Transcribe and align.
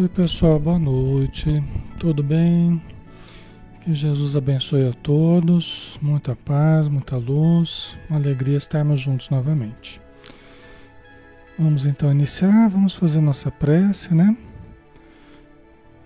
Oi, 0.00 0.08
pessoal, 0.08 0.60
boa 0.60 0.78
noite. 0.78 1.60
Tudo 1.98 2.22
bem? 2.22 2.80
Que 3.80 3.92
Jesus 3.92 4.36
abençoe 4.36 4.88
a 4.88 4.92
todos. 4.92 5.98
Muita 6.00 6.36
paz, 6.36 6.86
muita 6.86 7.16
luz. 7.16 7.98
Uma 8.08 8.16
alegria 8.16 8.56
estarmos 8.56 9.00
juntos 9.00 9.28
novamente. 9.28 10.00
Vamos 11.58 11.84
então 11.84 12.12
iniciar, 12.12 12.68
vamos 12.68 12.94
fazer 12.94 13.20
nossa 13.20 13.50
prece, 13.50 14.14
né? 14.14 14.36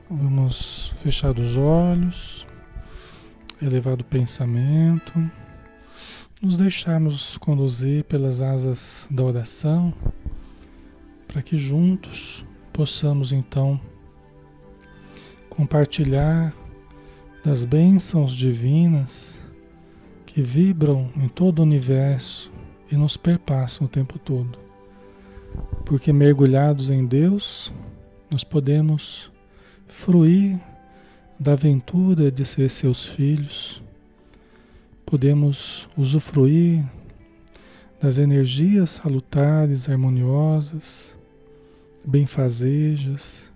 Vamos 0.09 0.95
fechar 0.97 1.39
os 1.39 1.59
olhos, 1.59 2.47
elevar 3.61 4.01
o 4.01 4.05
pensamento, 4.05 5.13
nos 6.41 6.57
deixarmos 6.57 7.37
conduzir 7.37 8.05
pelas 8.05 8.41
asas 8.41 9.07
da 9.11 9.23
oração, 9.23 9.93
para 11.29 11.43
que 11.43 11.59
juntos 11.59 12.43
possamos 12.73 13.33
então 13.33 13.81
compartilhar 15.51 16.55
das 17.45 17.65
bênçãos 17.65 18.33
divinas 18.33 19.41
que 20.25 20.41
vibram 20.41 21.11
em 21.17 21.29
todo 21.29 21.59
o 21.59 21.63
universo 21.63 22.51
e 22.91 22.97
nos 22.97 23.17
perpassam 23.17 23.87
o 23.87 23.91
tempo 23.91 24.19
todo. 24.19 24.59
Porque 25.85 26.13
mergulhados 26.13 26.89
em 26.89 27.05
Deus, 27.05 27.73
nós 28.31 28.43
podemos 28.43 29.31
fruir 29.87 30.59
da 31.39 31.53
aventura 31.53 32.31
de 32.31 32.47
ser 32.47 32.71
seus 32.71 33.05
filhos, 33.05 33.83
podemos 35.05 35.89
usufruir 35.97 36.83
das 38.01 38.17
energias 38.17 38.91
salutares, 38.91 39.89
harmoniosas, 39.89 41.17
benfazejas, 42.05 43.51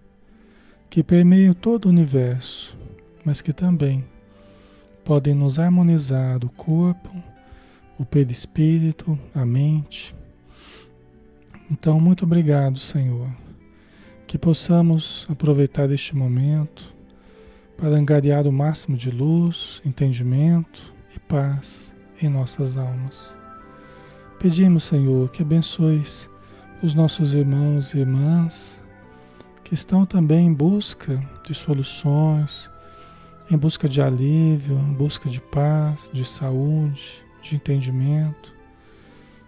que 0.88 1.02
permeiam 1.02 1.54
todo 1.54 1.86
o 1.86 1.88
universo, 1.88 2.76
mas 3.24 3.42
que 3.42 3.52
também 3.52 4.04
podem 5.04 5.34
nos 5.34 5.58
harmonizar 5.58 6.44
o 6.44 6.48
corpo, 6.48 7.10
o 7.98 8.04
perispírito, 8.04 9.18
a 9.34 9.44
mente. 9.44 10.14
Então, 11.70 12.00
muito 12.00 12.24
obrigado, 12.24 12.78
Senhor, 12.78 13.28
que 14.26 14.38
possamos 14.38 15.26
aproveitar 15.28 15.90
este 15.90 16.14
momento 16.14 16.94
para 17.76 17.96
angariar 17.96 18.46
o 18.46 18.52
máximo 18.52 18.96
de 18.96 19.10
luz, 19.10 19.80
entendimento 19.84 20.92
e 21.14 21.18
paz 21.20 21.94
em 22.20 22.28
nossas 22.28 22.76
almas. 22.76 23.36
Pedimos, 24.38 24.84
Senhor, 24.84 25.30
que 25.30 25.42
abençoes 25.42 26.30
os 26.82 26.94
nossos 26.94 27.34
irmãos 27.34 27.94
e 27.94 27.98
irmãs 28.00 28.82
que 29.64 29.75
estão 29.75 30.06
também 30.06 30.47
em 30.47 30.53
busca 30.53 31.20
de 31.44 31.54
soluções, 31.54 32.70
em 33.50 33.56
busca 33.56 33.88
de 33.88 34.00
alívio, 34.00 34.78
em 34.78 34.92
busca 34.92 35.28
de 35.28 35.41
paz, 35.41 36.10
de 36.12 36.25
saúde, 36.25 37.25
de 37.42 37.56
entendimento, 37.56 38.54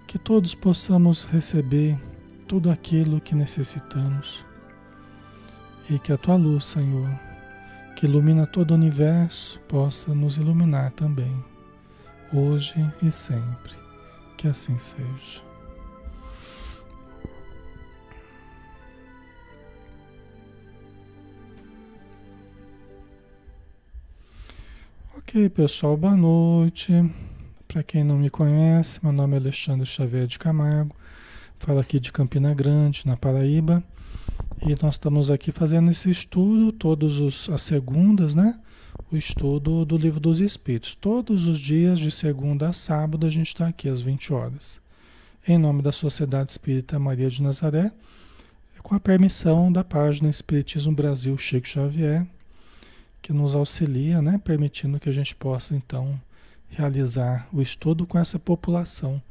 que 0.06 0.19
todos 0.19 0.55
possamos 0.55 1.27
receber 1.27 1.99
tudo 2.49 2.71
aquilo 2.71 3.21
que 3.21 3.34
necessitamos 3.34 4.45
e 5.89 5.99
que 5.99 6.12
a 6.12 6.16
tua 6.16 6.37
luz, 6.37 6.65
Senhor, 6.65 7.09
que 7.95 8.06
ilumina 8.06 8.47
todo 8.47 8.72
o 8.72 8.75
universo, 8.75 9.60
possa 9.69 10.15
nos 10.15 10.37
iluminar 10.37 10.93
também, 10.93 11.45
hoje 12.33 12.75
e 13.03 13.10
sempre. 13.10 13.72
Que 14.37 14.47
assim 14.47 14.78
seja. 14.78 15.47
Ok, 25.28 25.50
pessoal, 25.50 25.94
boa 25.94 26.16
noite. 26.16 26.91
Para 27.69 27.83
quem 27.83 28.03
não 28.03 28.16
me 28.16 28.31
conhece, 28.31 28.99
meu 29.03 29.12
nome 29.12 29.34
é 29.34 29.39
Alexandre 29.39 29.84
Xavier 29.84 30.27
de 30.27 30.39
Camargo, 30.39 30.97
falo 31.59 31.81
aqui 31.81 32.00
de 32.00 32.11
Campina 32.11 32.55
Grande, 32.55 33.03
na 33.05 33.15
Paraíba, 33.15 33.84
e 34.66 34.75
nós 34.83 34.94
estamos 34.94 35.31
aqui 35.31 35.53
fazendo 35.53 35.91
esse 35.91 36.09
estudo 36.09 36.72
todas 36.72 37.47
as 37.50 37.61
segundas, 37.61 38.34
né? 38.34 38.59
O 39.12 39.19
estudo 39.19 39.84
do 39.84 39.99
Livro 39.99 40.19
dos 40.19 40.41
Espíritos. 40.41 40.94
Todos 40.94 41.47
os 41.47 41.60
dias, 41.60 41.99
de 41.99 42.10
segunda 42.10 42.69
a 42.69 42.72
sábado, 42.72 43.27
a 43.27 43.31
gente 43.31 43.49
está 43.49 43.69
aqui 43.69 43.87
às 43.87 44.00
20 44.00 44.33
horas. 44.33 44.81
Em 45.47 45.59
nome 45.59 45.83
da 45.83 45.92
Sociedade 45.92 46.53
Espírita 46.53 46.98
Maria 46.98 47.28
de 47.28 47.42
Nazaré, 47.42 47.92
com 48.83 48.95
a 48.95 49.01
permissão 49.01 49.71
da 49.71 49.84
página 49.84 50.30
Espiritismo 50.30 50.92
Brasil 50.92 51.36
Chico 51.36 51.69
Xavier 51.69 52.27
que 53.20 53.32
nos 53.32 53.54
auxilia, 53.54 54.22
né, 54.22 54.41
permitindo 54.42 54.98
que 54.98 55.09
a 55.09 55.12
gente 55.12 55.34
possa 55.34 55.74
então 55.74 56.20
realizar 56.68 57.48
o 57.53 57.60
estudo 57.60 58.06
com 58.06 58.18
essa 58.18 58.38
população 58.38 59.22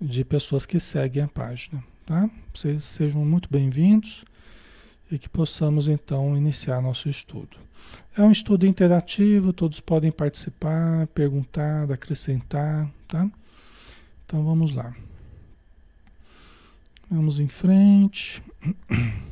de 0.00 0.24
pessoas 0.24 0.64
que 0.64 0.80
seguem 0.80 1.22
a 1.22 1.28
página, 1.28 1.82
tá? 2.06 2.30
Vocês 2.54 2.84
sejam 2.84 3.24
muito 3.24 3.48
bem-vindos 3.50 4.24
e 5.10 5.18
que 5.18 5.28
possamos 5.28 5.88
então 5.88 6.36
iniciar 6.36 6.80
nosso 6.80 7.08
estudo. 7.08 7.56
É 8.16 8.22
um 8.22 8.30
estudo 8.30 8.66
interativo, 8.66 9.52
todos 9.52 9.80
podem 9.80 10.10
participar, 10.10 11.06
perguntar, 11.08 11.90
acrescentar, 11.90 12.90
tá? 13.06 13.28
Então 14.24 14.44
vamos 14.44 14.72
lá. 14.72 14.94
Vamos 17.10 17.40
em 17.40 17.48
frente. 17.48 18.42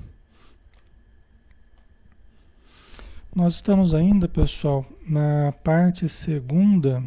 Nós 3.35 3.55
estamos 3.55 3.95
ainda, 3.95 4.27
pessoal, 4.27 4.87
na 5.07 5.53
parte 5.63 6.09
segunda 6.09 7.05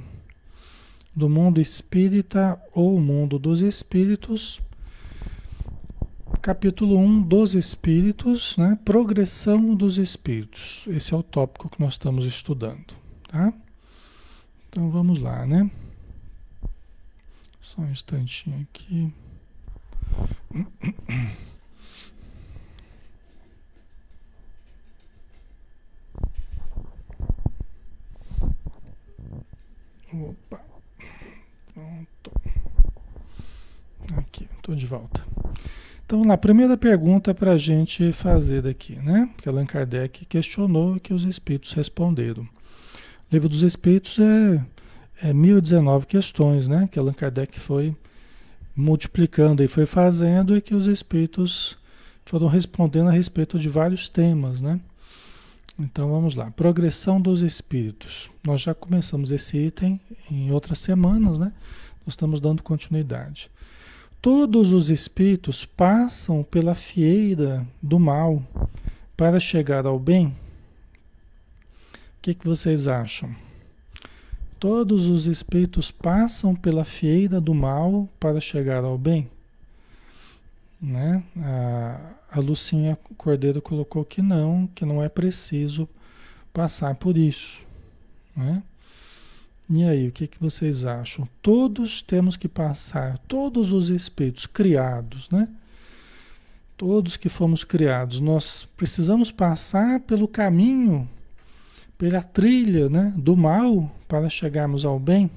do 1.16 1.28
mundo 1.28 1.60
espírita 1.60 2.62
ou 2.74 3.00
mundo 3.02 3.38
dos 3.38 3.62
espíritos, 3.62 4.62
capítulo 6.42 6.98
1 6.98 7.24
dos 7.24 7.56
espíritos, 7.56 8.56
né? 8.56 8.80
Progressão 8.86 9.76
dos 9.76 9.98
espíritos. 9.98 10.86
Esse 10.88 11.14
é 11.14 11.18
o 11.18 11.24
tópico 11.24 11.70
que 11.70 11.82
nós 11.82 11.94
estamos 11.94 12.26
estudando, 12.26 12.94
tá? 13.28 13.52
Então 14.70 14.90
vamos 14.90 15.20
lá, 15.20 15.46
né? 15.46 15.70
Só 17.62 17.82
um 17.82 17.92
instantinho 17.92 18.66
aqui. 18.70 19.12
Opa. 30.14 30.60
Pronto. 31.74 32.32
Aqui, 34.18 34.48
estou 34.58 34.76
de 34.76 34.86
volta. 34.86 35.24
Então, 36.06 36.26
na 36.26 36.38
primeira 36.38 36.76
pergunta 36.76 37.34
para 37.34 37.54
a 37.54 37.58
gente 37.58 38.12
fazer 38.12 38.62
daqui, 38.62 38.98
né? 38.98 39.30
Que 39.38 39.48
Allan 39.48 39.66
Kardec 39.66 40.26
questionou 40.26 41.00
que 41.00 41.14
os 41.14 41.24
espíritos 41.24 41.72
responderam. 41.72 42.44
O 42.44 42.48
livro 43.32 43.48
dos 43.48 43.62
espíritos 43.62 44.20
é, 44.20 45.30
é 45.30 45.34
1019 45.34 46.06
questões, 46.06 46.68
né? 46.68 46.90
Que 46.92 47.00
Allan 47.00 47.14
Kardec 47.14 47.58
foi 47.58 47.96
multiplicando 48.76 49.64
e 49.64 49.68
foi 49.70 49.86
fazendo 49.86 50.58
e 50.58 50.62
que 50.62 50.76
os 50.76 50.88
espíritos 50.88 51.78
foram 52.26 52.48
respondendo 52.48 53.08
a 53.08 53.12
respeito 53.12 53.58
de 53.58 53.70
vários 53.70 54.10
temas, 54.10 54.60
né? 54.60 54.82
Então 55.84 56.12
vamos 56.12 56.36
lá. 56.36 56.52
Progressão 56.52 57.20
dos 57.20 57.42
espíritos. 57.42 58.30
Nós 58.46 58.62
já 58.62 58.74
começamos 58.74 59.32
esse 59.32 59.58
item 59.58 60.00
em 60.30 60.52
outras 60.52 60.78
semanas, 60.78 61.40
né? 61.40 61.52
Nós 62.06 62.10
estamos 62.14 62.40
dando 62.40 62.62
continuidade. 62.62 63.50
Todos 64.22 64.72
os 64.72 64.92
espíritos 64.92 65.66
passam 65.66 66.44
pela 66.44 66.76
fieira 66.76 67.66
do 67.82 68.00
mal 68.00 68.44
para 69.18 69.40
chegar 69.40 69.88
ao 69.88 69.98
bem? 69.98 70.28
O 70.28 70.36
que, 72.22 72.36
que 72.36 72.46
vocês 72.46 72.88
acham? 72.88 73.36
Todos 74.60 75.08
os 75.08 75.26
espíritos 75.26 75.90
passam 75.90 76.56
pela 76.56 76.86
fieira 76.86 77.42
do 77.42 77.56
mal 77.56 78.08
para 78.20 78.40
chegar 78.40 78.84
ao 78.84 79.00
bem? 79.00 79.28
Né? 80.82 81.24
A, 81.38 82.14
a 82.32 82.40
Lucinha 82.40 82.98
Cordeiro 83.18 83.62
colocou 83.62 84.04
que 84.04 84.22
não, 84.22 84.68
que 84.74 84.84
não 84.84 85.04
é 85.04 85.08
preciso 85.08 85.88
passar 86.52 86.96
por 86.96 87.18
isso. 87.18 87.60
Né? 88.36 88.64
E 89.70 89.84
aí, 89.84 90.08
o 90.08 90.12
que, 90.12 90.28
que 90.28 90.38
vocês 90.38 90.84
acham? 90.86 91.28
Todos 91.42 92.02
temos 92.02 92.36
que 92.36 92.50
passar, 92.50 93.18
todos 93.20 93.72
os 93.72 93.90
espíritos 93.90 94.46
criados, 94.46 95.30
né? 95.30 95.48
Todos 96.76 97.16
que 97.16 97.30
fomos 97.30 97.64
criados, 97.64 98.20
nós 98.20 98.68
precisamos 98.76 99.32
passar 99.32 100.02
pelo 100.02 100.28
caminho, 100.28 101.08
pela 101.98 102.22
trilha 102.22 102.90
né, 102.90 103.14
do 103.16 103.38
mal 103.38 103.90
para 104.10 104.30
chegarmos 104.30 104.84
ao 104.84 105.00
bem? 105.00 105.32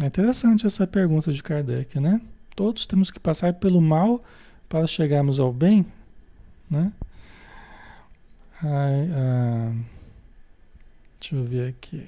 É 0.00 0.06
interessante 0.06 0.64
essa 0.64 0.86
pergunta 0.86 1.32
de 1.32 1.42
Kardec, 1.42 2.00
né? 2.00 2.20
Todos 2.58 2.86
temos 2.86 3.12
que 3.12 3.20
passar 3.20 3.54
pelo 3.54 3.80
mal 3.80 4.20
para 4.68 4.84
chegarmos 4.84 5.38
ao 5.38 5.52
bem, 5.52 5.86
né? 6.68 6.92
Ai, 8.60 9.08
ah, 9.12 9.72
deixa 11.20 11.36
eu 11.36 11.44
ver 11.44 11.68
aqui. 11.68 12.04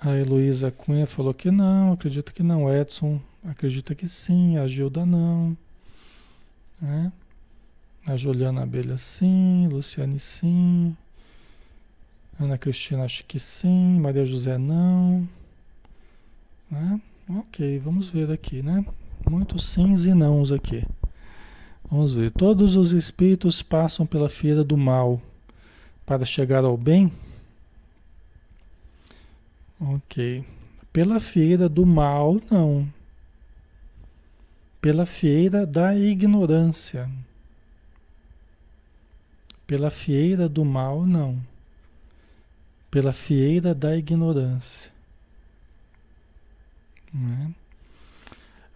A 0.00 0.16
Heloísa 0.16 0.72
Cunha 0.72 1.06
falou 1.06 1.32
que 1.32 1.48
não, 1.48 1.92
acredita 1.92 2.32
que 2.32 2.42
não. 2.42 2.68
Edson 2.68 3.20
acredita 3.44 3.94
que 3.94 4.08
sim, 4.08 4.58
a 4.58 4.66
Gilda 4.66 5.06
não. 5.06 5.56
Né? 6.80 7.12
A 8.04 8.16
Juliana 8.16 8.64
Abelha 8.64 8.96
sim, 8.96 9.68
Luciane 9.68 10.18
sim. 10.18 10.96
Ana 12.36 12.58
Cristina 12.58 13.04
acho 13.04 13.24
que 13.26 13.38
sim, 13.38 14.00
Maria 14.00 14.26
José 14.26 14.58
não. 14.58 15.28
Né? 16.68 17.00
Ok, 17.28 17.78
vamos 17.78 18.10
ver 18.10 18.30
aqui, 18.30 18.62
né? 18.62 18.84
Muitos 19.30 19.66
sims 19.66 20.04
e 20.04 20.12
nãos 20.12 20.50
aqui. 20.50 20.84
Vamos 21.88 22.14
ver. 22.14 22.30
Todos 22.30 22.74
os 22.76 22.92
espíritos 22.92 23.62
passam 23.62 24.06
pela 24.06 24.28
feira 24.28 24.64
do 24.64 24.76
mal 24.76 25.20
para 26.04 26.24
chegar 26.24 26.64
ao 26.64 26.76
bem? 26.76 27.12
Ok. 29.80 30.44
Pela 30.92 31.20
feira 31.20 31.68
do 31.68 31.86
mal, 31.86 32.40
não. 32.50 32.88
Pela 34.80 35.06
feira 35.06 35.66
da 35.66 35.96
ignorância. 35.96 37.08
Pela 39.66 39.90
feira 39.90 40.48
do 40.48 40.64
mal, 40.64 41.06
não. 41.06 41.40
Pela 42.90 43.12
feira 43.12 43.74
da 43.74 43.96
ignorância. 43.96 44.91
Né? 47.12 47.50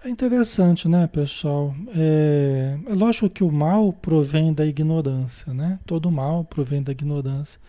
É 0.05 0.09
interessante, 0.09 0.89
né, 0.89 1.07
pessoal? 1.07 1.75
É, 1.95 2.79
é, 2.87 2.95
lógico 2.95 3.29
que 3.29 3.43
o 3.43 3.51
mal 3.51 3.93
provém 3.93 4.53
da 4.53 4.65
ignorância, 4.65 5.53
né? 5.53 5.81
Todo 5.85 6.11
mal 6.13 6.45
provém 6.45 6.83
da 6.83 6.93
ignorância. 6.93 7.61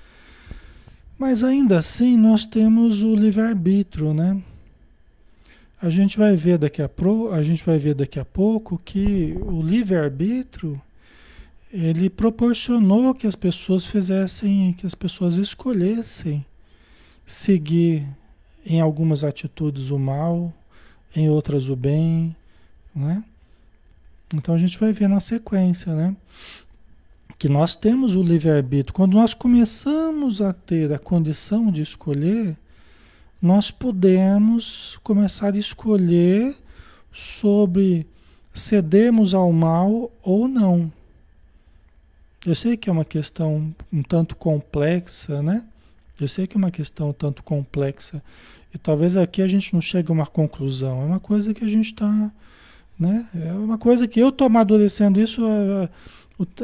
Mas 1.17 1.43
ainda 1.43 1.79
assim 1.79 2.15
nós 2.15 2.45
temos 2.45 3.01
o 3.01 3.15
livre-arbítrio, 3.15 4.13
né? 4.13 4.39
A 5.81 5.89
gente 5.89 6.17
vai 6.17 6.35
ver 6.35 6.59
daqui 6.59 6.81
a, 6.81 6.87
pro, 6.87 7.31
a 7.31 7.41
gente 7.41 7.65
vai 7.65 7.79
ver 7.79 7.95
daqui 7.95 8.19
a 8.19 8.25
pouco 8.25 8.79
que 8.85 9.35
o 9.41 9.61
livre-arbítrio 9.61 10.79
ele 11.71 12.09
proporcionou 12.09 13.15
que 13.15 13.27
as 13.27 13.35
pessoas 13.35 13.85
fizessem, 13.85 14.73
que 14.73 14.85
as 14.85 14.95
pessoas 14.95 15.37
escolhessem 15.37 16.45
seguir 17.25 18.07
em 18.69 18.81
algumas 18.81 19.23
atitudes 19.23 19.89
o 19.89 19.97
mal, 19.97 20.53
em 21.15 21.29
outras 21.29 21.69
o 21.69 21.75
bem, 21.75 22.35
né? 22.93 23.23
Então 24.33 24.53
a 24.53 24.57
gente 24.57 24.77
vai 24.77 24.91
ver 24.91 25.07
na 25.07 25.21
sequência, 25.21 25.95
né? 25.95 26.15
Que 27.39 27.47
nós 27.47 27.77
temos 27.77 28.13
o 28.13 28.21
livre-arbítrio. 28.21 28.93
Quando 28.93 29.13
nós 29.13 29.33
começamos 29.33 30.41
a 30.41 30.51
ter 30.51 30.91
a 30.91 30.99
condição 30.99 31.71
de 31.71 31.81
escolher, 31.81 32.57
nós 33.41 33.71
podemos 33.71 34.99
começar 35.01 35.53
a 35.53 35.57
escolher 35.57 36.53
sobre 37.13 38.05
cedermos 38.53 39.33
ao 39.33 39.53
mal 39.53 40.11
ou 40.21 40.45
não. 40.47 40.91
Eu 42.45 42.55
sei 42.55 42.75
que 42.75 42.89
é 42.89 42.93
uma 42.93 43.05
questão 43.05 43.73
um 43.93 44.03
tanto 44.03 44.35
complexa, 44.35 45.41
né? 45.41 45.63
Eu 46.19 46.27
sei 46.27 46.47
que 46.47 46.57
é 46.57 46.59
uma 46.59 46.71
questão 46.71 47.13
tanto 47.13 47.43
complexa 47.43 48.21
e 48.73 48.77
talvez 48.77 49.15
aqui 49.15 49.41
a 49.41 49.47
gente 49.47 49.73
não 49.73 49.81
chegue 49.81 50.09
a 50.09 50.13
uma 50.13 50.25
conclusão. 50.25 51.01
É 51.01 51.05
uma 51.05 51.19
coisa 51.19 51.53
que 51.53 51.63
a 51.63 51.67
gente 51.67 51.87
está. 51.87 52.31
Né? 52.99 53.27
É 53.35 53.53
uma 53.53 53.77
coisa 53.77 54.07
que 54.07 54.19
eu 54.19 54.29
estou 54.29 54.47
amadurecendo 54.47 55.21
isso 55.21 55.45
a, 55.45 55.89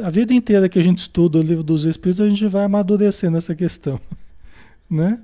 a, 0.02 0.06
a, 0.06 0.10
vida 0.10 0.34
inteira 0.34 0.68
que 0.68 0.78
a 0.78 0.82
gente 0.82 0.98
estuda 0.98 1.38
o 1.38 1.42
livro 1.42 1.62
dos 1.62 1.84
Espíritos, 1.84 2.20
a 2.20 2.28
gente 2.28 2.46
vai 2.48 2.64
amadurecendo 2.64 3.36
essa 3.36 3.54
questão. 3.54 4.00
Né? 4.90 5.20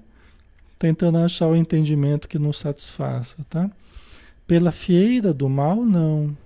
Tentando 0.78 1.18
achar 1.18 1.46
o 1.46 1.54
entendimento 1.54 2.26
que 2.26 2.38
nos 2.38 2.58
satisfaça. 2.58 3.44
Tá? 3.48 3.70
Pela 4.46 4.72
fieira 4.72 5.34
do 5.34 5.48
mal, 5.50 5.84
não. 5.84 6.36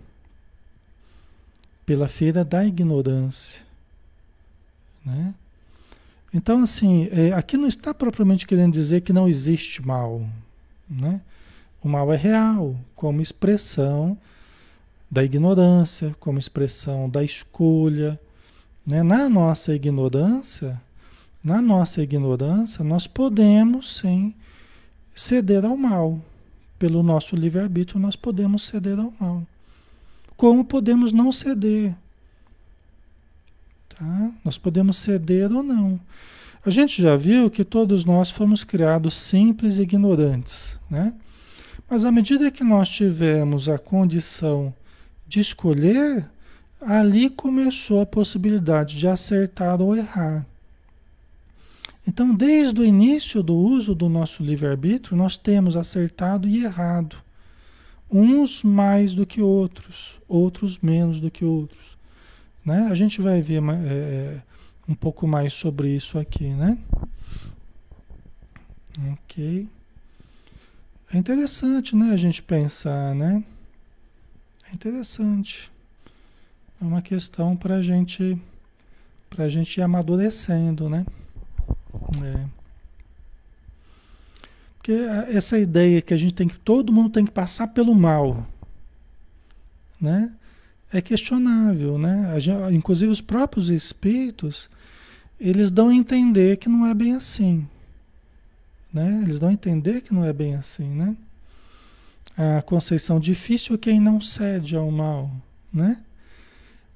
Pela 1.87 2.09
feira 2.09 2.45
da 2.45 2.67
ignorância. 2.67 3.62
Né? 5.07 5.33
Então, 6.35 6.59
assim, 6.64 7.09
é, 7.12 7.33
aqui 7.33 7.57
não 7.57 7.69
está 7.69 7.95
propriamente 7.95 8.45
querendo 8.45 8.73
dizer 8.73 9.03
que 9.03 9.12
não 9.12 9.29
existe 9.29 9.81
mal. 9.81 10.21
Né? 10.91 11.21
O 11.81 11.88
mal 11.88 12.12
é 12.12 12.17
real, 12.17 12.75
como 12.97 13.23
expressão 13.23 14.19
da 15.09 15.23
ignorância, 15.23 16.12
como 16.19 16.37
expressão 16.37 17.09
da 17.09 17.23
escolha. 17.23 18.19
Né? 18.85 19.05
Na 19.05 19.29
nossa 19.31 19.76
ignorância, 19.76 20.83
na 21.43 21.62
nossa 21.62 22.03
ignorância, 22.03 22.85
nós 22.85 23.07
podemos 23.07 23.99
sim 23.99 24.35
ceder 25.14 25.64
ao 25.64 25.76
mal. 25.76 26.21
Pelo 26.81 27.05
nosso 27.05 27.37
livre-arbítrio, 27.37 28.00
nós 28.00 28.17
podemos 28.17 28.64
ceder 28.64 28.99
ao 28.99 29.12
mal. 29.21 29.45
Como 30.37 30.64
podemos 30.64 31.12
não 31.12 31.31
ceder? 31.31 31.95
Tá? 33.97 34.31
Nós 34.45 34.59
podemos 34.59 34.97
ceder 34.97 35.53
ou 35.53 35.63
não. 35.63 36.01
A 36.65 36.71
gente 36.71 37.01
já 37.03 37.17
viu 37.17 37.51
que 37.51 37.65
todos 37.65 38.05
nós 38.05 38.31
fomos 38.31 38.65
criados 38.65 39.15
simples 39.15 39.77
e 39.77 39.83
ignorantes, 39.83 40.79
né? 40.91 41.13
Mas 41.89 42.05
à 42.05 42.11
medida 42.11 42.51
que 42.51 42.65
nós 42.65 42.89
tivemos 42.89 43.69
a 43.69 43.79
condição 43.79 44.75
de 45.27 45.41
escolher, 45.41 46.27
ali 46.81 47.29
começou 47.29 48.01
a 48.01 48.07
possibilidade 48.07 48.97
de 48.97 49.07
acertar 49.07 49.81
ou 49.81 49.95
errar. 49.95 50.47
Então, 52.07 52.35
desde 52.35 52.81
o 52.81 52.85
início 52.85 53.43
do 53.43 53.55
uso 53.55 53.95
do 53.95 54.09
nosso 54.09 54.43
livre-arbítrio, 54.43 55.17
nós 55.17 55.37
temos 55.37 55.77
acertado 55.77 56.47
e 56.47 56.65
errado. 56.65 57.17
Uns 58.11 58.63
mais 58.63 59.15
do 59.15 59.27
que 59.27 59.41
outros, 59.41 60.21
outros 60.29 60.79
menos 60.79 61.19
do 61.19 61.31
que 61.31 61.45
outros. 61.45 61.94
Né? 62.64 62.88
A 62.90 62.94
gente 62.94 63.21
vai 63.21 63.42
ver 63.42 63.62
é, 63.62 63.87
é, 63.87 64.42
um 64.88 64.94
pouco 64.94 65.26
mais 65.26 65.52
sobre 65.52 65.94
isso 65.94 66.18
aqui, 66.18 66.49
né? 66.49 66.78
Ok. 69.12 69.68
É 71.12 71.16
interessante, 71.16 71.94
né, 71.94 72.12
a 72.12 72.16
gente 72.16 72.42
pensar, 72.42 73.14
né? 73.14 73.44
É 74.71 74.75
interessante. 74.75 75.71
É 76.80 76.85
uma 76.85 77.02
questão 77.02 77.56
para 77.56 77.83
gente, 77.83 78.40
a 79.37 79.49
gente 79.49 79.78
ir 79.78 79.83
amadurecendo, 79.83 80.88
né? 80.88 81.06
É. 82.25 82.47
Porque 84.76 84.92
essa 85.28 85.59
ideia 85.59 86.02
que 86.02 86.12
a 86.12 86.16
gente 86.16 86.35
tem 86.35 86.49
que, 86.49 86.59
todo 86.59 86.92
mundo 86.92 87.11
tem 87.11 87.25
que 87.25 87.30
passar 87.30 87.68
pelo 87.68 87.94
mal, 87.94 88.47
né? 90.00 90.33
É 90.93 91.00
questionável, 91.00 91.99
né? 91.99 92.37
Inclusive 92.73 93.11
os 93.11 93.21
próprios 93.21 93.69
espíritos, 93.69 94.71
eles 95.41 95.71
dão 95.71 95.88
a 95.88 95.95
entender 95.95 96.57
que 96.57 96.69
não 96.69 96.87
é 96.87 96.95
bem 96.95 97.14
assim, 97.14 97.67
né? 98.93 99.23
Eles 99.25 99.41
dão 99.41 99.49
a 99.49 99.53
entender 99.53 100.00
que 100.00 100.14
não 100.14 100.25
é 100.25 100.33
bem 100.33 100.55
assim, 100.55 100.88
né? 100.88 101.17
A 102.37 102.62
conceição 102.62 103.21
difícil 103.21 103.75
é 103.75 103.79
quem 103.79 104.00
não 104.00 104.21
cede 104.21 104.76
ao 104.76 104.91
mal, 104.91 105.31
né? 105.73 105.99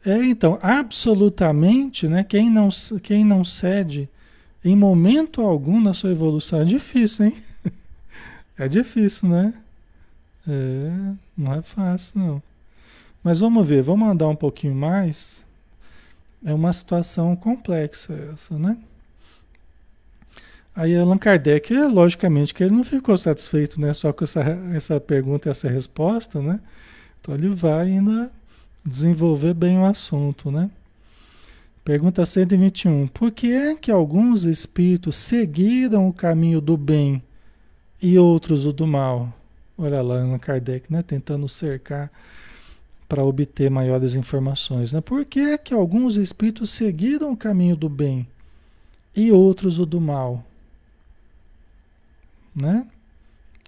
É, 0.04 0.24
então, 0.24 0.58
absolutamente, 0.62 2.08
né? 2.08 2.24
Quem 2.24 2.48
não, 2.48 2.68
quem 3.02 3.24
não 3.24 3.44
cede 3.44 4.08
em 4.64 4.76
momento 4.76 5.42
algum 5.42 5.80
na 5.80 5.92
sua 5.92 6.10
evolução 6.10 6.60
é 6.60 6.64
difícil, 6.64 7.26
hein? 7.26 7.36
É 8.60 8.66
difícil, 8.66 9.28
né? 9.28 9.54
É, 10.48 11.14
não 11.36 11.54
é 11.54 11.62
fácil, 11.62 12.18
não. 12.18 12.42
Mas 13.28 13.40
vamos 13.40 13.68
ver, 13.68 13.82
vamos 13.82 14.08
andar 14.08 14.26
um 14.26 14.34
pouquinho 14.34 14.74
mais. 14.74 15.44
É 16.42 16.54
uma 16.54 16.72
situação 16.72 17.36
complexa 17.36 18.14
essa, 18.32 18.58
né? 18.58 18.78
Aí 20.74 20.96
Allan 20.96 21.18
Kardec, 21.18 21.74
logicamente, 21.74 22.54
que 22.54 22.64
ele 22.64 22.74
não 22.74 22.82
ficou 22.82 23.18
satisfeito 23.18 23.78
né, 23.78 23.92
só 23.92 24.14
com 24.14 24.24
essa, 24.24 24.40
essa 24.72 24.98
pergunta 24.98 25.46
e 25.46 25.50
essa 25.50 25.68
resposta, 25.68 26.40
né? 26.40 26.58
Então 27.20 27.34
ele 27.34 27.50
vai 27.50 27.88
ainda 27.88 28.32
desenvolver 28.82 29.52
bem 29.52 29.78
o 29.78 29.84
assunto, 29.84 30.50
né? 30.50 30.70
Pergunta 31.84 32.24
121. 32.24 33.08
Por 33.08 33.30
que 33.30 33.52
é 33.52 33.76
que 33.76 33.90
alguns 33.90 34.46
espíritos 34.46 35.16
seguiram 35.16 36.08
o 36.08 36.14
caminho 36.14 36.62
do 36.62 36.78
bem 36.78 37.22
e 38.00 38.18
outros 38.18 38.64
o 38.64 38.72
do 38.72 38.86
mal? 38.86 39.30
Olha 39.76 40.00
lá, 40.00 40.22
Allan 40.22 40.38
Kardec, 40.38 40.90
né? 40.90 41.02
Tentando 41.02 41.46
cercar 41.46 42.10
para 43.08 43.24
obter 43.24 43.70
maiores 43.70 44.14
informações. 44.14 44.92
Né? 44.92 45.00
Por 45.00 45.24
que 45.24 45.40
é 45.40 45.58
que 45.58 45.72
alguns 45.72 46.16
espíritos 46.16 46.70
seguiram 46.70 47.32
o 47.32 47.36
caminho 47.36 47.76
do 47.76 47.88
bem 47.88 48.28
e 49.16 49.32
outros 49.32 49.78
o 49.78 49.86
do 49.86 50.00
mal? 50.00 50.44
Né? 52.54 52.86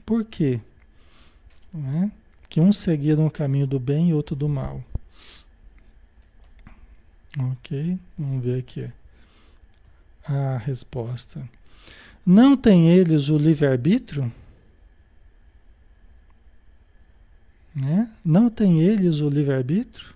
Por 0.04 0.24
quê? 0.24 0.60
Né? 1.72 2.12
Que 2.48 2.60
uns 2.60 2.76
seguiram 2.78 3.26
o 3.26 3.30
caminho 3.30 3.66
do 3.66 3.78
bem 3.78 4.10
e 4.10 4.14
outro 4.14 4.36
do 4.36 4.48
mal. 4.48 4.82
Ok, 7.38 7.96
vamos 8.18 8.44
ver 8.44 8.58
aqui 8.58 8.90
a 10.24 10.58
resposta. 10.58 11.48
Não 12.26 12.56
tem 12.56 12.88
eles 12.88 13.28
o 13.28 13.38
livre-arbítrio? 13.38 14.30
Né? 17.74 18.10
Não 18.24 18.50
tem 18.50 18.80
eles 18.80 19.20
o 19.20 19.28
livre-arbítrio? 19.28 20.08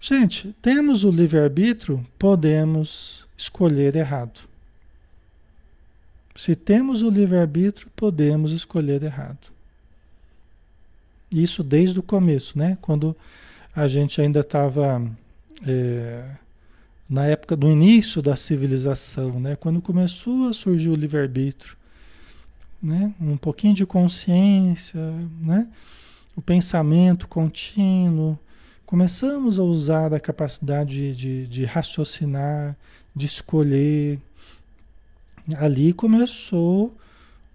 Gente, 0.00 0.54
temos 0.60 1.02
o 1.02 1.10
livre-arbítrio, 1.10 2.04
podemos 2.18 3.26
escolher 3.36 3.96
errado. 3.96 4.40
Se 6.36 6.54
temos 6.54 7.00
o 7.00 7.08
livre-arbítrio, 7.08 7.88
podemos 7.94 8.52
escolher 8.52 9.02
errado. 9.02 9.52
Isso 11.30 11.62
desde 11.62 11.98
o 11.98 12.02
começo, 12.02 12.58
né? 12.58 12.76
Quando 12.80 13.16
a 13.74 13.88
gente 13.88 14.20
ainda 14.20 14.40
estava 14.40 15.10
é, 15.66 16.24
na 17.08 17.26
época 17.26 17.56
do 17.56 17.70
início 17.70 18.20
da 18.20 18.36
civilização, 18.36 19.40
né? 19.40 19.56
Quando 19.56 19.80
começou 19.80 20.48
a 20.48 20.52
surgir 20.52 20.90
o 20.90 20.94
livre-arbítrio, 20.94 21.76
né? 22.82 23.14
Um 23.20 23.36
pouquinho 23.36 23.74
de 23.74 23.86
consciência, 23.86 25.00
né? 25.40 25.68
O 26.36 26.42
pensamento 26.42 27.28
contínuo, 27.28 28.38
começamos 28.84 29.58
a 29.58 29.62
usar 29.62 30.12
a 30.12 30.20
capacidade 30.20 31.14
de, 31.14 31.14
de, 31.14 31.48
de 31.48 31.64
raciocinar, 31.64 32.76
de 33.14 33.26
escolher. 33.26 34.18
Ali 35.56 35.92
começou 35.92 36.96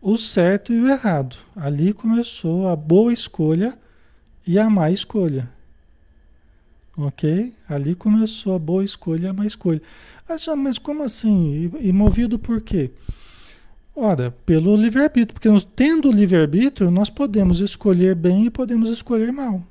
o 0.02 0.18
certo 0.18 0.72
e 0.72 0.80
o 0.80 0.88
errado. 0.88 1.36
Ali 1.56 1.94
começou 1.94 2.68
a 2.68 2.76
boa 2.76 3.12
escolha 3.12 3.78
e 4.48 4.58
a 4.58 4.70
má 4.70 4.90
escolha. 4.90 5.50
Ok? 6.98 7.54
Ali 7.68 7.96
começou 7.96 8.56
a 8.56 8.60
boa 8.60 8.84
escolha 8.84 9.26
e 9.26 9.30
a 9.30 9.34
má 9.34 9.46
escolha. 9.46 9.82
Ah, 10.28 10.56
mas 10.56 10.78
como 10.78 11.04
assim? 11.04 11.72
E, 11.82 11.90
e 11.90 11.94
movido 11.94 12.38
por 12.38 12.62
quê? 12.62 12.92
Ora, 14.02 14.32
pelo 14.46 14.78
livre-arbítrio, 14.78 15.34
porque 15.34 15.50
tendo 15.76 16.08
o 16.08 16.12
livre-arbítrio, 16.12 16.90
nós 16.90 17.10
podemos 17.10 17.60
escolher 17.60 18.16
bem 18.16 18.46
e 18.46 18.50
podemos 18.50 18.90
escolher 18.90 19.30
mal. 19.30 19.62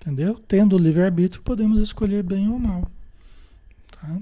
Entendeu? 0.00 0.40
Tendo 0.46 0.76
o 0.76 0.78
livre-arbítrio, 0.78 1.42
podemos 1.42 1.80
escolher 1.80 2.22
bem 2.22 2.48
ou 2.48 2.56
mal. 2.56 2.88
Tá? 3.90 4.16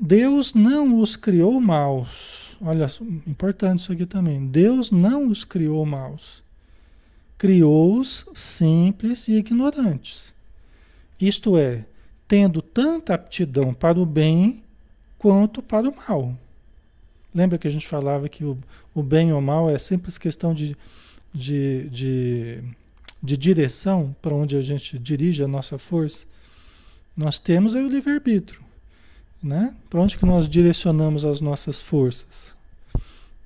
Deus 0.00 0.54
não 0.54 1.00
os 1.00 1.16
criou 1.16 1.60
maus. 1.60 2.56
Olha, 2.60 2.86
importante 3.26 3.80
isso 3.80 3.92
aqui 3.92 4.06
também. 4.06 4.46
Deus 4.46 4.92
não 4.92 5.26
os 5.26 5.42
criou 5.42 5.84
maus. 5.84 6.40
Criou-os 7.36 8.26
simples 8.32 9.26
e 9.26 9.32
ignorantes. 9.32 10.32
Isto 11.20 11.58
é, 11.58 11.84
tendo 12.28 12.62
tanta 12.62 13.12
aptidão 13.14 13.74
para 13.74 13.98
o 13.98 14.06
bem 14.06 14.62
quanto 15.20 15.62
para 15.62 15.88
o 15.88 15.94
mal. 15.94 16.34
Lembra 17.32 17.58
que 17.58 17.68
a 17.68 17.70
gente 17.70 17.86
falava 17.86 18.28
que 18.28 18.44
o, 18.44 18.58
o 18.92 19.02
bem 19.02 19.32
ou 19.32 19.38
o 19.38 19.42
mal 19.42 19.70
é 19.70 19.78
simples 19.78 20.18
questão 20.18 20.52
de, 20.52 20.76
de, 21.32 21.88
de 21.90 22.64
de 23.22 23.36
direção 23.36 24.14
para 24.22 24.34
onde 24.34 24.56
a 24.56 24.62
gente 24.62 24.98
dirige 24.98 25.44
a 25.44 25.48
nossa 25.48 25.78
força, 25.78 26.26
nós 27.16 27.38
temos 27.38 27.74
aí 27.74 27.84
o 27.84 27.88
livre-arbítrio. 27.88 28.60
Né? 29.42 29.74
Para 29.88 30.00
onde 30.00 30.18
que 30.18 30.26
nós 30.26 30.48
direcionamos 30.48 31.24
as 31.24 31.40
nossas 31.40 31.80
forças? 31.80 32.56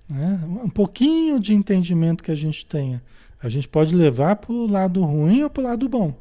Né? 0.09 0.41
Um 0.63 0.69
pouquinho 0.69 1.41
de 1.41 1.55
entendimento 1.55 2.23
que 2.23 2.31
a 2.31 2.37
gente 2.37 2.67
tenha. 2.67 3.03
A 3.43 3.49
gente 3.49 3.69
pode 3.69 3.95
levar 3.95 4.37
para 4.37 4.53
o 4.53 4.67
lado 4.67 5.03
ruim 5.05 5.43
ou 5.43 5.51
para 5.51 5.61
o 5.61 5.65
lado 5.65 5.89
bom. 5.89 6.15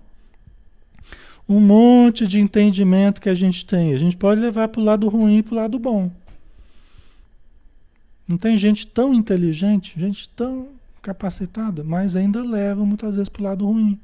Um 1.47 1.59
monte 1.59 2.25
de 2.27 2.39
entendimento 2.39 3.21
que 3.21 3.29
a 3.29 3.33
gente 3.33 3.65
tem. 3.65 3.93
A 3.93 3.97
gente 3.97 4.15
pode 4.15 4.39
levar 4.39 4.67
para 4.69 4.81
o 4.81 4.83
lado 4.83 5.07
ruim 5.09 5.37
e 5.37 5.43
para 5.43 5.53
o 5.53 5.57
lado 5.57 5.79
bom. 5.79 6.11
Não 8.27 8.37
tem 8.37 8.57
gente 8.57 8.87
tão 8.87 9.13
inteligente, 9.13 9.99
gente 9.99 10.29
tão 10.29 10.69
capacitada, 11.01 11.83
mas 11.83 12.15
ainda 12.15 12.41
leva 12.41 12.85
muitas 12.85 13.15
vezes 13.15 13.29
para 13.29 13.41
o 13.41 13.43
lado 13.43 13.65
ruim. 13.65 13.99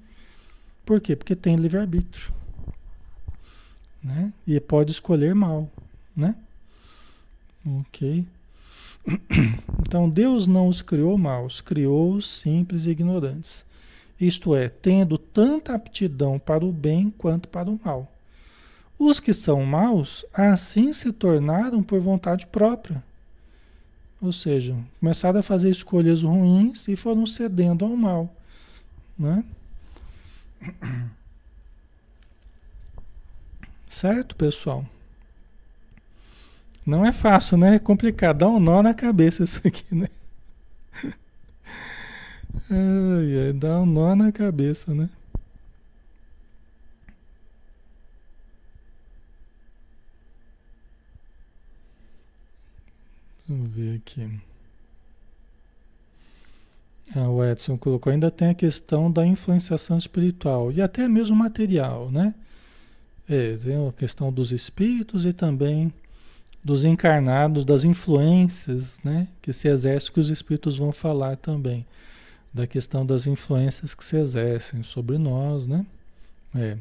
Por 0.86 1.00
quê? 1.00 1.16
Porque 1.16 1.36
tem 1.36 1.56
livre-arbítrio. 1.56 2.34
Né? 4.04 4.34
E 4.46 4.60
pode 4.60 4.92
escolher 4.92 5.34
mal. 5.34 5.70
Né? 6.16 6.36
Ok. 7.66 8.26
Então 9.82 10.08
Deus 10.08 10.46
não 10.46 10.68
os 10.68 10.84
criou 10.84 11.18
maus, 11.18 11.62
criou-os 11.62 12.30
simples 12.30 12.86
e 12.86 12.92
ignorantes. 12.92 13.66
Isto 14.20 14.56
é, 14.56 14.70
tendo 14.70 15.18
tanta 15.18 15.74
aptidão 15.74 16.38
para 16.38 16.66
o 16.66 16.72
bem 16.72 17.14
quanto 17.18 17.48
para 17.48 17.70
o 17.70 17.80
mal. 17.84 18.12
Os 18.98 19.20
que 19.20 19.34
são 19.34 19.66
maus, 19.66 20.26
assim 20.34 20.92
se 20.92 21.12
tornaram 21.12 21.82
por 21.82 22.02
vontade 22.02 22.46
própria 22.48 23.04
ou 24.22 24.34
seja, 24.34 24.76
começaram 25.00 25.40
a 25.40 25.44
fazer 25.44 25.70
escolhas 25.70 26.24
ruins 26.24 26.88
e 26.88 26.96
foram 26.96 27.26
cedendo 27.26 27.86
ao 27.86 27.96
mal. 27.96 28.34
Né? 29.18 29.44
Certo, 33.88 34.36
pessoal? 34.36 34.86
Não 36.86 37.04
é 37.04 37.12
fácil, 37.12 37.58
né? 37.58 37.76
É 37.76 37.80
complicado. 37.80 38.40
Dá 38.40 38.48
um 38.48 38.60
nó 38.60 38.84
na 38.84 38.94
cabeça 38.94 39.44
isso 39.44 39.60
aqui, 39.66 39.84
né? 39.96 40.08
Ai, 42.72 43.48
ai, 43.48 43.54
dá 43.54 43.80
um 43.80 43.86
nó 43.86 44.16
na 44.16 44.32
cabeça, 44.32 44.94
né? 44.94 45.10
Vamos 53.48 53.70
ver 53.70 53.96
aqui. 53.98 54.30
Ah, 57.16 57.28
o 57.28 57.44
Edson 57.44 57.76
colocou, 57.76 58.12
ainda 58.14 58.30
tem 58.30 58.50
a 58.50 58.54
questão 58.54 59.12
da 59.12 59.26
influenciação 59.26 59.98
espiritual 59.98 60.72
e 60.72 60.80
até 60.80 61.08
mesmo 61.08 61.36
material, 61.36 62.12
né? 62.12 62.36
É, 63.28 63.56
tem 63.56 63.88
a 63.88 63.92
questão 63.92 64.32
dos 64.32 64.52
espíritos 64.52 65.26
e 65.26 65.34
também 65.34 65.92
dos 66.64 66.86
encarnados, 66.86 67.66
das 67.66 67.84
influências, 67.84 69.00
né? 69.04 69.28
Que 69.42 69.52
se 69.52 69.68
exercem, 69.68 70.14
que 70.14 70.20
os 70.20 70.30
espíritos 70.30 70.78
vão 70.78 70.92
falar 70.92 71.38
também. 71.38 71.86
Da 72.54 72.66
questão 72.66 73.06
das 73.06 73.28
influências 73.28 73.94
que 73.94 74.04
se 74.04 74.18
exercem 74.18 74.82
sobre 74.84 75.18
nós, 75.18 75.68
né? 75.68 75.86
É. 76.56 76.78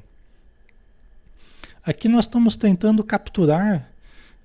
Aqui 1.85 2.09
nós 2.09 2.25
estamos 2.25 2.57
tentando 2.57 3.05
capturar 3.05 3.91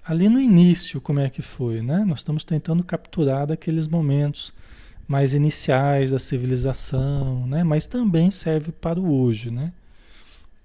ali 0.06 0.28
no 0.28 0.40
início, 0.40 1.00
como 1.00 1.20
é 1.20 1.30
que 1.30 1.42
foi, 1.42 1.82
né? 1.82 2.04
Nós 2.06 2.20
estamos 2.20 2.44
tentando 2.44 2.84
capturar 2.84 3.48
daqueles 3.48 3.88
momentos 3.88 4.54
mais 5.08 5.34
iniciais 5.34 6.12
da 6.12 6.20
civilização, 6.20 7.48
né? 7.48 7.64
Mas 7.64 7.86
também 7.86 8.30
serve 8.32 8.72
para 8.72 9.00
o 9.00 9.22
hoje, 9.22 9.50
né? 9.52 9.72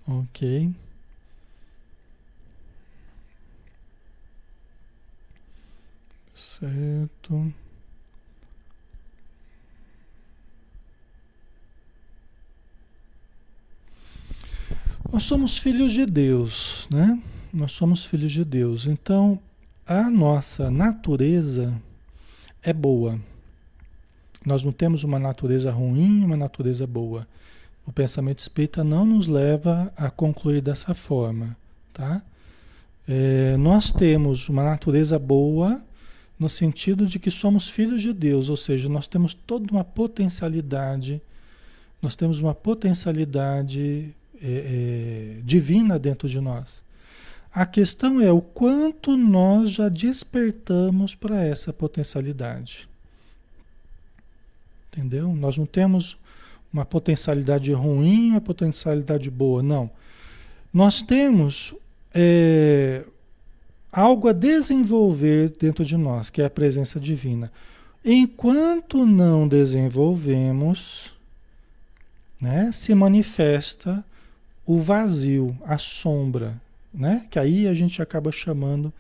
Ok. 0.07 0.73
Certo. 6.35 7.53
Nós 15.11 15.23
somos 15.23 15.57
filhos 15.57 15.93
de 15.93 16.05
Deus, 16.05 16.87
né? 16.91 17.19
Nós 17.53 17.73
somos 17.73 18.05
filhos 18.05 18.31
de 18.31 18.45
Deus. 18.45 18.87
Então, 18.87 19.41
a 19.87 20.11
nossa 20.11 20.71
natureza 20.71 21.75
é 22.63 22.75
boa. 22.75 23.19
Nós 24.45 24.63
não 24.63 24.71
temos 24.71 25.05
uma 25.05 25.19
natureza 25.19 25.73
ruim, 25.73 26.23
uma 26.23 26.37
natureza 26.37 26.87
boa. 26.87 27.27
O 27.87 27.93
pensamento 27.93 28.41
espírita 28.41 28.85
não 28.85 29.07
nos 29.07 29.27
leva 29.27 29.91
a 29.97 30.11
concluir 30.11 30.61
dessa 30.61 30.95
forma, 30.95 31.57
tá? 31.95 32.21
É, 33.09 33.57
nós 33.57 33.91
temos 33.91 34.51
uma 34.51 34.63
natureza 34.63 35.19
boa 35.19 35.83
no 36.39 36.51
sentido 36.51 37.07
de 37.07 37.19
que 37.19 37.31
somos 37.31 37.71
filhos 37.71 38.03
de 38.03 38.13
Deus, 38.13 38.51
ou 38.51 38.59
seja, 38.59 38.91
nós 38.91 39.07
temos 39.07 39.33
toda 39.33 39.73
uma 39.73 39.83
potencialidade, 39.83 41.23
nós 42.03 42.15
temos 42.15 42.41
uma 42.41 42.55
potencialidade 42.55 44.15
é, 44.43 45.39
é, 45.39 45.43
divina 45.43 45.99
dentro 45.99 46.29
de 46.29 46.41
nós. 46.41 46.83
A 47.53 47.67
questão 47.67 48.21
é 48.21 48.31
o 48.31 48.41
quanto 48.41 49.17
nós 49.17 49.71
já 49.71 49.89
despertamos 49.89 51.15
para 51.15 51.43
essa 51.43 51.73
potencialidade. 51.73 52.89
Entendeu? 54.93 55.35
Nós 55.35 55.57
não 55.57 55.67
temos 55.67 56.17
uma 56.73 56.85
potencialidade 56.85 57.73
ruim, 57.73 58.31
uma 58.31 58.41
potencialidade 58.41 59.31
boa, 59.31 59.63
não. 59.63 59.91
Nós 60.73 61.03
temos 61.03 61.75
é, 62.15 63.05
algo 63.91 64.29
a 64.29 64.33
desenvolver 64.33 65.51
dentro 65.51 65.85
de 65.85 65.97
nós, 65.97 66.31
que 66.31 66.43
é 66.43 66.45
a 66.45 66.51
presença 66.51 67.01
divina. 67.01 67.51
Enquanto 68.05 69.05
não 69.05 69.49
desenvolvemos, 69.49 71.13
né, 72.41 72.71
se 72.73 72.95
manifesta 72.95 74.05
o 74.69 74.79
vazio, 74.79 75.57
a 75.65 75.79
sombra, 75.79 76.61
né? 76.93 77.27
Que 77.31 77.39
aí 77.39 77.67
a 77.67 77.73
gente 77.73 78.03
acaba 78.03 78.31
chamando 78.31 78.93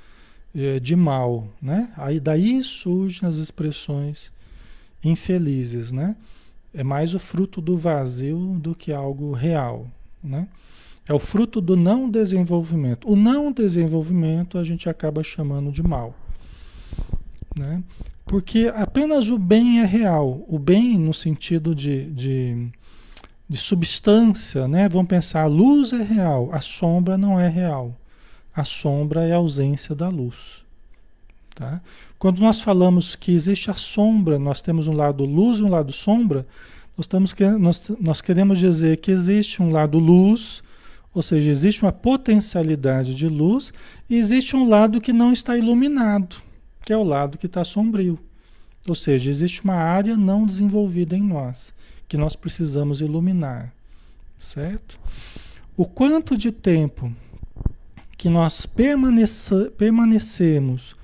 é, 0.54 0.80
de 0.80 0.96
mal, 0.96 1.46
né? 1.60 1.92
Aí 1.94 2.18
daí 2.18 2.62
surgem 2.62 3.28
as 3.28 3.36
expressões 3.36 4.32
infelizes, 5.04 5.92
né? 5.92 6.16
É 6.72 6.82
mais 6.82 7.12
o 7.12 7.18
fruto 7.18 7.60
do 7.60 7.76
vazio 7.76 8.56
do 8.58 8.74
que 8.74 8.94
algo 8.94 9.32
real, 9.32 9.86
né? 10.24 10.48
É 11.06 11.12
o 11.12 11.18
fruto 11.18 11.60
do 11.60 11.76
não 11.76 12.08
desenvolvimento. 12.08 13.06
O 13.06 13.14
não 13.14 13.52
desenvolvimento 13.52 14.56
a 14.56 14.64
gente 14.64 14.88
acaba 14.88 15.22
chamando 15.22 15.70
de 15.70 15.82
mal, 15.82 16.14
né? 17.54 17.82
Porque 18.24 18.72
apenas 18.74 19.28
o 19.28 19.38
bem 19.38 19.80
é 19.80 19.84
real. 19.84 20.46
O 20.48 20.58
bem 20.58 20.98
no 20.98 21.12
sentido 21.12 21.74
de, 21.74 22.10
de, 22.10 22.70
de 23.48 23.56
substância, 23.56 24.68
né? 24.68 24.88
Vamos 24.88 25.08
pensar, 25.08 25.42
a 25.42 25.46
luz 25.46 25.92
é 25.92 26.02
real, 26.02 26.50
a 26.52 26.60
sombra 26.60 27.16
não 27.16 27.40
é 27.40 27.48
real. 27.48 27.96
A 28.54 28.64
sombra 28.64 29.24
é 29.24 29.32
a 29.32 29.36
ausência 29.36 29.94
da 29.94 30.08
luz. 30.08 30.64
Tá? 31.54 31.80
Quando 32.18 32.40
nós 32.40 32.60
falamos 32.60 33.16
que 33.16 33.32
existe 33.32 33.70
a 33.70 33.74
sombra, 33.74 34.38
nós 34.38 34.60
temos 34.60 34.86
um 34.86 34.92
lado 34.92 35.24
luz 35.24 35.58
e 35.58 35.62
um 35.62 35.68
lado 35.68 35.92
sombra, 35.92 36.46
nós, 36.96 37.04
estamos, 37.04 37.34
nós, 37.58 37.92
nós 38.00 38.20
queremos 38.20 38.58
dizer 38.58 38.98
que 38.98 39.10
existe 39.10 39.62
um 39.62 39.70
lado 39.70 39.98
luz, 39.98 40.62
ou 41.14 41.22
seja, 41.22 41.48
existe 41.48 41.82
uma 41.82 41.92
potencialidade 41.92 43.14
de 43.14 43.28
luz, 43.28 43.72
e 44.10 44.16
existe 44.16 44.54
um 44.56 44.68
lado 44.68 45.00
que 45.00 45.12
não 45.12 45.32
está 45.32 45.56
iluminado, 45.56 46.36
que 46.84 46.92
é 46.92 46.96
o 46.96 47.04
lado 47.04 47.38
que 47.38 47.46
está 47.46 47.64
sombrio. 47.64 48.18
Ou 48.86 48.94
seja, 48.94 49.30
existe 49.30 49.62
uma 49.62 49.74
área 49.74 50.16
não 50.16 50.44
desenvolvida 50.44 51.16
em 51.16 51.22
nós, 51.22 51.72
que 52.08 52.16
nós 52.16 52.34
precisamos 52.34 53.00
iluminar. 53.00 53.72
Certo? 54.38 54.98
O 55.76 55.84
quanto 55.84 56.36
de 56.36 56.50
tempo 56.50 57.12
que 58.16 58.28
nós 58.28 58.66
permanecemos 59.76 60.96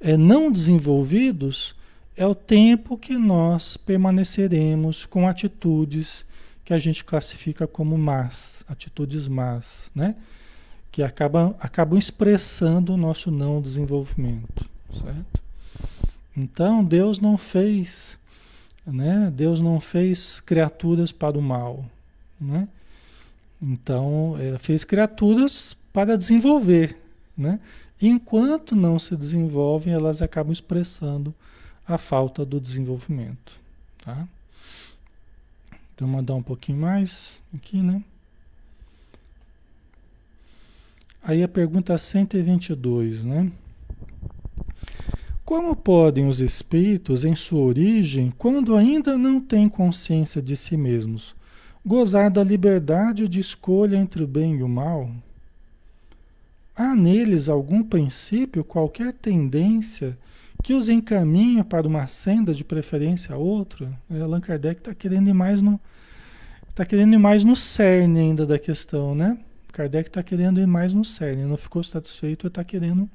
é, 0.00 0.16
não 0.16 0.50
desenvolvidos, 0.50 1.74
é 2.16 2.26
o 2.26 2.34
tempo 2.34 2.98
que 2.98 3.16
nós 3.16 3.76
permaneceremos 3.76 5.06
com 5.06 5.26
atitudes 5.26 6.26
que 6.64 6.74
a 6.74 6.78
gente 6.78 7.04
classifica 7.04 7.66
como 7.66 7.96
más, 7.96 8.64
atitudes 8.68 9.28
más, 9.28 9.90
né? 9.94 10.14
Que 10.90 11.02
acabam, 11.02 11.54
acabam 11.58 11.98
expressando 11.98 12.94
o 12.94 12.96
nosso 12.96 13.30
não 13.30 13.60
desenvolvimento, 13.60 14.68
certo? 14.92 15.42
Então 16.36 16.84
Deus 16.84 17.18
não 17.18 17.38
fez, 17.38 18.18
né? 18.86 19.32
Deus 19.34 19.60
não 19.60 19.80
fez 19.80 20.40
criaturas 20.40 21.12
para 21.12 21.38
o 21.38 21.42
mal, 21.42 21.84
né? 22.40 22.68
Então, 23.60 24.36
ele 24.40 24.58
fez 24.58 24.84
criaturas 24.84 25.76
para 25.92 26.16
desenvolver, 26.18 26.98
né? 27.36 27.60
Enquanto 28.00 28.74
não 28.74 28.98
se 28.98 29.16
desenvolvem, 29.16 29.92
elas 29.92 30.20
acabam 30.20 30.52
expressando 30.52 31.32
a 31.86 31.96
falta 31.96 32.44
do 32.44 32.60
desenvolvimento, 32.60 33.60
tá? 33.98 34.26
Então, 35.94 36.08
mandar 36.08 36.34
um 36.34 36.42
pouquinho 36.42 36.78
mais 36.78 37.40
aqui, 37.54 37.76
né? 37.76 38.02
Aí 41.22 41.40
a 41.44 41.48
pergunta 41.48 41.96
122, 41.96 43.22
né? 43.22 43.52
Como 45.52 45.76
podem 45.76 46.26
os 46.26 46.40
espíritos, 46.40 47.26
em 47.26 47.34
sua 47.34 47.60
origem, 47.60 48.32
quando 48.38 48.74
ainda 48.74 49.18
não 49.18 49.38
têm 49.38 49.68
consciência 49.68 50.40
de 50.40 50.56
si 50.56 50.78
mesmos, 50.78 51.34
gozar 51.84 52.30
da 52.30 52.42
liberdade 52.42 53.28
de 53.28 53.38
escolha 53.38 53.98
entre 53.98 54.24
o 54.24 54.26
bem 54.26 54.56
e 54.56 54.62
o 54.62 54.68
mal? 54.68 55.10
Há 56.74 56.96
neles 56.96 57.50
algum 57.50 57.82
princípio, 57.82 58.64
qualquer 58.64 59.12
tendência 59.12 60.16
que 60.62 60.72
os 60.72 60.88
encaminha 60.88 61.62
para 61.62 61.86
uma 61.86 62.06
senda 62.06 62.54
de 62.54 62.64
preferência 62.64 63.34
a 63.34 63.38
outra? 63.38 63.92
É, 64.10 64.22
Allan 64.22 64.40
Kardec 64.40 64.80
está 64.80 64.94
querendo 64.94 65.28
ir 65.28 65.34
mais 65.34 65.60
no 65.60 65.78
está 66.66 66.86
querendo 66.86 67.12
ir 67.12 67.18
mais 67.18 67.44
no 67.44 67.54
cerne 67.54 68.20
ainda 68.20 68.46
da 68.46 68.58
questão, 68.58 69.14
né? 69.14 69.36
Kardec 69.70 70.08
está 70.08 70.22
querendo 70.22 70.58
ir 70.58 70.66
mais 70.66 70.94
no 70.94 71.04
cerne, 71.04 71.44
não 71.44 71.58
ficou 71.58 71.84
satisfeito, 71.84 72.46
está 72.46 72.64
querendo 72.64 73.06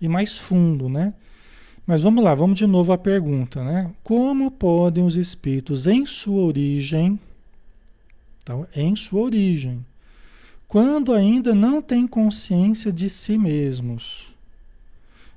ir 0.00 0.08
mais 0.08 0.38
fundo, 0.38 0.88
né? 0.88 1.12
Mas 1.86 2.02
vamos 2.02 2.24
lá, 2.24 2.34
vamos 2.34 2.58
de 2.58 2.66
novo 2.66 2.92
à 2.92 2.98
pergunta, 2.98 3.62
né? 3.62 3.92
Como 4.02 4.50
podem 4.50 5.04
os 5.04 5.16
espíritos, 5.16 5.86
em 5.86 6.04
sua 6.04 6.42
origem, 6.42 7.20
então, 8.42 8.66
em 8.74 8.96
sua 8.96 9.20
origem, 9.22 9.84
quando 10.66 11.12
ainda 11.12 11.54
não 11.54 11.80
têm 11.80 12.06
consciência 12.06 12.92
de 12.92 13.08
si 13.08 13.38
mesmos. 13.38 14.34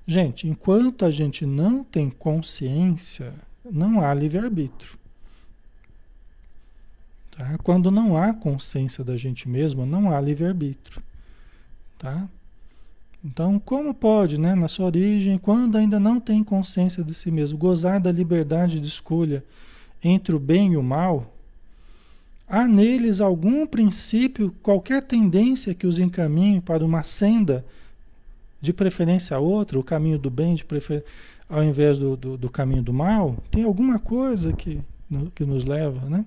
Gente, 0.08 0.48
enquanto 0.48 1.06
a 1.06 1.12
gente 1.12 1.46
não 1.46 1.84
tem 1.84 2.10
consciência, 2.10 3.32
não 3.64 4.02
há 4.02 4.12
livre-arbítrio. 4.12 4.98
Tá? 7.30 7.58
Quando 7.60 7.92
não 7.92 8.18
há 8.18 8.34
consciência 8.34 9.04
da 9.04 9.16
gente 9.18 9.48
mesmo, 9.48 9.86
não 9.86 10.12
há 10.12 10.20
livre-arbítrio. 10.20 11.02
Tá? 11.98 12.28
Então, 13.23 13.60
como 13.60 13.93
pode, 13.93 14.38
né, 14.38 14.55
na 14.55 14.67
sua 14.67 14.86
origem, 14.86 15.38
quando 15.38 15.77
ainda 15.77 15.99
não 15.99 16.19
tem 16.19 16.43
consciência 16.43 17.03
de 17.03 17.13
si 17.13 17.29
mesmo, 17.29 17.58
gozar 17.58 17.99
da 17.99 18.12
liberdade 18.12 18.79
de 18.79 18.88
escolha 18.88 19.43
entre 20.03 20.36
o 20.36 20.39
bem 20.39 20.73
e 20.73 20.77
o 20.77 20.84
mal, 20.84 21.34
Há 22.49 22.67
neles 22.67 23.21
algum 23.21 23.67
princípio, 23.67 24.51
qualquer 24.63 25.03
tendência 25.03 25.75
que 25.75 25.86
os 25.86 25.99
encaminhe 25.99 26.60
para 26.60 26.84
uma 26.84 27.03
senda, 27.03 27.63
de 28.60 28.73
preferência 28.73 29.38
a 29.38 29.39
outra, 29.39 29.77
o 29.77 29.84
caminho 29.84 30.17
do 30.17 30.32
bem 30.32 30.55
de 30.55 30.65
prefer... 30.65 31.05
ao 31.47 31.63
invés 31.63 31.99
do, 31.99 32.17
do, 32.17 32.36
do, 32.36 32.49
caminho 32.49 32.82
do 32.82 32.91
mal? 32.91 33.38
Tem 33.51 33.63
alguma 33.63 33.99
coisa 33.99 34.51
que, 34.51 34.82
no, 35.08 35.29
que 35.29 35.45
nos 35.45 35.63
leva, 35.63 36.10
né? 36.10 36.25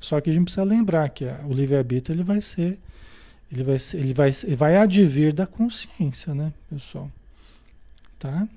Só 0.00 0.20
que 0.20 0.30
a 0.30 0.32
gente 0.32 0.44
precisa 0.44 0.62
lembrar 0.62 1.08
que 1.08 1.24
o 1.24 1.52
livre-arbítrio 1.52 2.14
ele 2.14 2.22
vai 2.22 2.40
ser, 2.40 2.78
ele 3.50 3.62
vai, 3.62 3.76
ele, 3.94 4.14
vai, 4.14 4.30
ele 4.44 4.56
vai 4.56 4.76
advir 4.76 5.32
da 5.32 5.46
consciência, 5.46 6.34
né, 6.34 6.52
pessoal? 6.68 7.10
Tá? 8.18 8.48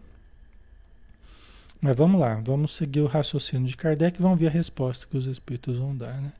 Mas 1.81 1.95
vamos 1.95 2.19
lá, 2.19 2.41
vamos 2.43 2.75
seguir 2.75 3.01
o 3.01 3.05
raciocínio 3.05 3.67
de 3.67 3.77
Kardec 3.77 4.19
e 4.19 4.21
vamos 4.21 4.39
ver 4.39 4.47
a 4.47 4.51
resposta 4.51 5.07
que 5.09 5.17
os 5.17 5.25
espíritos 5.25 5.77
vão 5.77 5.95
dar, 5.95 6.19
né? 6.21 6.33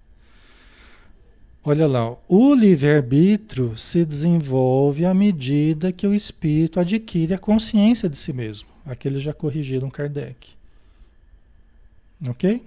Olha 1.64 1.88
lá, 1.88 2.16
o 2.28 2.54
livre-arbítrio 2.54 3.78
se 3.78 4.06
desenvolve 4.06 5.06
à 5.06 5.14
medida 5.14 5.92
que 5.92 6.08
o 6.08 6.14
espírito 6.14 6.80
adquire 6.80 7.34
a 7.34 7.38
consciência 7.38 8.10
de 8.10 8.18
si 8.18 8.32
mesmo. 8.32 8.68
Aqui 8.86 9.08
eles 9.08 9.22
já 9.22 9.34
corrigiram 9.34 9.90
Kardec. 9.90 10.56
Ok? 12.28 12.64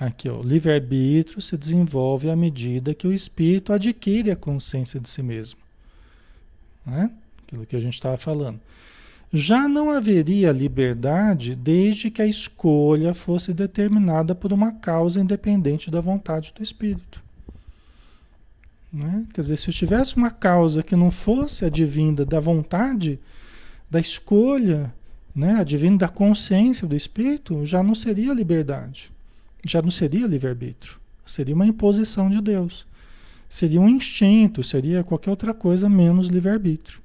Aqui, 0.00 0.28
o 0.28 0.42
livre-arbítrio 0.42 1.40
se 1.40 1.56
desenvolve 1.56 2.30
à 2.30 2.36
medida 2.36 2.94
que 2.94 3.06
o 3.06 3.12
espírito 3.12 3.72
adquire 3.72 4.30
a 4.30 4.36
consciência 4.36 4.98
de 4.98 5.08
si 5.08 5.22
mesmo. 5.22 5.60
Né? 6.84 7.10
Aquilo 7.46 7.66
que 7.66 7.76
a 7.76 7.80
gente 7.80 7.94
estava 7.94 8.16
falando. 8.16 8.58
Já 9.32 9.66
não 9.66 9.90
haveria 9.90 10.52
liberdade 10.52 11.54
desde 11.54 12.10
que 12.10 12.20
a 12.20 12.26
escolha 12.26 13.14
fosse 13.14 13.54
determinada 13.54 14.34
por 14.34 14.52
uma 14.52 14.72
causa 14.72 15.20
independente 15.20 15.90
da 15.90 16.00
vontade 16.00 16.52
do 16.54 16.62
espírito. 16.62 17.22
Né? 18.92 19.26
Quer 19.32 19.40
dizer, 19.40 19.56
se 19.56 19.72
tivesse 19.72 20.16
uma 20.16 20.30
causa 20.30 20.82
que 20.82 20.94
não 20.94 21.10
fosse 21.10 21.64
advinda 21.64 22.26
da 22.26 22.40
vontade, 22.40 23.18
da 23.90 23.98
escolha, 23.98 24.92
né? 25.34 25.54
advindo 25.54 25.98
da 25.98 26.08
consciência 26.08 26.86
do 26.86 26.94
espírito, 26.94 27.64
já 27.64 27.82
não 27.82 27.94
seria 27.94 28.34
liberdade, 28.34 29.10
já 29.64 29.80
não 29.80 29.90
seria 29.90 30.26
livre-arbítrio, 30.26 30.96
seria 31.24 31.54
uma 31.54 31.66
imposição 31.66 32.28
de 32.28 32.40
Deus, 32.40 32.86
seria 33.48 33.80
um 33.80 33.88
instinto, 33.88 34.62
seria 34.62 35.04
qualquer 35.04 35.30
outra 35.30 35.54
coisa 35.54 35.88
menos 35.88 36.28
livre-arbítrio. 36.28 37.00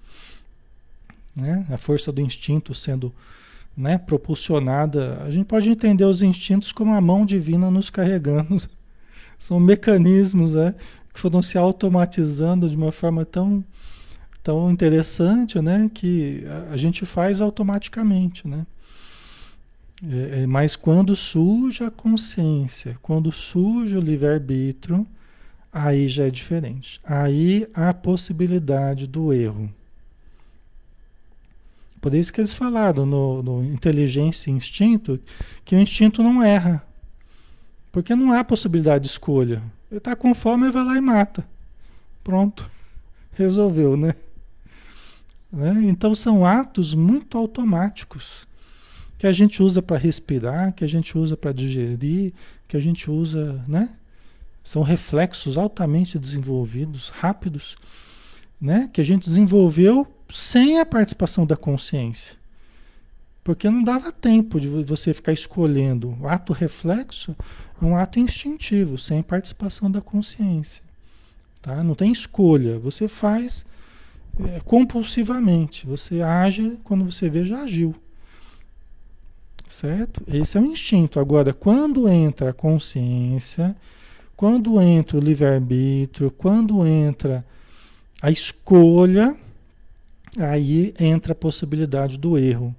Né? 1.35 1.65
A 1.69 1.77
força 1.77 2.11
do 2.11 2.21
instinto 2.21 2.73
sendo 2.73 3.13
né, 3.75 3.97
propulsionada, 3.97 5.21
a 5.23 5.29
gente 5.29 5.45
pode 5.45 5.69
entender 5.69 6.03
os 6.03 6.23
instintos 6.23 6.71
como 6.71 6.93
a 6.93 6.99
mão 6.99 7.25
divina 7.25 7.69
nos 7.69 7.91
carregando, 7.91 8.57
são 9.37 9.59
mecanismos 9.59 10.55
né, 10.55 10.73
que 11.17 11.21
foram 11.21 11.41
se 11.41 11.57
automatizando 11.57 12.69
de 12.69 12.75
uma 12.75 12.91
forma 12.91 13.25
tão, 13.25 13.63
tão 14.43 14.71
interessante, 14.71 15.59
né? 15.59 15.89
Que 15.91 16.43
a, 16.71 16.77
gente 16.77 17.05
faz 17.07 17.41
automaticamente, 17.41 18.47
né? 18.47 18.67
É, 20.03 20.43
é, 20.43 20.47
mas 20.47 20.75
quando 20.75 21.15
surge 21.15 21.83
a 21.83 21.89
consciência, 21.89 22.97
quando 23.01 23.31
surge 23.31 23.97
o 23.97 24.01
livre-arbítrio, 24.01 25.07
aí 25.73 26.07
já 26.07 26.25
é 26.25 26.29
diferente. 26.29 26.99
Aí 27.03 27.67
há 27.73 27.89
a 27.89 27.93
possibilidade 27.93 29.07
do 29.07 29.33
erro. 29.33 29.73
Por 31.99 32.13
isso 32.13 32.31
que 32.31 32.39
eles 32.39 32.53
falaram 32.53 33.05
no, 33.05 33.41
no 33.41 33.63
inteligência 33.63 34.51
e 34.51 34.53
instinto 34.53 35.19
que 35.65 35.75
o 35.75 35.79
instinto 35.79 36.21
não 36.21 36.43
erra. 36.43 36.83
Porque 37.91 38.15
não 38.15 38.31
há 38.31 38.43
possibilidade 38.43 39.05
de 39.05 39.09
escolha. 39.09 39.63
Ele 39.89 39.97
está 39.97 40.15
com 40.15 40.33
fome 40.35 40.69
vai 40.69 40.83
lá 40.83 40.95
e 40.95 41.01
mata. 41.01 41.47
Pronto. 42.23 42.69
Resolveu, 43.33 43.97
né? 43.97 44.13
né? 45.51 45.73
Então 45.83 46.13
são 46.13 46.45
atos 46.45 46.93
muito 46.93 47.37
automáticos 47.37 48.46
que 49.17 49.25
a 49.25 49.31
gente 49.31 49.63
usa 49.63 49.81
para 49.81 49.97
respirar, 49.97 50.73
que 50.73 50.83
a 50.83 50.87
gente 50.87 51.17
usa 51.17 51.35
para 51.35 51.51
digerir, 51.51 52.33
que 52.67 52.77
a 52.77 52.79
gente 52.79 53.09
usa, 53.09 53.63
né? 53.67 53.89
São 54.63 54.83
reflexos 54.83 55.57
altamente 55.57 56.19
desenvolvidos, 56.19 57.09
rápidos, 57.09 57.75
né? 58.59 58.89
Que 58.93 59.01
a 59.01 59.03
gente 59.03 59.23
desenvolveu 59.27 60.05
sem 60.29 60.79
a 60.79 60.85
participação 60.85 61.45
da 61.45 61.55
consciência. 61.55 62.37
Porque 63.43 63.69
não 63.69 63.81
dava 63.81 64.11
tempo 64.11 64.59
de 64.59 64.67
você 64.67 65.13
ficar 65.13 65.31
escolhendo. 65.31 66.17
O 66.19 66.27
ato 66.27 66.51
reflexo 66.51 67.35
é 67.81 67.85
um 67.85 67.95
ato 67.95 68.19
instintivo, 68.19 68.97
sem 68.97 69.23
participação 69.23 69.89
da 69.89 70.01
consciência. 70.01 70.83
Tá? 71.61 71.81
Não 71.81 71.95
tem 71.95 72.11
escolha. 72.11 72.77
Você 72.79 73.07
faz 73.07 73.65
é, 74.39 74.59
compulsivamente. 74.65 75.87
Você 75.87 76.21
age 76.21 76.77
quando 76.83 77.05
você 77.05 77.29
vê, 77.29 77.45
já 77.45 77.61
agiu. 77.61 77.95
Certo? 79.67 80.23
Esse 80.27 80.57
é 80.57 80.61
o 80.61 80.65
instinto. 80.65 81.19
Agora, 81.19 81.53
quando 81.53 82.07
entra 82.07 82.51
a 82.51 82.53
consciência, 82.53 83.75
quando 84.35 84.81
entra 84.81 85.17
o 85.17 85.21
livre-arbítrio, 85.21 86.31
quando 86.31 86.85
entra 86.85 87.45
a 88.21 88.31
escolha, 88.31 89.35
aí 90.37 90.93
entra 90.99 91.33
a 91.33 91.35
possibilidade 91.35 92.17
do 92.17 92.37
erro. 92.37 92.75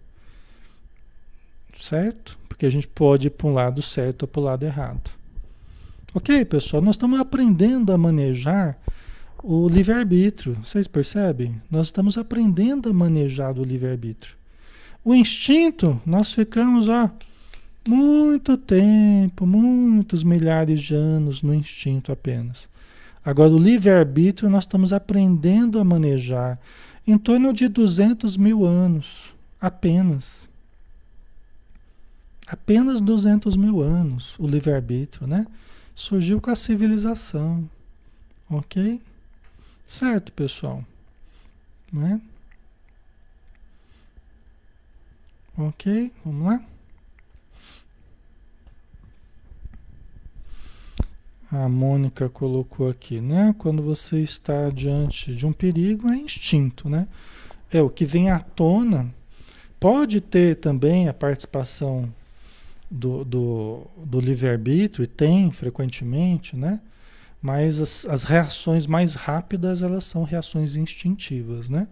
Certo? 1.76 2.38
Porque 2.48 2.66
a 2.66 2.70
gente 2.70 2.88
pode 2.88 3.28
ir 3.28 3.30
para 3.30 3.46
um 3.46 3.52
lado 3.52 3.82
certo 3.82 4.22
ou 4.22 4.28
para 4.28 4.40
o 4.40 4.44
lado 4.44 4.64
errado. 4.64 5.10
Ok, 6.14 6.44
pessoal? 6.46 6.82
Nós 6.82 6.94
estamos 6.94 7.20
aprendendo 7.20 7.92
a 7.92 7.98
manejar 7.98 8.78
o 9.42 9.68
livre-arbítrio. 9.68 10.56
Vocês 10.64 10.88
percebem? 10.88 11.60
Nós 11.70 11.88
estamos 11.88 12.16
aprendendo 12.16 12.88
a 12.88 12.92
manejar 12.92 13.58
o 13.58 13.64
livre-arbítrio. 13.64 14.37
O 15.04 15.14
instinto, 15.14 16.00
nós 16.04 16.32
ficamos, 16.32 16.88
ó, 16.88 17.10
muito 17.88 18.56
tempo, 18.58 19.46
muitos 19.46 20.22
milhares 20.22 20.80
de 20.80 20.94
anos 20.94 21.42
no 21.42 21.54
instinto 21.54 22.12
apenas. 22.12 22.68
Agora, 23.24 23.50
o 23.50 23.58
livre-arbítrio 23.58 24.50
nós 24.50 24.64
estamos 24.64 24.92
aprendendo 24.92 25.78
a 25.78 25.84
manejar 25.84 26.58
em 27.06 27.16
torno 27.16 27.52
de 27.52 27.68
200 27.68 28.36
mil 28.36 28.64
anos, 28.64 29.32
apenas. 29.60 30.48
Apenas 32.46 33.00
200 33.00 33.56
mil 33.56 33.80
anos 33.80 34.34
o 34.38 34.46
livre-arbítrio, 34.46 35.26
né? 35.26 35.46
Surgiu 35.94 36.40
com 36.40 36.50
a 36.50 36.56
civilização, 36.56 37.68
ok? 38.48 39.00
Certo, 39.86 40.32
pessoal? 40.32 40.84
Né? 41.92 42.20
Ok, 45.60 46.12
vamos 46.24 46.46
lá? 46.46 46.62
A 51.50 51.68
Mônica 51.68 52.28
colocou 52.28 52.88
aqui, 52.88 53.20
né? 53.20 53.52
Quando 53.58 53.82
você 53.82 54.20
está 54.20 54.70
diante 54.70 55.34
de 55.34 55.44
um 55.44 55.52
perigo, 55.52 56.08
é 56.08 56.16
instinto, 56.16 56.88
né? 56.88 57.08
É 57.72 57.82
o 57.82 57.90
que 57.90 58.04
vem 58.04 58.30
à 58.30 58.38
tona. 58.38 59.12
Pode 59.80 60.20
ter 60.20 60.54
também 60.54 61.08
a 61.08 61.12
participação 61.12 62.08
do, 62.88 63.24
do, 63.24 63.86
do 63.96 64.20
livre-arbítrio, 64.20 65.02
e 65.02 65.08
tem 65.08 65.50
frequentemente, 65.50 66.54
né? 66.54 66.80
Mas 67.42 67.80
as, 67.80 68.06
as 68.06 68.22
reações 68.22 68.86
mais 68.86 69.14
rápidas, 69.14 69.82
elas 69.82 70.04
são 70.04 70.22
reações 70.22 70.76
instintivas, 70.76 71.68
né? 71.68 71.88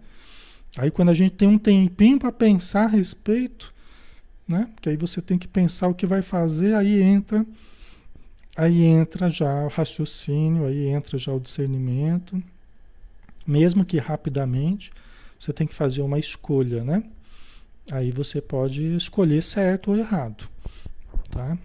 Aí 0.75 0.91
quando 0.91 1.09
a 1.09 1.13
gente 1.13 1.31
tem 1.31 1.47
um 1.47 1.57
tempinho 1.57 2.19
para 2.19 2.31
pensar 2.31 2.85
a 2.85 2.87
respeito, 2.87 3.73
né? 4.47 4.69
Que 4.81 4.89
aí 4.89 4.97
você 4.97 5.21
tem 5.21 5.37
que 5.37 5.47
pensar 5.47 5.87
o 5.87 5.93
que 5.93 6.05
vai 6.05 6.21
fazer, 6.21 6.75
aí 6.75 7.01
entra 7.01 7.45
aí 8.55 8.83
entra 8.83 9.29
já 9.29 9.65
o 9.65 9.67
raciocínio, 9.67 10.65
aí 10.65 10.87
entra 10.87 11.17
já 11.17 11.31
o 11.31 11.39
discernimento. 11.39 12.41
Mesmo 13.45 13.85
que 13.85 13.97
rapidamente, 13.97 14.91
você 15.39 15.53
tem 15.53 15.67
que 15.67 15.75
fazer 15.75 16.01
uma 16.01 16.17
escolha, 16.17 16.83
né? 16.83 17.03
Aí 17.91 18.11
você 18.11 18.41
pode 18.41 18.83
escolher 18.95 19.41
certo 19.41 19.91
ou 19.91 19.97
errado, 19.97 20.49
tá? 21.29 21.57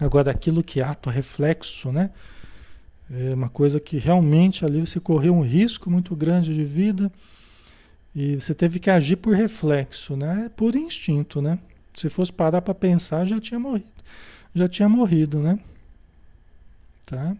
Agora 0.00 0.30
aquilo 0.30 0.64
que 0.64 0.80
é 0.80 0.82
ato 0.82 1.10
reflexo, 1.10 1.92
né? 1.92 2.10
É 3.10 3.34
uma 3.34 3.48
coisa 3.48 3.78
que 3.78 3.98
realmente 3.98 4.64
ali 4.64 4.80
você 4.80 4.98
correu 4.98 5.34
um 5.34 5.42
risco 5.42 5.88
muito 5.88 6.16
grande 6.16 6.52
de 6.52 6.64
vida 6.64 7.12
e 8.18 8.34
você 8.36 8.54
teve 8.54 8.80
que 8.80 8.88
agir 8.88 9.16
por 9.16 9.34
reflexo, 9.34 10.16
né? 10.16 10.50
Por 10.56 10.74
instinto, 10.74 11.42
né? 11.42 11.58
Se 11.92 12.08
fosse 12.08 12.32
parar 12.32 12.62
para 12.62 12.74
pensar, 12.74 13.26
já 13.26 13.38
tinha 13.38 13.60
morrido. 13.60 13.92
Já 14.54 14.66
tinha 14.66 14.88
morrido, 14.88 15.38
né? 15.38 15.58
Tá? 17.04 17.36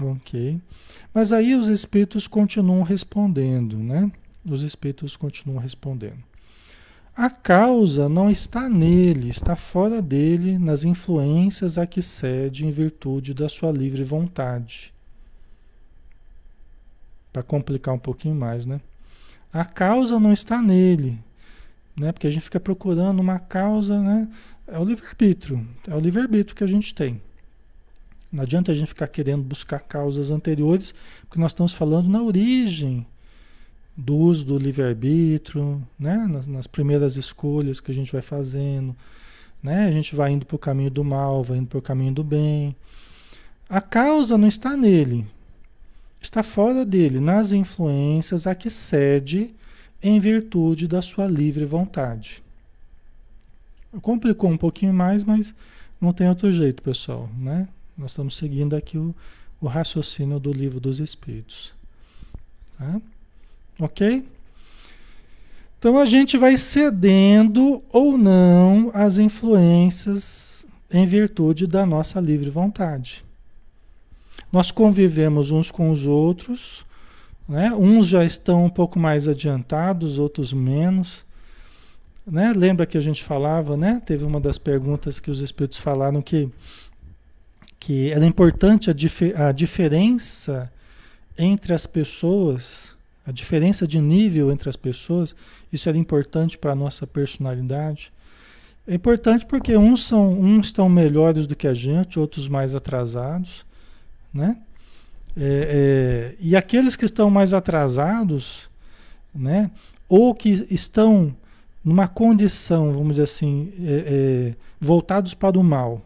Ok. 0.00 0.58
Mas 1.12 1.30
aí 1.30 1.54
os 1.54 1.68
espíritos 1.68 2.26
continuam 2.26 2.82
respondendo, 2.82 3.76
né? 3.76 4.10
Os 4.46 4.62
espíritos 4.62 5.14
continuam 5.14 5.60
respondendo. 5.60 6.24
A 7.14 7.28
causa 7.28 8.08
não 8.08 8.30
está 8.30 8.66
nele, 8.66 9.28
está 9.28 9.54
fora 9.56 10.00
dele, 10.00 10.58
nas 10.58 10.84
influências 10.84 11.76
a 11.76 11.86
que 11.86 12.00
cede 12.00 12.64
em 12.64 12.70
virtude 12.70 13.34
da 13.34 13.46
sua 13.46 13.70
livre 13.70 14.02
vontade. 14.04 14.90
Para 17.30 17.42
complicar 17.42 17.94
um 17.94 17.98
pouquinho 17.98 18.34
mais, 18.34 18.64
né? 18.64 18.80
A 19.52 19.64
causa 19.64 20.20
não 20.20 20.32
está 20.32 20.62
nele, 20.62 21.18
né? 21.96 22.12
Porque 22.12 22.26
a 22.26 22.30
gente 22.30 22.42
fica 22.42 22.60
procurando 22.60 23.20
uma 23.20 23.38
causa, 23.38 24.00
né? 24.00 24.28
É 24.66 24.78
o 24.78 24.84
livre-arbítrio, 24.84 25.66
é 25.88 25.94
o 25.94 25.98
livre-arbítrio 25.98 26.54
que 26.54 26.62
a 26.62 26.68
gente 26.68 26.94
tem. 26.94 27.20
Não 28.30 28.44
adianta 28.44 28.70
a 28.70 28.74
gente 28.74 28.88
ficar 28.88 29.08
querendo 29.08 29.42
buscar 29.42 29.80
causas 29.80 30.30
anteriores, 30.30 30.94
porque 31.22 31.40
nós 31.40 31.50
estamos 31.50 31.72
falando 31.72 32.08
na 32.08 32.22
origem 32.22 33.04
do 33.96 34.16
uso 34.16 34.44
do 34.44 34.56
livre-arbítrio, 34.56 35.82
né? 35.98 36.28
Nas, 36.30 36.46
nas, 36.46 36.66
primeiras 36.68 37.16
escolhas 37.16 37.80
que 37.80 37.90
a 37.90 37.94
gente 37.94 38.12
vai 38.12 38.22
fazendo, 38.22 38.94
né? 39.60 39.86
A 39.88 39.90
gente 39.90 40.14
vai 40.14 40.30
indo 40.30 40.46
para 40.46 40.54
o 40.54 40.58
caminho 40.58 40.90
do 40.90 41.02
mal, 41.02 41.42
vai 41.42 41.58
indo 41.58 41.66
para 41.66 41.78
o 41.78 41.82
caminho 41.82 42.14
do 42.14 42.22
bem. 42.22 42.74
A 43.68 43.80
causa 43.80 44.38
não 44.38 44.46
está 44.46 44.76
nele, 44.76 45.26
está 46.20 46.42
fora 46.42 46.84
dele, 46.84 47.20
nas 47.20 47.52
influências 47.52 48.46
a 48.46 48.54
que 48.54 48.68
cede 48.68 49.54
em 50.02 50.18
virtude 50.20 50.86
da 50.86 51.02
sua 51.02 51.26
livre 51.26 51.64
vontade. 51.64 52.42
Complicou 54.02 54.50
um 54.50 54.56
pouquinho 54.56 54.92
mais, 54.92 55.24
mas 55.24 55.54
não 56.00 56.12
tem 56.12 56.28
outro 56.28 56.52
jeito, 56.52 56.82
pessoal, 56.82 57.28
né? 57.38 57.68
Nós 57.96 58.12
estamos 58.12 58.36
seguindo 58.36 58.74
aqui 58.74 58.96
o, 58.96 59.14
o 59.60 59.66
raciocínio 59.66 60.38
do 60.38 60.52
livro 60.52 60.80
dos 60.80 61.00
Espíritos. 61.00 61.74
Tá? 62.78 63.00
Ok? 63.78 64.24
Então 65.78 65.98
a 65.98 66.04
gente 66.04 66.36
vai 66.36 66.56
cedendo 66.56 67.82
ou 67.90 68.16
não 68.16 68.90
às 68.94 69.18
influências 69.18 70.66
em 70.90 71.06
virtude 71.06 71.66
da 71.66 71.86
nossa 71.86 72.20
livre 72.20 72.50
vontade. 72.50 73.24
Nós 74.52 74.70
convivemos 74.70 75.50
uns 75.50 75.70
com 75.70 75.90
os 75.90 76.06
outros, 76.06 76.84
né? 77.48 77.72
uns 77.72 78.08
já 78.08 78.24
estão 78.24 78.64
um 78.64 78.70
pouco 78.70 78.98
mais 78.98 79.28
adiantados, 79.28 80.18
outros 80.18 80.52
menos. 80.52 81.24
Né? 82.26 82.52
Lembra 82.52 82.86
que 82.86 82.98
a 82.98 83.00
gente 83.00 83.22
falava, 83.22 83.76
né? 83.76 84.02
Teve 84.04 84.24
uma 84.24 84.40
das 84.40 84.58
perguntas 84.58 85.20
que 85.20 85.30
os 85.30 85.40
espíritos 85.40 85.78
falaram 85.78 86.20
que, 86.20 86.48
que 87.78 88.10
era 88.10 88.24
importante 88.24 88.90
a, 88.90 88.92
dif 88.92 89.32
a 89.34 89.52
diferença 89.52 90.70
entre 91.38 91.72
as 91.72 91.86
pessoas 91.86 92.96
a 93.30 93.32
diferença 93.32 93.86
de 93.86 94.00
nível 94.00 94.50
entre 94.50 94.68
as 94.68 94.76
pessoas, 94.76 95.36
isso 95.72 95.88
era 95.88 95.96
importante 95.96 96.58
para 96.58 96.72
a 96.72 96.74
nossa 96.74 97.06
personalidade. 97.06 98.12
É 98.86 98.94
importante 98.94 99.46
porque 99.46 99.76
uns, 99.76 100.04
são, 100.04 100.32
uns 100.32 100.66
estão 100.66 100.88
melhores 100.88 101.46
do 101.46 101.54
que 101.54 101.68
a 101.68 101.74
gente, 101.74 102.18
outros 102.18 102.48
mais 102.48 102.74
atrasados, 102.74 103.64
né? 104.32 104.58
É, 105.36 106.34
é, 106.34 106.36
e 106.40 106.56
aqueles 106.56 106.96
que 106.96 107.04
estão 107.04 107.30
mais 107.30 107.54
atrasados, 107.54 108.68
né? 109.34 109.70
Ou 110.08 110.34
que 110.34 110.50
estão 110.70 111.34
numa 111.84 112.08
condição, 112.08 112.92
vamos 112.92 113.10
dizer 113.10 113.22
assim, 113.22 113.72
é, 113.80 114.52
é 114.52 114.54
voltados 114.80 115.34
para 115.34 115.58
o 115.58 115.64
mal, 115.64 116.02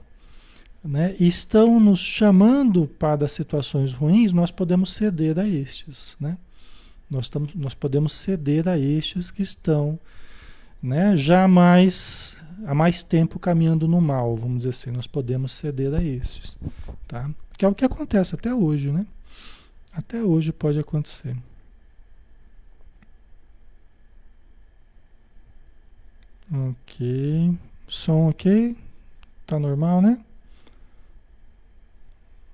né? 0.85 1.15
E 1.19 1.27
estão 1.27 1.81
nos 1.81 2.01
chamando 2.01 2.87
para 2.87 3.27
situações 3.29 3.93
ruins, 3.93 4.33
nós 4.33 4.51
podemos 4.51 4.93
ceder 4.93 5.39
a 5.39 5.49
estes, 5.49 6.17
né? 6.21 6.37
Nós, 7.11 7.27
estamos, 7.27 7.55
nós 7.55 7.75
podemos 7.75 8.13
ceder 8.13 8.69
a 8.69 8.79
estes 8.79 9.31
que 9.31 9.43
estão 9.43 9.99
né, 10.83 11.17
já 11.17 11.49
mais, 11.49 12.37
há 12.67 12.75
mais 12.75 13.03
tempo 13.03 13.39
caminhando 13.39 13.89
no 13.89 14.01
mal, 14.01 14.37
vamos 14.37 14.59
dizer 14.59 14.71
assim. 14.71 14.91
Nós 14.91 15.07
podemos 15.07 15.53
ceder 15.53 15.95
a 15.95 16.03
estes. 16.03 16.59
Tá? 17.07 17.31
Que 17.57 17.65
é 17.65 17.69
o 17.69 17.75
que 17.75 17.85
acontece 17.85 18.35
até 18.35 18.53
hoje, 18.55 18.91
né? 18.91 19.07
Até 19.93 20.23
hoje 20.23 20.53
pode 20.53 20.79
acontecer. 20.79 21.37
Ok. 26.53 27.57
Som 27.89 28.29
ok? 28.29 28.77
Tá 29.47 29.59
normal, 29.59 30.03
né? 30.03 30.21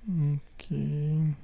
Ok. 0.07 1.35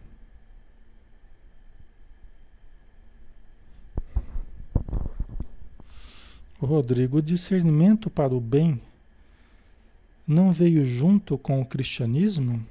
Rodrigo, 6.60 7.17
o 7.17 7.22
discernimento 7.22 8.10
para 8.10 8.34
o 8.34 8.41
bem 8.41 8.82
não 10.28 10.52
veio 10.52 10.84
junto 10.84 11.38
com 11.38 11.62
o 11.62 11.65
cristianismo? 11.65 12.65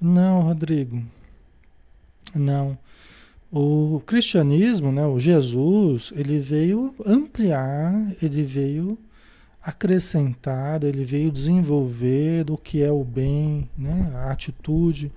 Não, 0.00 0.40
Rodrigo. 0.40 1.02
Não. 2.34 2.78
O 3.52 4.00
cristianismo, 4.06 4.92
né, 4.92 5.04
o 5.04 5.18
Jesus, 5.18 6.12
ele 6.16 6.38
veio 6.38 6.94
ampliar, 7.04 7.92
ele 8.22 8.42
veio 8.44 8.96
acrescentar, 9.62 10.82
ele 10.84 11.04
veio 11.04 11.30
desenvolver 11.30 12.50
o 12.50 12.56
que 12.56 12.82
é 12.82 12.90
o 12.90 13.04
bem, 13.04 13.68
né, 13.76 14.10
a 14.14 14.30
atitude 14.30 15.12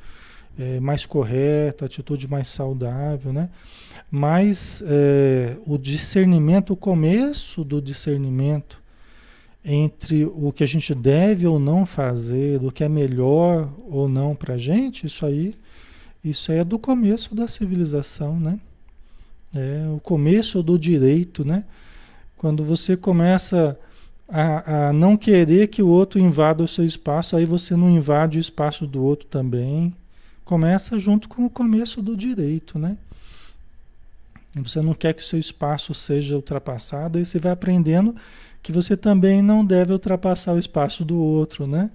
é, 0.58 0.80
mais 0.80 1.06
correta, 1.06 1.86
a 1.86 1.88
atitude 1.88 2.28
mais 2.28 2.48
saudável, 2.48 3.32
né? 3.32 3.50
Mas 4.12 4.84
é, 4.86 5.58
o 5.66 5.78
discernimento, 5.78 6.74
o 6.74 6.78
começo 6.78 7.64
do 7.64 7.82
discernimento 7.82 8.83
entre 9.64 10.26
o 10.26 10.52
que 10.52 10.64
a 10.64 10.68
gente 10.68 10.94
deve 10.94 11.48
ou 11.48 11.60
não 11.60 11.86
fazer, 11.86 12.60
do 12.60 12.72
que 12.72 12.84
é 12.84 12.90
melhor 12.90 13.74
ou 13.88 14.10
não 14.10 14.36
para 14.36 14.56
a 14.56 14.58
gente, 14.58 15.06
isso 15.08 15.26
aí 15.26 15.56
isso 16.24 16.52
é 16.52 16.64
do 16.64 16.80
começo 16.80 17.36
da 17.36 17.48
civilização, 17.48 18.40
né? 18.40 18.58
É 19.54 19.86
o 19.94 20.00
começo 20.00 20.64
do 20.64 20.80
direito, 20.80 21.44
né? 21.44 21.66
Quando 22.38 22.64
você 22.64 22.96
começa 22.96 23.78
a, 24.28 24.88
a 24.88 24.94
não 24.94 25.18
querer 25.18 25.68
que 25.68 25.84
o 25.84 25.88
outro 25.88 26.20
invada 26.20 26.64
o 26.64 26.68
seu 26.68 26.86
espaço, 26.86 27.36
aí 27.36 27.46
você 27.46 27.76
não 27.76 27.90
invade 27.90 28.38
o 28.38 28.42
espaço 28.42 28.88
do 28.88 29.04
outro 29.04 29.28
também. 29.28 29.94
Começa 30.46 30.98
junto 30.98 31.28
com 31.28 31.46
o 31.46 31.50
começo 31.50 32.02
do 32.02 32.16
direito, 32.16 32.80
né? 32.80 32.98
Você 34.56 34.82
não 34.82 34.94
quer 34.94 35.14
que 35.14 35.22
o 35.22 35.26
seu 35.26 35.40
espaço 35.40 35.94
seja 35.94 36.36
ultrapassado, 36.36 37.18
aí 37.18 37.26
você 37.26 37.38
vai 37.40 37.52
aprendendo 37.52 38.16
que 38.64 38.72
você 38.72 38.96
também 38.96 39.42
não 39.42 39.64
deve 39.64 39.92
ultrapassar 39.92 40.54
o 40.54 40.60
espaço 40.60 41.04
do 41.04 41.18
outro, 41.18 41.68
né? 41.68 41.92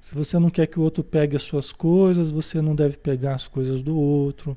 Se 0.00 0.14
você 0.14 0.38
não 0.38 0.50
quer 0.50 0.66
que 0.66 0.78
o 0.78 0.82
outro 0.82 1.02
pegue 1.02 1.34
as 1.34 1.42
suas 1.42 1.72
coisas, 1.72 2.30
você 2.30 2.60
não 2.60 2.74
deve 2.74 2.96
pegar 2.96 3.34
as 3.34 3.48
coisas 3.48 3.82
do 3.82 3.96
outro. 3.98 4.56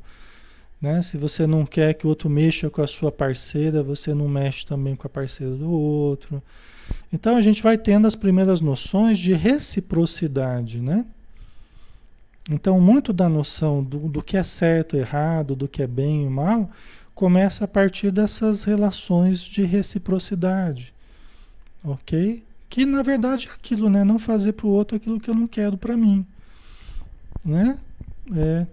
Né? 0.81 1.01
Se 1.01 1.17
você 1.17 1.47
não 1.47 1.65
quer 1.65 1.93
que 1.93 2.05
o 2.05 2.09
outro 2.09 2.29
mexa 2.29 2.69
com 2.69 2.81
a 2.81 2.87
sua 2.87 3.11
parceira, 3.11 3.83
você 3.83 4.13
não 4.13 4.27
mexe 4.27 4.65
também 4.65 4.95
com 4.95 5.07
a 5.07 5.09
parceira 5.09 5.53
do 5.55 5.69
outro. 5.71 6.41
Então 7.11 7.35
a 7.35 7.41
gente 7.41 7.63
vai 7.63 7.77
tendo 7.77 8.07
as 8.07 8.15
primeiras 8.15 8.61
noções 8.61 9.17
de 9.17 9.33
reciprocidade, 9.33 10.81
né? 10.81 11.05
Então, 12.49 12.79
muito 12.81 13.13
da 13.13 13.29
noção 13.29 13.81
do, 13.81 14.09
do 14.09 14.21
que 14.21 14.35
é 14.35 14.43
certo, 14.43 14.97
errado, 14.97 15.55
do 15.55 15.65
que 15.65 15.81
é 15.81 15.87
bem 15.87 16.23
e 16.25 16.29
mal, 16.29 16.69
começa 17.15 17.63
a 17.63 17.67
partir 17.67 18.11
dessas 18.11 18.65
relações 18.65 19.39
de 19.39 19.63
reciprocidade. 19.63 20.92
Ok? 21.83 22.43
Que 22.69 22.85
na 22.85 23.03
verdade 23.03 23.47
é 23.47 23.53
aquilo, 23.53 23.89
né? 23.89 24.03
Não 24.03 24.17
fazer 24.17 24.53
para 24.53 24.67
o 24.67 24.69
outro 24.69 24.97
aquilo 24.97 25.19
que 25.19 25.29
eu 25.29 25.35
não 25.35 25.47
quero 25.47 25.77
para 25.77 25.97
mim. 25.97 26.25
Né? 27.43 27.77
É, 28.35 28.65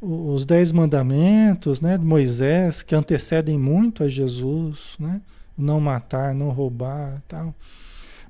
os 0.00 0.46
dez 0.46 0.70
mandamentos 0.70 1.80
né, 1.80 1.98
de 1.98 2.04
Moisés, 2.04 2.82
que 2.82 2.94
antecedem 2.94 3.58
muito 3.58 4.04
a 4.04 4.08
Jesus, 4.08 4.94
né? 4.98 5.20
Não 5.56 5.80
matar, 5.80 6.34
não 6.34 6.50
roubar 6.50 7.20
tal. 7.26 7.52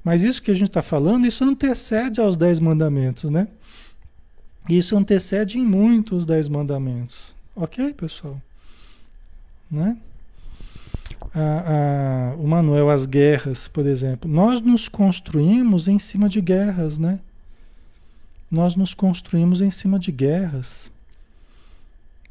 Mas 0.02 0.22
isso 0.22 0.40
que 0.40 0.50
a 0.50 0.54
gente 0.54 0.68
está 0.68 0.82
falando, 0.82 1.26
isso 1.26 1.44
antecede 1.44 2.20
aos 2.20 2.36
dez 2.36 2.58
mandamentos, 2.58 3.30
né? 3.30 3.48
Isso 4.68 4.96
antecede 4.96 5.58
em 5.58 5.64
muito 5.64 6.16
os 6.16 6.24
dez 6.24 6.48
mandamentos. 6.48 7.34
Ok, 7.54 7.92
pessoal? 7.94 8.40
Né? 9.70 9.98
A, 11.34 12.32
a, 12.32 12.36
o 12.36 12.46
Manuel, 12.46 12.90
as 12.90 13.06
guerras, 13.06 13.68
por 13.68 13.86
exemplo. 13.86 14.30
Nós 14.30 14.60
nos 14.60 14.88
construímos 14.88 15.88
em 15.88 15.98
cima 15.98 16.28
de 16.28 16.40
guerras, 16.40 16.98
né? 16.98 17.20
Nós 18.50 18.76
nos 18.76 18.94
construímos 18.94 19.60
em 19.60 19.70
cima 19.70 19.98
de 19.98 20.10
guerras. 20.10 20.90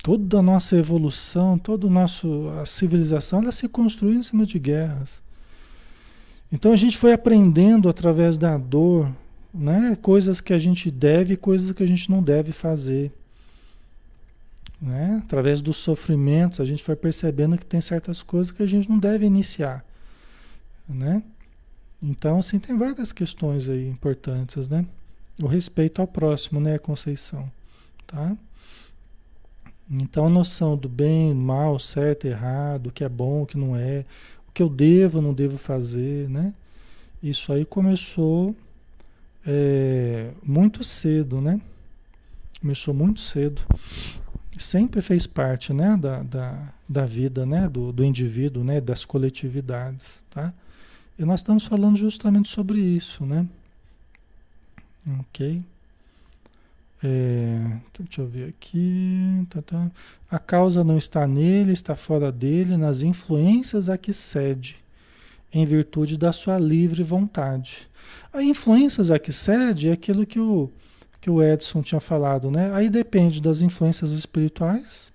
Toda 0.04 0.39
a 0.39 0.41
nossa 0.41 0.78
evolução, 0.78 1.58
toda 1.58 1.88
a 1.88 1.89
nossa 1.89 2.28
civilização, 2.65 3.41
ela 3.41 3.52
se 3.52 3.67
construiu 3.67 4.15
em 4.15 4.23
cima 4.23 4.45
de 4.45 4.58
guerras. 4.58 5.21
Então 6.52 6.71
a 6.71 6.76
gente 6.76 6.97
foi 6.97 7.13
aprendendo 7.13 7.89
através 7.89 8.38
da 8.38 8.58
dor, 8.58 9.12
né? 9.54 9.97
Coisas 10.02 10.39
que 10.39 10.54
a 10.54 10.60
gente 10.60 10.89
deve 10.89 11.34
e 11.34 11.38
coisas 11.38 11.71
que 11.71 11.84
a 11.84 11.88
gente 11.88 12.10
não 12.10 12.23
deve 12.23 12.52
fazer. 12.52 13.12
Né? 14.82 15.22
Através 15.24 15.60
dos 15.62 15.78
sofrimentos, 15.78 16.60
a 16.60 16.66
gente 16.66 16.84
vai 16.86 16.96
percebendo 16.96 17.58
que 17.58 17.66
tem 17.66 17.82
certas 17.82 18.22
coisas 18.22 18.52
que 18.52 18.62
a 18.62 18.68
gente 18.68 18.90
não 18.90 19.00
deve 19.00 19.26
iniciar. 19.26 19.84
Né? 20.88 21.24
Então, 22.02 22.40
assim, 22.40 22.60
tem 22.60 22.78
várias 22.78 23.12
questões 23.12 23.68
aí 23.68 23.88
importantes, 23.88 24.70
né? 24.70 24.86
O 25.42 25.48
respeito 25.48 26.00
ao 26.00 26.08
próximo, 26.08 26.60
né, 26.60 26.78
Conceição? 26.78 27.52
Tá? 28.06 28.36
Então, 29.90 30.28
a 30.28 30.30
noção 30.30 30.78
do 30.78 30.88
bem, 30.88 31.34
mal, 31.34 31.80
certo, 31.80 32.26
errado, 32.26 32.88
o 32.88 32.92
que 32.92 33.04
é 33.04 33.10
bom, 33.10 33.44
o 33.44 33.46
que 33.46 33.58
não 33.58 33.76
é, 33.76 34.06
o 34.48 34.52
que 34.52 34.62
eu 34.62 34.70
devo, 34.70 35.22
não 35.22 35.34
devo 35.34 35.58
fazer, 35.58 36.30
né? 36.30 36.54
Isso 37.22 37.52
aí 37.52 37.66
começou 37.66 38.56
é, 39.46 40.32
muito 40.44 40.84
cedo, 40.84 41.42
né? 41.42 41.60
Começou 42.62 42.94
muito 42.94 43.20
cedo 43.22 43.62
sempre 44.58 45.02
fez 45.02 45.28
parte 45.28 45.74
né, 45.74 45.98
da, 45.98 46.24
da, 46.24 46.74
da 46.88 47.06
vida 47.06 47.46
né, 47.46 47.67
do, 47.67 47.91
do 47.91 48.04
indivíduo, 48.04 48.63
né, 48.63 48.82
das 48.82 49.06
coletividades. 49.06 50.24
Tá? 50.30 50.54
E 51.17 51.26
nós 51.26 51.39
estamos 51.39 51.65
falando 51.65 51.96
justamente 51.96 52.50
sobre 52.50 52.80
isso, 52.80 53.26
né? 53.26 53.48
Ok? 55.20 55.63
É, 57.04 57.78
deixa 58.00 58.22
eu 58.22 58.28
ver 58.28 58.50
aqui. 58.50 59.46
Tá, 59.50 59.62
tá. 59.62 59.91
A 60.30 60.39
causa 60.39 60.84
não 60.84 60.98
está 60.98 61.28
nele, 61.28 61.74
está 61.74 61.96
fora 61.96 62.32
dele, 62.32 62.78
nas 62.78 63.02
influências 63.02 63.89
a 63.89 63.98
que 63.98 64.12
cede, 64.12 64.78
em 65.54 65.65
virtude 65.65 66.17
da 66.17 66.32
sua 66.32 66.58
livre 66.58 67.04
vontade. 67.04 67.88
A 68.34 68.43
influências 68.43 69.10
a 69.12 69.20
que 69.20 69.32
cede 69.32 69.89
é 69.89 69.93
aquilo 69.93 70.26
que 70.26 70.39
o, 70.39 70.72
que 71.28 71.32
o 71.32 71.44
Edson 71.44 71.82
tinha 71.82 72.00
falado, 72.00 72.50
né? 72.50 72.74
Aí 72.74 72.90
depende 72.90 73.42
das 73.42 73.62
influências 73.62 74.12
espirituais, 74.12 75.12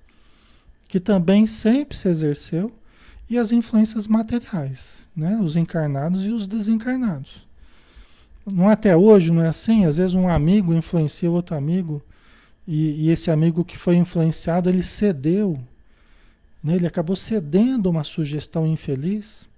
que 0.87 1.01
também 1.01 1.47
sempre 1.47 1.97
se 1.97 2.07
exerceu, 2.07 2.71
e 3.31 3.39
as 3.39 3.51
influências 3.51 4.07
materiais, 4.07 5.09
né? 5.17 5.41
Os 5.43 5.57
encarnados 5.57 6.27
e 6.27 6.29
os 6.31 6.47
desencarnados. 6.47 7.49
Não 8.45 8.69
é 8.69 8.75
até 8.75 8.95
hoje, 8.95 9.33
não 9.33 9.41
é 9.41 9.49
assim? 9.49 9.87
Às 9.87 9.97
vezes 9.97 10.15
um 10.15 10.29
amigo 10.29 10.75
influencia 10.75 11.31
outro 11.31 11.57
amigo, 11.57 12.03
e, 12.69 13.07
e 13.07 13.11
esse 13.11 13.31
amigo 13.31 13.65
que 13.65 13.79
foi 13.79 13.97
influenciado, 13.97 14.69
ele 14.69 14.83
cedeu, 14.83 15.59
né? 16.63 16.75
ele 16.75 16.87
acabou 16.87 17.17
cedendo 17.17 17.89
uma 17.89 18.05
sugestão 18.05 18.67
infeliz. 18.67 19.49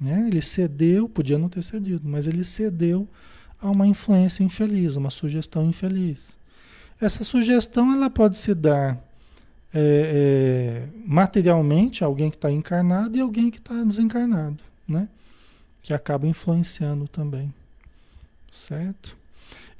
Né? 0.00 0.26
Ele 0.26 0.40
cedeu, 0.40 1.06
podia 1.06 1.36
não 1.36 1.50
ter 1.50 1.62
cedido, 1.62 2.08
mas 2.08 2.26
ele 2.26 2.42
cedeu 2.42 3.06
a 3.60 3.70
uma 3.70 3.86
influência 3.86 4.42
infeliz, 4.42 4.96
uma 4.96 5.10
sugestão 5.10 5.68
infeliz. 5.68 6.38
Essa 7.00 7.24
sugestão 7.24 7.92
ela 7.92 8.10
pode 8.10 8.36
se 8.36 8.54
dar 8.54 8.98
é, 9.72 10.84
é, 10.84 10.88
materialmente 11.06 12.02
alguém 12.02 12.30
que 12.30 12.36
está 12.36 12.50
encarnado 12.50 13.16
e 13.16 13.20
alguém 13.20 13.50
que 13.50 13.58
está 13.58 13.82
desencarnado, 13.84 14.58
né? 14.86 15.08
Que 15.82 15.94
acaba 15.94 16.26
influenciando 16.26 17.08
também, 17.08 17.52
certo? 18.52 19.16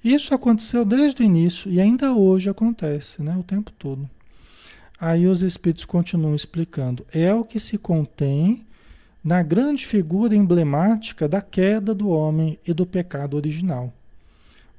Isso 0.03 0.35
aconteceu 0.35 0.85
desde 0.85 1.23
o 1.23 1.25
início 1.25 1.71
e 1.71 1.81
ainda 1.81 2.12
hoje 2.14 2.49
acontece, 2.49 3.23
né? 3.23 3.37
O 3.37 3.43
tempo 3.43 3.71
todo. 3.73 4.09
Aí 4.99 5.27
os 5.27 5.43
espíritos 5.43 5.85
continuam 5.85 6.35
explicando. 6.35 7.07
É 7.12 7.35
o 7.35 7.45
que 7.45 7.59
se 7.61 7.77
contém 7.77 8.64
na 9.23 9.43
grande 9.43 9.87
figura 9.87 10.35
emblemática 10.35 11.29
da 11.29 11.43
queda 11.43 11.95
do 11.95 12.09
homem 12.09 12.59
e 12.67 12.73
do 12.73 12.87
pecado 12.87 13.37
original. 13.37 13.93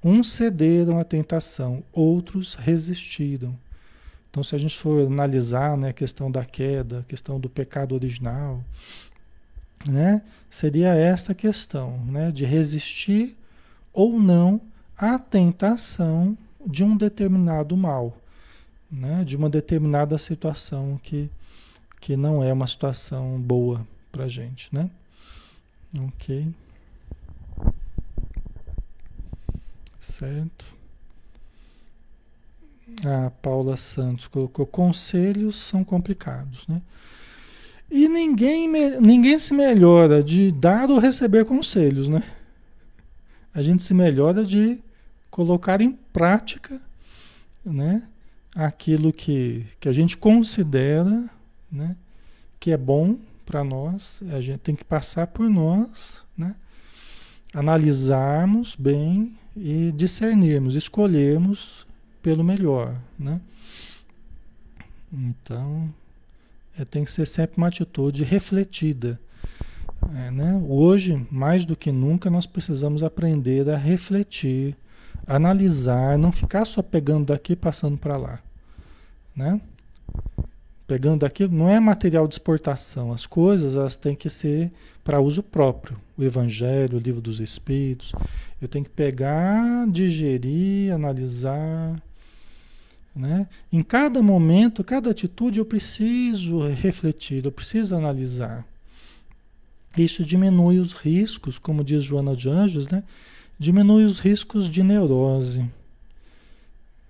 Uns 0.04 0.32
cederam 0.32 0.98
à 0.98 1.04
tentação, 1.04 1.84
outros 1.94 2.56
resistiram. 2.56 3.56
Então, 4.30 4.44
se 4.44 4.56
a 4.56 4.58
gente 4.58 4.78
for 4.78 5.06
analisar 5.06 5.78
né, 5.78 5.90
a 5.90 5.94
questão 5.94 6.32
da 6.32 6.44
queda, 6.44 7.00
a 7.00 7.04
questão 7.04 7.40
do 7.40 7.50
pecado 7.50 7.94
original, 7.94 8.64
né, 9.86 10.24
seria 10.50 10.96
essa 10.96 11.36
questão 11.36 11.98
né, 12.06 12.32
de 12.32 12.46
resistir 12.46 13.38
ou 13.94 14.20
não 14.20 14.62
à 14.98 15.20
tentação 15.20 16.36
de 16.66 16.84
um 16.84 16.96
determinado 16.98 17.76
mal. 17.78 18.18
né, 18.92 19.24
de 19.24 19.38
uma 19.38 19.50
determinada 19.50 20.18
situação 20.18 21.00
que, 21.02 21.30
que 22.00 22.18
não 22.18 22.44
é 22.44 22.52
uma 22.52 22.68
situação 22.68 23.40
boa 23.40 23.88
para 24.12 24.28
gente, 24.28 24.74
né? 24.74 24.90
Ok. 26.00 26.48
Certo. 30.00 30.66
A 33.06 33.30
Paula 33.30 33.78
Santos 33.78 34.28
colocou: 34.28 34.66
conselhos 34.66 35.56
são 35.56 35.84
complicados, 35.84 36.68
né? 36.68 36.82
E 37.90 38.08
ninguém, 38.08 38.70
ninguém 39.00 39.38
se 39.38 39.54
melhora 39.54 40.24
de 40.24 40.52
dar 40.52 40.90
ou 40.90 40.98
receber 40.98 41.46
conselhos, 41.46 42.08
né? 42.08 42.24
A 43.54 43.62
gente 43.62 43.84
se 43.84 43.94
melhora 43.94 44.46
de 44.46 44.80
colocar 45.30 45.82
em 45.82 45.92
prática, 45.92 46.82
né? 47.66 48.08
Aquilo 48.56 49.12
que, 49.12 49.66
que 49.80 49.90
a 49.90 49.94
gente 49.94 50.18
considera, 50.18 51.30
né? 51.72 51.96
Que 52.60 52.72
é 52.72 52.78
bom 52.78 53.18
para 53.52 53.66
nós, 53.66 54.24
a 54.32 54.40
gente 54.40 54.60
tem 54.60 54.74
que 54.74 54.86
passar 54.86 55.28
por 55.28 55.50
nós, 55.50 56.24
né? 56.38 56.56
Analisarmos 57.54 58.78
bem 58.80 59.38
e 59.58 59.92
discernirmos, 59.92 60.78
escolhermos 60.78 61.86
pelo 62.24 62.46
melhor, 62.46 62.96
né? 63.20 63.42
Então, 65.12 65.94
é, 66.80 66.86
tem 66.86 67.04
que 67.04 67.12
ser 67.12 67.28
sempre 67.28 67.58
uma 67.58 67.68
atitude 67.68 68.24
refletida. 68.24 69.20
É, 70.16 70.32
né? 70.32 70.64
Hoje, 70.70 71.28
mais 71.30 71.66
do 71.66 71.76
que 71.76 71.92
nunca, 71.92 72.30
nós 72.30 72.46
precisamos 72.46 73.04
aprender 73.04 73.70
a 73.70 73.76
refletir, 73.76 74.78
analisar, 75.28 76.18
não 76.18 76.32
ficar 76.32 76.64
só 76.64 76.82
pegando 76.82 77.26
daqui 77.26 77.52
e 77.52 77.58
passando 77.58 77.98
para 77.98 78.16
lá. 78.16 78.40
Né? 79.36 79.60
Pegando 80.92 81.22
daqui, 81.22 81.48
não 81.48 81.70
é 81.70 81.80
material 81.80 82.28
de 82.28 82.34
exportação. 82.34 83.14
As 83.14 83.26
coisas 83.26 83.78
elas 83.78 83.96
têm 83.96 84.14
que 84.14 84.30
ser 84.30 84.70
para 85.06 85.22
uso 85.22 85.42
próprio. 85.42 85.98
O 86.18 86.24
Evangelho, 86.26 86.98
o 86.98 87.00
Livro 87.00 87.22
dos 87.22 87.40
Espíritos. 87.40 88.12
Eu 88.62 88.68
tenho 88.68 88.84
que 88.84 88.92
pegar, 88.92 89.88
digerir, 89.88 90.94
analisar, 90.94 91.96
né? 93.16 93.48
Em 93.72 93.82
cada 93.82 94.22
momento, 94.22 94.84
cada 94.84 95.12
atitude, 95.12 95.60
eu 95.60 95.66
preciso 95.66 96.60
refletir, 96.68 97.46
eu 97.46 97.54
preciso 97.54 97.96
analisar. 97.96 98.68
Isso 99.98 100.26
diminui 100.26 100.78
os 100.78 100.92
riscos, 100.92 101.58
como 101.58 101.86
diz 101.86 102.04
Joana 102.04 102.36
de 102.36 102.50
Anjos, 102.50 102.90
né? 102.90 103.02
diminui 103.58 104.04
os 104.04 104.20
riscos 104.20 104.68
de 104.68 104.84
neurose, 104.84 105.66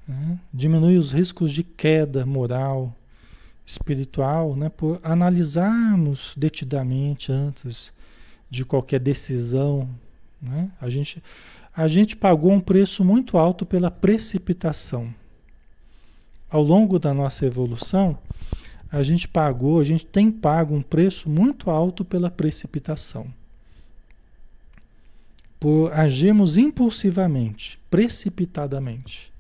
né? 0.07 0.37
diminui 0.53 0.97
os 0.97 1.11
riscos 1.11 1.51
de 1.51 1.63
queda 1.63 2.27
moral, 2.27 2.95
espiritual, 3.65 4.55
né? 4.55 4.69
por 4.69 4.99
analisarmos 5.03 6.33
detidamente 6.35 7.31
antes 7.31 7.93
de 8.49 8.65
qualquer 8.65 8.99
decisão. 8.99 9.89
Né? 10.41 10.69
A, 10.79 10.89
gente, 10.89 11.23
a 11.75 11.87
gente 11.87 12.15
pagou 12.15 12.51
um 12.51 12.59
preço 12.59 13.03
muito 13.03 13.37
alto 13.37 13.65
pela 13.65 13.91
precipitação 13.91 15.13
ao 16.51 16.61
longo 16.61 16.99
da 16.99 17.13
nossa 17.13 17.45
evolução, 17.45 18.17
a 18.91 19.01
gente 19.01 19.25
pagou, 19.25 19.79
a 19.79 19.83
gente 19.85 20.05
tem 20.05 20.29
pago 20.29 20.75
um 20.75 20.81
preço 20.81 21.29
muito 21.29 21.69
alto 21.69 22.03
pela 22.03 22.29
precipitação. 22.29 23.33
Por 25.57 25.93
agirmos 25.93 26.57
impulsivamente, 26.57 27.79
precipitadamente. 27.89 29.31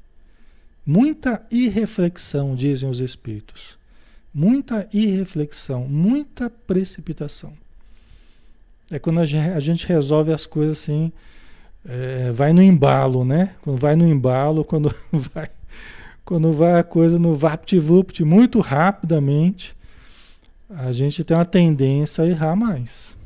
Muita 0.85 1.45
irreflexão, 1.51 2.55
dizem 2.55 2.89
os 2.89 3.01
espíritos. 3.01 3.77
Muita 4.33 4.87
irreflexão, 4.93 5.87
muita 5.87 6.49
precipitação. 6.49 7.53
É 8.89 8.99
quando 8.99 9.19
a 9.19 9.25
gente, 9.25 9.87
resolve 9.87 10.33
as 10.33 10.45
coisas 10.45 10.79
assim, 10.79 11.11
é, 11.85 12.31
vai 12.31 12.53
no 12.53 12.61
embalo, 12.61 13.23
né? 13.23 13.55
Quando 13.61 13.77
vai 13.77 13.95
no 13.95 14.07
embalo, 14.07 14.63
quando 14.63 14.93
vai 15.11 15.49
quando 16.23 16.53
vai 16.53 16.79
a 16.79 16.83
coisa 16.83 17.19
no 17.19 17.35
vapt-vupt 17.35 18.23
muito 18.23 18.59
rapidamente, 18.59 19.75
a 20.69 20.91
gente 20.91 21.23
tem 21.23 21.35
uma 21.35 21.43
tendência 21.43 22.23
a 22.23 22.27
errar 22.27 22.55
mais, 22.55 23.17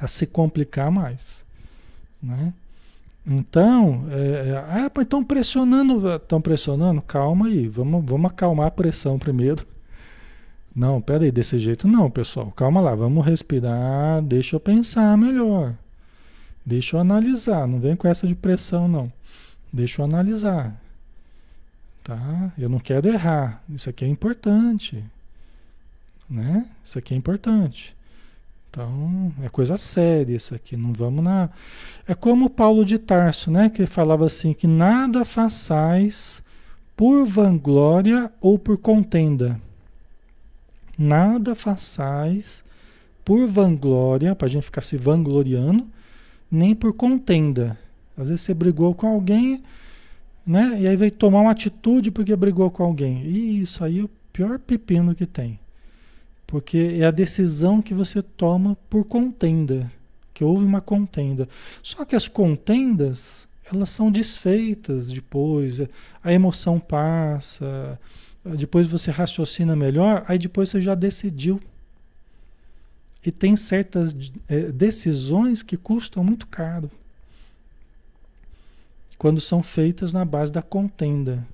a 0.00 0.08
se 0.08 0.26
complicar 0.26 0.90
mais, 0.90 1.44
né? 2.20 2.52
Então, 3.24 4.04
é, 4.10 4.50
é 4.50 4.64
ah, 4.68 4.90
estão 5.00 5.22
pressionando, 5.22 6.08
estão 6.14 6.40
pressionando, 6.40 7.02
calma 7.02 7.46
aí, 7.46 7.68
vamos, 7.68 8.04
vamos 8.04 8.30
acalmar 8.30 8.66
a 8.66 8.70
pressão 8.70 9.18
primeiro. 9.18 9.64
Não, 10.76 11.00
peraí, 11.00 11.32
desse 11.32 11.58
jeito 11.58 11.88
não, 11.88 12.10
pessoal, 12.10 12.52
calma 12.54 12.80
lá, 12.80 12.94
vamos 12.94 13.24
respirar, 13.24 14.22
deixa 14.22 14.56
eu 14.56 14.60
pensar 14.60 15.16
melhor, 15.16 15.74
deixa 16.64 16.96
eu 16.96 17.00
analisar, 17.00 17.66
não 17.66 17.80
vem 17.80 17.96
com 17.96 18.06
essa 18.06 18.26
de 18.26 18.34
pressão 18.34 18.86
não, 18.86 19.10
deixa 19.72 20.02
eu 20.02 20.04
analisar, 20.04 20.78
Tá? 22.06 22.52
Eu 22.56 22.68
não 22.68 22.78
quero 22.78 23.08
errar. 23.08 23.60
Isso 23.68 23.90
aqui 23.90 24.04
é 24.04 24.08
importante. 24.08 25.02
Né? 26.30 26.64
Isso 26.84 26.96
aqui 27.00 27.12
é 27.12 27.16
importante. 27.16 27.96
Então, 28.70 29.32
é 29.42 29.48
coisa 29.48 29.76
séria 29.76 30.36
isso 30.36 30.54
aqui. 30.54 30.76
Não 30.76 30.92
vamos 30.92 31.24
na. 31.24 31.50
É 32.06 32.14
como 32.14 32.48
Paulo 32.48 32.84
de 32.84 32.96
Tarso, 32.96 33.50
né? 33.50 33.68
Que 33.68 33.86
falava 33.86 34.24
assim: 34.24 34.52
que 34.52 34.68
nada 34.68 35.24
façais 35.24 36.40
por 36.96 37.26
vanglória 37.26 38.30
ou 38.40 38.56
por 38.56 38.78
contenda. 38.78 39.60
Nada 40.98 41.54
façais 41.54 42.64
por 43.24 43.46
vanglória, 43.48 44.34
para 44.34 44.46
a 44.46 44.50
gente 44.50 44.64
ficar 44.64 44.82
se 44.82 44.96
vangloriando, 44.96 45.86
nem 46.50 46.74
por 46.74 46.92
contenda. 46.92 47.78
Às 48.16 48.28
vezes 48.28 48.42
você 48.42 48.54
brigou 48.54 48.94
com 48.94 49.06
alguém, 49.06 49.62
né? 50.46 50.80
E 50.80 50.86
aí 50.86 50.96
vai 50.96 51.10
tomar 51.10 51.40
uma 51.40 51.50
atitude 51.50 52.10
porque 52.10 52.34
brigou 52.36 52.70
com 52.70 52.84
alguém. 52.84 53.22
E 53.24 53.60
isso 53.60 53.84
aí 53.84 53.98
é 53.98 54.04
o 54.04 54.10
pior 54.32 54.58
pepino 54.58 55.14
que 55.14 55.26
tem. 55.26 55.58
Porque 56.46 56.98
é 57.00 57.04
a 57.04 57.10
decisão 57.10 57.82
que 57.82 57.92
você 57.92 58.22
toma 58.22 58.76
por 58.88 59.04
contenda, 59.04 59.90
que 60.32 60.44
houve 60.44 60.64
uma 60.64 60.80
contenda. 60.80 61.48
Só 61.82 62.04
que 62.04 62.14
as 62.14 62.28
contendas, 62.28 63.48
elas 63.70 63.88
são 63.88 64.10
desfeitas 64.10 65.08
depois, 65.08 65.80
a 66.22 66.32
emoção 66.32 66.78
passa, 66.78 67.98
depois 68.56 68.86
você 68.86 69.10
raciocina 69.10 69.74
melhor, 69.74 70.24
aí 70.28 70.38
depois 70.38 70.68
você 70.68 70.80
já 70.80 70.94
decidiu. 70.94 71.60
E 73.24 73.32
tem 73.32 73.56
certas 73.56 74.14
é, 74.48 74.70
decisões 74.70 75.62
que 75.62 75.76
custam 75.76 76.22
muito 76.22 76.46
caro 76.46 76.90
quando 79.18 79.40
são 79.40 79.62
feitas 79.62 80.12
na 80.12 80.24
base 80.24 80.52
da 80.52 80.62
contenda, 80.62 81.44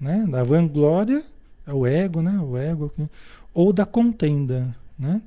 né? 0.00 0.26
Da 0.26 0.42
vanglória, 0.42 1.22
é 1.66 1.72
o 1.72 1.86
ego, 1.86 2.22
né? 2.22 2.38
O 2.38 2.56
ego, 2.56 2.92
ou 3.52 3.72
da 3.72 3.84
contenda, 3.84 4.74
né? 4.98 5.20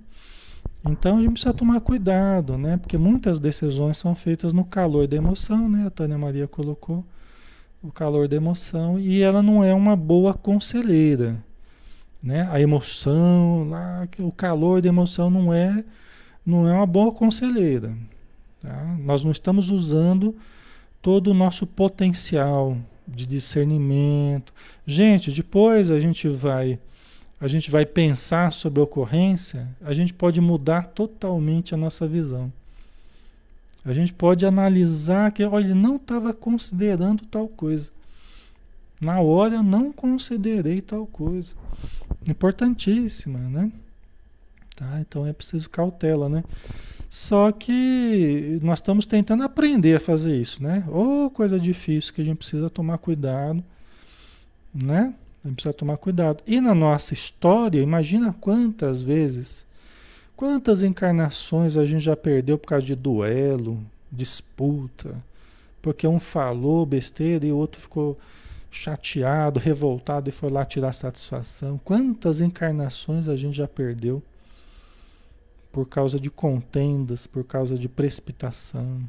Então 0.88 1.18
a 1.18 1.22
gente 1.22 1.32
precisa 1.32 1.54
tomar 1.54 1.80
cuidado, 1.82 2.58
né? 2.58 2.78
Porque 2.78 2.98
muitas 2.98 3.40
decisões 3.40 3.98
são 3.98 4.16
feitas 4.16 4.54
no 4.54 4.64
calor 4.64 5.08
da 5.08 5.18
emoção, 5.18 5.68
né? 5.70 5.86
A 5.86 5.90
Tânia 5.90 6.18
Maria 6.18 6.48
colocou 6.48 7.04
o 7.86 7.92
calor 7.92 8.28
da 8.28 8.36
emoção 8.36 9.00
e 9.00 9.22
ela 9.22 9.44
não 9.44 9.64
é 9.64 9.74
uma 9.74 9.96
boa 9.96 10.34
conselheira, 10.34 11.44
né? 12.24 12.48
A 12.52 12.60
emoção, 12.60 13.70
lá, 13.70 14.08
o 14.20 14.32
calor 14.32 14.82
da 14.82 14.90
emoção 14.90 15.30
não 15.30 15.54
é 15.54 15.84
não 16.46 16.68
é 16.68 16.74
uma 16.74 16.86
boa 16.86 17.12
conselheira. 17.12 17.96
Tá? 18.62 18.98
Nós 19.00 19.24
não 19.24 19.32
estamos 19.32 19.70
usando 19.70 20.36
todo 21.02 21.32
o 21.32 21.34
nosso 21.34 21.66
potencial 21.66 22.78
de 23.08 23.26
discernimento. 23.26 24.54
Gente, 24.86 25.32
depois 25.32 25.90
a 25.92 26.00
gente 26.00 26.28
vai 26.28 26.80
a 27.40 27.48
gente 27.48 27.70
vai 27.70 27.86
pensar 27.86 28.52
sobre 28.54 28.80
a 28.80 28.84
ocorrência, 28.84 29.68
a 29.84 29.94
gente 29.94 30.14
pode 30.14 30.40
mudar 30.40 30.88
totalmente 30.88 31.74
a 31.74 31.78
nossa 31.78 32.08
visão. 32.08 32.52
A 33.86 33.94
gente 33.94 34.12
pode 34.12 34.46
analisar 34.46 35.32
que, 35.32 35.44
olha, 35.46 35.76
não 35.76 35.98
estava 35.98 36.34
considerando 36.34 37.24
tal 37.26 37.48
coisa. 37.48 37.92
Na 39.00 39.20
hora 39.20 39.62
não 39.62 39.94
considerei 39.94 40.82
tal 40.82 41.06
coisa. 41.06 41.54
Importantíssima, 42.28 43.38
né? 43.38 43.72
Tá? 44.76 45.00
Então 45.00 45.26
é 45.26 45.32
preciso 45.32 45.70
cautela, 45.70 46.28
né? 46.28 46.44
Só 47.08 47.52
que 47.52 48.60
nós 48.64 48.80
estamos 48.80 49.06
tentando 49.06 49.44
aprender 49.44 49.98
a 49.98 50.00
fazer 50.00 50.36
isso, 50.36 50.62
né? 50.62 50.84
Ou 50.90 51.30
coisa 51.30 51.60
difícil 51.60 52.14
que 52.14 52.22
a 52.22 52.26
gente 52.26 52.40
precisa 52.40 52.70
tomar 52.70 52.98
cuidado, 52.98 53.64
né? 54.74 55.14
A 55.44 55.48
gente 55.48 55.56
precisa 55.56 55.74
tomar 55.74 55.98
cuidado. 55.98 56.44
E 56.48 56.60
na 56.60 56.74
nossa 56.74 57.14
história, 57.14 57.80
imagina 57.80 58.34
quantas 58.34 59.04
vezes, 59.04 59.66
quantas 60.36 60.84
encarnações 60.84 61.78
a 61.78 61.86
gente 61.86 62.04
já 62.04 62.16
perdeu 62.16 62.58
por 62.58 62.68
causa 62.68 62.86
de 62.86 62.96
duelo, 62.96 63.80
disputa, 64.12 65.16
porque 65.82 66.08
um 66.08 66.20
falou 66.20 66.86
besteira 66.86 67.46
e 67.46 67.52
o 67.52 67.58
outro 67.58 67.82
ficou 67.82 68.18
chateado, 68.72 69.60
revoltado 69.60 70.30
e 70.30 70.32
foi 70.32 70.50
lá 70.50 70.66
tirar 70.66 70.94
satisfação. 70.94 71.80
Quantas 71.84 72.42
encarnações 72.42 73.28
a 73.28 73.38
gente 73.38 73.56
já 73.56 73.68
perdeu 73.68 74.22
por 75.72 75.88
causa 75.88 76.20
de 76.20 76.30
contendas, 76.30 77.28
por 77.28 77.44
causa 77.44 77.78
de 77.78 77.88
precipitação, 77.88 79.02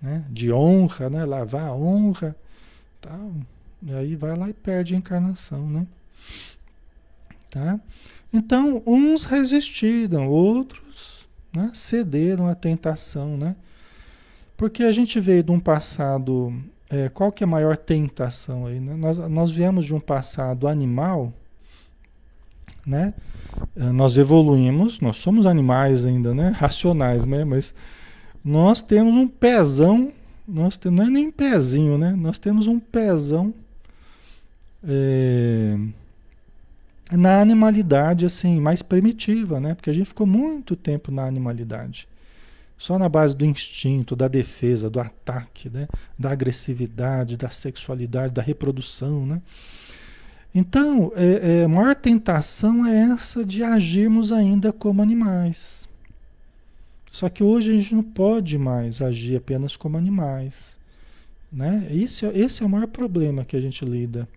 né? 0.00 0.24
de 0.28 0.52
honra, 0.52 1.08
né? 1.08 1.24
lavar 1.24 1.68
a 1.68 1.74
honra, 1.74 2.36
tal. 3.00 3.32
E 3.82 3.92
aí 3.92 4.16
vai 4.16 4.36
lá 4.36 4.48
e 4.48 4.52
perde 4.52 4.94
a 4.94 4.98
encarnação, 4.98 5.68
né? 5.68 5.86
Tá? 7.50 7.78
Então, 8.34 8.82
uns 8.84 9.26
resistiram, 9.26 10.28
outros 10.28 11.24
né, 11.54 11.70
cederam 11.72 12.48
à 12.48 12.54
tentação, 12.56 13.36
né? 13.36 13.54
Porque 14.56 14.82
a 14.82 14.90
gente 14.90 15.20
veio 15.20 15.44
de 15.44 15.52
um 15.52 15.60
passado. 15.60 16.52
É, 16.90 17.08
qual 17.08 17.30
que 17.30 17.44
é 17.44 17.46
a 17.46 17.48
maior 17.48 17.76
tentação 17.76 18.66
aí? 18.66 18.80
Né? 18.80 18.94
Nós, 18.94 19.18
nós 19.28 19.50
viemos 19.52 19.86
de 19.86 19.94
um 19.94 20.00
passado 20.00 20.66
animal, 20.66 21.32
né? 22.84 23.14
É, 23.76 23.84
nós 23.92 24.18
evoluímos, 24.18 24.98
nós 24.98 25.16
somos 25.16 25.46
animais 25.46 26.04
ainda, 26.04 26.34
né? 26.34 26.48
Racionais, 26.58 27.24
né? 27.24 27.44
Mas 27.44 27.72
nós 28.44 28.82
temos 28.82 29.14
um 29.14 29.28
pezão, 29.28 30.12
nós 30.46 30.76
temos, 30.76 30.98
não 30.98 31.06
é 31.06 31.10
nem 31.10 31.30
pezinho, 31.30 31.96
né? 31.96 32.10
Nós 32.10 32.40
temos 32.40 32.66
um 32.66 32.80
pezão. 32.80 33.54
É, 34.82 35.78
na 37.12 37.40
animalidade 37.40 38.24
assim 38.24 38.58
mais 38.60 38.82
primitiva, 38.82 39.60
né? 39.60 39.74
Porque 39.74 39.90
a 39.90 39.92
gente 39.92 40.06
ficou 40.06 40.26
muito 40.26 40.74
tempo 40.74 41.12
na 41.12 41.24
animalidade, 41.24 42.08
só 42.78 42.98
na 42.98 43.08
base 43.08 43.36
do 43.36 43.44
instinto, 43.44 44.16
da 44.16 44.26
defesa, 44.26 44.88
do 44.88 44.98
ataque, 44.98 45.68
né? 45.68 45.86
Da 46.18 46.30
agressividade, 46.30 47.36
da 47.36 47.50
sexualidade, 47.50 48.34
da 48.34 48.42
reprodução, 48.42 49.26
né? 49.26 49.42
Então, 50.54 51.12
é, 51.16 51.60
é, 51.60 51.64
a 51.64 51.68
maior 51.68 51.96
tentação 51.96 52.86
é 52.86 53.10
essa 53.10 53.44
de 53.44 53.62
agirmos 53.64 54.30
ainda 54.30 54.72
como 54.72 55.02
animais. 55.02 55.88
Só 57.10 57.28
que 57.28 57.42
hoje 57.42 57.72
a 57.72 57.74
gente 57.74 57.94
não 57.94 58.04
pode 58.04 58.56
mais 58.56 59.02
agir 59.02 59.36
apenas 59.36 59.76
como 59.76 59.98
animais. 59.98 60.78
Né? 61.52 61.88
Esse, 61.90 62.26
esse 62.26 62.62
é 62.62 62.66
o 62.66 62.68
maior 62.68 62.86
problema 62.86 63.44
que 63.44 63.56
a 63.56 63.60
gente 63.60 63.84
lida 63.84 64.28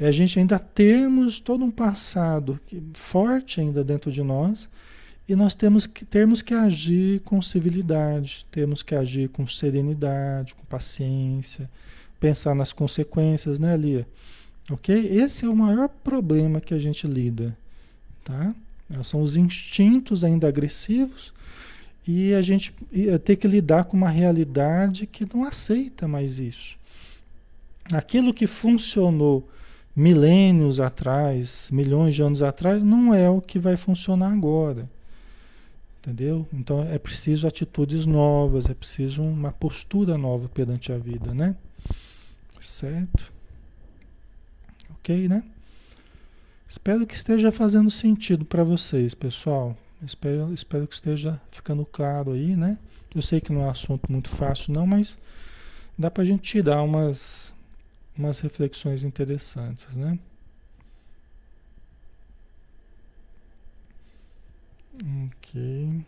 é 0.00 0.08
a 0.08 0.12
gente 0.12 0.38
ainda 0.38 0.58
termos 0.58 1.38
todo 1.38 1.62
um 1.62 1.70
passado 1.70 2.58
forte 2.94 3.60
ainda 3.60 3.84
dentro 3.84 4.10
de 4.10 4.22
nós 4.22 4.66
e 5.28 5.36
nós 5.36 5.54
temos 5.54 5.86
que, 5.86 6.06
termos 6.06 6.40
que 6.40 6.54
agir 6.54 7.20
com 7.20 7.42
civilidade, 7.42 8.46
temos 8.50 8.82
que 8.82 8.94
agir 8.94 9.28
com 9.28 9.46
serenidade, 9.46 10.54
com 10.54 10.64
paciência, 10.64 11.70
pensar 12.18 12.54
nas 12.54 12.72
consequências, 12.72 13.58
né, 13.58 13.76
Lia? 13.76 14.08
Ok? 14.70 15.06
Esse 15.06 15.44
é 15.44 15.48
o 15.48 15.54
maior 15.54 15.88
problema 15.88 16.62
que 16.62 16.72
a 16.72 16.78
gente 16.78 17.06
lida, 17.06 17.54
tá? 18.24 18.54
São 19.02 19.20
os 19.20 19.36
instintos 19.36 20.24
ainda 20.24 20.48
agressivos 20.48 21.34
e 22.08 22.32
a 22.32 22.40
gente 22.40 22.74
ter 23.24 23.36
que 23.36 23.46
lidar 23.46 23.84
com 23.84 23.98
uma 23.98 24.08
realidade 24.08 25.06
que 25.06 25.28
não 25.32 25.44
aceita 25.44 26.08
mais 26.08 26.38
isso. 26.38 26.76
Aquilo 27.92 28.32
que 28.32 28.46
funcionou 28.46 29.46
milênios 30.00 30.80
atrás, 30.80 31.68
milhões 31.70 32.14
de 32.14 32.22
anos 32.22 32.40
atrás, 32.40 32.82
não 32.82 33.12
é 33.12 33.28
o 33.28 33.40
que 33.40 33.58
vai 33.58 33.76
funcionar 33.76 34.32
agora. 34.32 34.88
Entendeu? 35.98 36.48
Então 36.54 36.82
é 36.82 36.98
preciso 36.98 37.46
atitudes 37.46 38.06
novas, 38.06 38.70
é 38.70 38.74
preciso 38.74 39.22
uma 39.22 39.52
postura 39.52 40.16
nova 40.16 40.48
perante 40.48 40.90
a 40.90 40.96
vida, 40.96 41.34
né? 41.34 41.54
Certo? 42.58 43.30
Ok, 44.92 45.28
né? 45.28 45.42
Espero 46.66 47.06
que 47.06 47.14
esteja 47.14 47.52
fazendo 47.52 47.90
sentido 47.90 48.44
para 48.44 48.64
vocês, 48.64 49.14
pessoal. 49.14 49.76
Espero, 50.02 50.50
espero 50.54 50.86
que 50.86 50.94
esteja 50.94 51.38
ficando 51.50 51.84
claro 51.84 52.32
aí, 52.32 52.56
né? 52.56 52.78
Eu 53.14 53.20
sei 53.20 53.38
que 53.38 53.52
não 53.52 53.62
é 53.62 53.66
um 53.66 53.70
assunto 53.70 54.10
muito 54.10 54.30
fácil, 54.30 54.72
não, 54.72 54.86
mas 54.86 55.18
dá 55.98 56.10
para 56.10 56.22
a 56.22 56.26
gente 56.26 56.42
tirar 56.42 56.82
umas, 56.82 57.52
umas 58.16 58.40
reflexões 58.40 59.02
interessantes, 59.04 59.96
né? 59.96 60.18
Ok. 65.26 66.04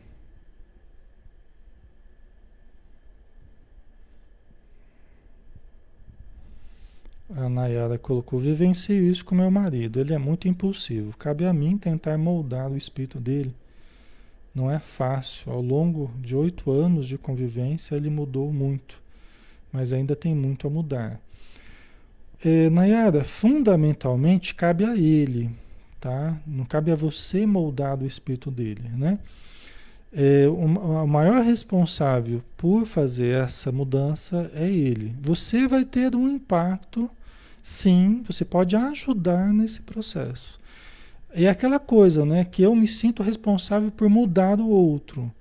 A 7.35 7.49
Nayara 7.49 7.99
colocou: 7.99 8.39
vivencio 8.39 9.07
isso 9.09 9.25
com 9.25 9.35
meu 9.35 9.51
marido. 9.51 9.99
Ele 9.99 10.13
é 10.13 10.19
muito 10.19 10.47
impulsivo. 10.49 11.17
Cabe 11.17 11.47
a 11.47 11.53
mim 11.53 11.79
tentar 11.79 12.19
moldar 12.19 12.71
o 12.71 12.77
espírito 12.77 13.19
dele. 13.19 13.55
Não 14.55 14.71
é 14.71 14.79
fácil. 14.79 15.51
Ao 15.51 15.63
longo 15.63 16.11
de 16.21 16.37
oito 16.37 16.71
anos 16.71 17.09
de 17.09 17.17
convivência, 17.17 17.97
ele 17.97 18.11
mudou 18.11 18.53
muito, 18.53 19.01
mas 19.73 19.93
ainda 19.93 20.15
tem 20.15 20.35
muito 20.35 20.67
a 20.67 20.71
mudar. 20.71 21.19
É, 22.45 22.69
Nayara, 22.71 23.23
fundamentalmente 23.25 24.53
cabe 24.53 24.85
a 24.85 24.97
ele, 24.97 25.49
tá? 26.01 26.37
Não 26.45 26.65
cabe 26.65 26.91
a 26.91 26.97
você 26.97 27.47
moldar 27.47 28.03
o 28.03 28.07
espírito 28.07 28.51
dele, 28.51 28.89
né? 28.97 29.21
É, 30.13 30.49
o, 30.49 30.55
o 30.55 31.07
maior 31.07 31.41
responsável 31.43 32.43
por 32.57 32.85
fazer 32.85 33.45
essa 33.45 33.71
mudança 33.71 34.51
é 34.55 34.69
ele. 34.69 35.15
Você 35.23 35.69
vai 35.69 35.85
ter 35.85 36.17
um 36.17 36.29
impacto, 36.29 37.09
sim, 37.63 38.23
você 38.27 38.45
pode 38.45 38.75
ajudar 38.75 39.53
nesse 39.53 39.81
processo. 39.81 40.61
É 41.31 41.49
aquela 41.49 41.79
coisa, 41.79 42.27
né? 42.27 42.45
Que 42.45 42.63
eu 42.63 42.75
me 42.75 42.89
sinto 42.89 43.23
responsável 43.23 43.91
por 43.93 44.09
mudar 44.09 44.59
o 44.59 44.69
outro. 44.69 45.33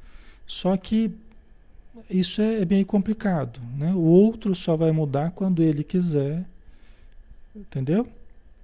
Só 0.46 0.78
que 0.78 1.12
isso 2.10 2.42
é, 2.42 2.62
é 2.62 2.66
bem 2.66 2.84
complicado, 2.86 3.60
né? 3.76 3.92
O 3.94 4.02
outro 4.02 4.54
só 4.54 4.78
vai 4.78 4.92
mudar 4.92 5.32
quando 5.32 5.64
ele 5.64 5.84
quiser 5.84 6.46
Entendeu? 7.56 8.08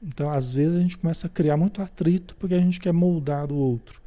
Então, 0.01 0.29
às 0.29 0.51
vezes, 0.51 0.75
a 0.77 0.79
gente 0.79 0.97
começa 0.97 1.27
a 1.27 1.29
criar 1.29 1.57
muito 1.57 1.81
atrito 1.81 2.35
porque 2.35 2.53
a 2.53 2.59
gente 2.59 2.79
quer 2.79 2.93
moldar 2.93 3.51
o 3.51 3.55
outro. 3.55 3.99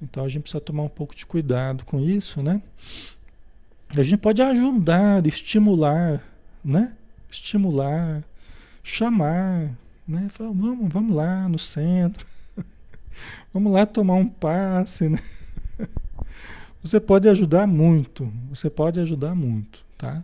Então, 0.00 0.24
a 0.24 0.28
gente 0.28 0.42
precisa 0.42 0.60
tomar 0.60 0.84
um 0.84 0.88
pouco 0.88 1.14
de 1.14 1.26
cuidado 1.26 1.84
com 1.84 2.00
isso, 2.00 2.42
né? 2.42 2.62
A 3.96 4.02
gente 4.02 4.18
pode 4.18 4.40
ajudar, 4.40 5.26
estimular, 5.26 6.22
né? 6.64 6.94
Estimular, 7.28 8.22
chamar, 8.82 9.70
né? 10.06 10.28
Fala, 10.30 10.52
vamos, 10.52 10.92
vamos 10.92 11.16
lá 11.16 11.48
no 11.48 11.58
centro. 11.58 12.26
vamos 13.52 13.72
lá 13.72 13.84
tomar 13.84 14.14
um 14.14 14.28
passe, 14.28 15.08
né? 15.08 15.22
Você 16.82 17.00
pode 17.00 17.28
ajudar 17.28 17.66
muito. 17.66 18.32
Você 18.50 18.70
pode 18.70 19.00
ajudar 19.00 19.34
muito, 19.34 19.84
tá? 19.96 20.22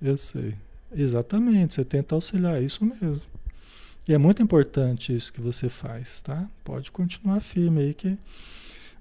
Eu 0.00 0.16
sei. 0.16 0.54
Exatamente, 0.94 1.74
você 1.74 1.84
tenta 1.84 2.14
auxiliar, 2.14 2.56
é 2.60 2.64
isso 2.64 2.84
mesmo. 2.84 3.22
E 4.08 4.12
é 4.12 4.18
muito 4.18 4.42
importante 4.42 5.14
isso 5.14 5.32
que 5.32 5.40
você 5.40 5.68
faz, 5.68 6.20
tá? 6.22 6.48
Pode 6.64 6.90
continuar 6.90 7.40
firme 7.40 7.80
aí 7.80 7.94
que 7.94 8.18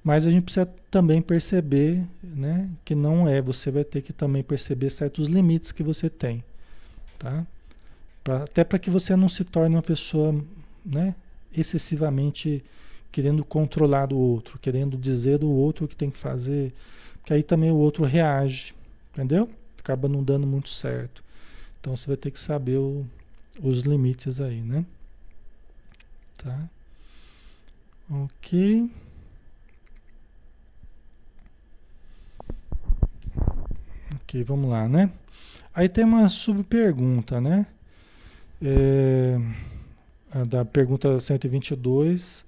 mas 0.03 0.25
a 0.25 0.31
gente 0.31 0.43
precisa 0.43 0.65
também 0.89 1.21
perceber, 1.21 2.03
né, 2.23 2.69
que 2.83 2.95
não 2.95 3.27
é, 3.27 3.41
você 3.41 3.69
vai 3.69 3.83
ter 3.83 4.01
que 4.01 4.11
também 4.11 4.41
perceber 4.41 4.89
certos 4.89 5.27
limites 5.27 5.71
que 5.71 5.83
você 5.83 6.09
tem, 6.09 6.43
tá? 7.19 7.45
Pra, 8.23 8.43
até 8.43 8.63
para 8.63 8.79
que 8.79 8.89
você 8.89 9.15
não 9.15 9.29
se 9.29 9.43
torne 9.43 9.75
uma 9.75 9.81
pessoa, 9.81 10.33
né, 10.83 11.15
excessivamente 11.55 12.63
querendo 13.11 13.43
controlar 13.45 14.11
o 14.11 14.17
outro, 14.17 14.57
querendo 14.57 14.97
dizer 14.97 15.37
do 15.37 15.51
outro 15.51 15.85
o 15.85 15.87
que 15.87 15.95
tem 15.95 16.09
que 16.09 16.17
fazer, 16.17 16.73
porque 17.19 17.33
aí 17.33 17.43
também 17.43 17.69
o 17.69 17.75
outro 17.75 18.03
reage, 18.03 18.73
entendeu? 19.13 19.49
Acaba 19.77 20.09
não 20.09 20.23
dando 20.23 20.47
muito 20.47 20.69
certo. 20.69 21.23
Então 21.81 21.97
você 21.97 22.05
vai 22.05 22.15
ter 22.15 22.29
que 22.29 22.39
saber 22.39 22.77
o, 22.77 23.03
os 23.59 23.81
limites 23.81 24.39
aí, 24.39 24.61
né? 24.61 24.85
Tá? 26.37 26.69
Ok. 28.07 28.87
Ok, 34.13 34.43
vamos 34.43 34.69
lá, 34.69 34.87
né? 34.87 35.11
Aí 35.73 35.89
tem 35.89 36.03
uma 36.03 36.29
subpergunta, 36.29 37.41
né? 37.41 37.65
É, 38.61 39.39
da 40.47 40.63
pergunta 40.63 41.19
122, 41.19 42.45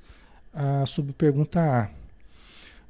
a 0.53 0.85
subpergunta 0.85 1.59
A. 1.59 1.89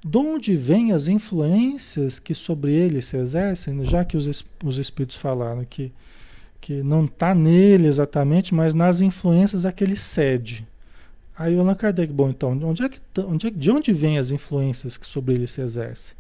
De 0.04 0.18
onde 0.18 0.58
vêm 0.58 0.91
as 0.91 1.08
influências 1.08 2.20
que 2.20 2.34
sobre 2.34 2.74
ele 2.74 3.02
se 3.02 3.16
exercem, 3.16 3.86
já 3.86 4.04
que 4.04 4.18
os, 4.18 4.44
os 4.62 4.78
espíritos 4.78 5.16
falaram 5.16 5.64
que 5.64 5.94
que 6.64 6.82
não 6.82 7.03
está 7.03 7.36
nele 7.36 7.88
exatamente, 7.88 8.55
mas 8.55 8.74
nas 8.74 9.01
influências 9.01 9.66
a 9.66 9.72
que 9.74 9.84
ele 9.84 9.97
cede. 9.97 10.66
Aí 11.38 11.57
o 11.57 11.59
Allan 11.59 11.76
Kardec, 11.76 12.14
bom, 12.14 12.30
então, 12.30 12.57
onde 12.64 12.84
é 12.84 12.88
que, 12.88 13.01
onde 13.20 13.47
é, 13.47 13.49
de 13.49 13.70
onde 13.70 13.91
vêm 13.91 14.18
as 14.18 14.32
influências 14.32 14.95
que 14.95 15.05
sobre 15.05 15.34
ele 15.34 15.45
se 15.45 15.59
exercem? 15.59 16.16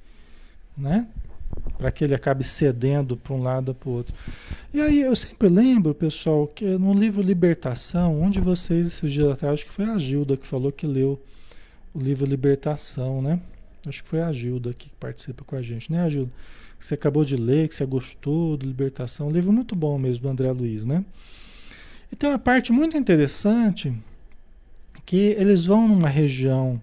Né? 0.77 1.07
para 1.77 1.91
que 1.91 2.03
ele 2.03 2.15
acabe 2.15 2.43
cedendo 2.43 3.15
para 3.15 3.31
um 3.31 3.41
lado 3.41 3.69
ou 3.69 3.75
para 3.75 3.89
o 3.89 3.93
outro. 3.93 4.15
E 4.73 4.81
aí 4.81 5.01
eu 5.01 5.15
sempre 5.15 5.47
lembro, 5.47 5.93
pessoal, 5.93 6.47
que 6.47 6.65
no 6.65 6.91
livro 6.93 7.21
Libertação, 7.21 8.19
onde 8.19 8.39
vocês, 8.39 8.87
esses 8.87 9.11
dias 9.11 9.29
atrás, 9.29 9.53
acho 9.53 9.67
que 9.67 9.71
foi 9.71 9.85
a 9.85 9.99
Gilda 9.99 10.35
que 10.35 10.47
falou 10.47 10.71
que 10.71 10.87
leu 10.87 11.21
o 11.93 11.99
livro 11.99 12.25
Libertação, 12.25 13.21
né? 13.21 13.39
Acho 13.85 14.03
que 14.03 14.09
foi 14.09 14.21
a 14.21 14.33
Gilda 14.33 14.73
que 14.73 14.89
participa 14.99 15.43
com 15.43 15.55
a 15.55 15.61
gente, 15.61 15.91
né, 15.91 16.09
Gilda? 16.09 16.31
Que 16.83 16.87
você 16.87 16.95
acabou 16.95 17.23
de 17.23 17.37
ler, 17.37 17.69
que 17.69 17.75
você 17.75 17.85
gostou 17.85 18.57
do 18.57 18.65
Libertação. 18.65 19.29
Um 19.29 19.31
livro 19.31 19.53
muito 19.53 19.73
bom 19.73 19.97
mesmo, 19.97 20.23
do 20.23 20.27
André 20.27 20.51
Luiz, 20.51 20.83
né? 20.83 21.05
E 22.11 22.15
tem 22.17 22.29
uma 22.29 22.37
parte 22.37 22.73
muito 22.73 22.97
interessante 22.97 23.93
que 25.05 25.15
eles 25.15 25.65
vão 25.65 25.87
numa 25.87 26.09
região 26.09 26.81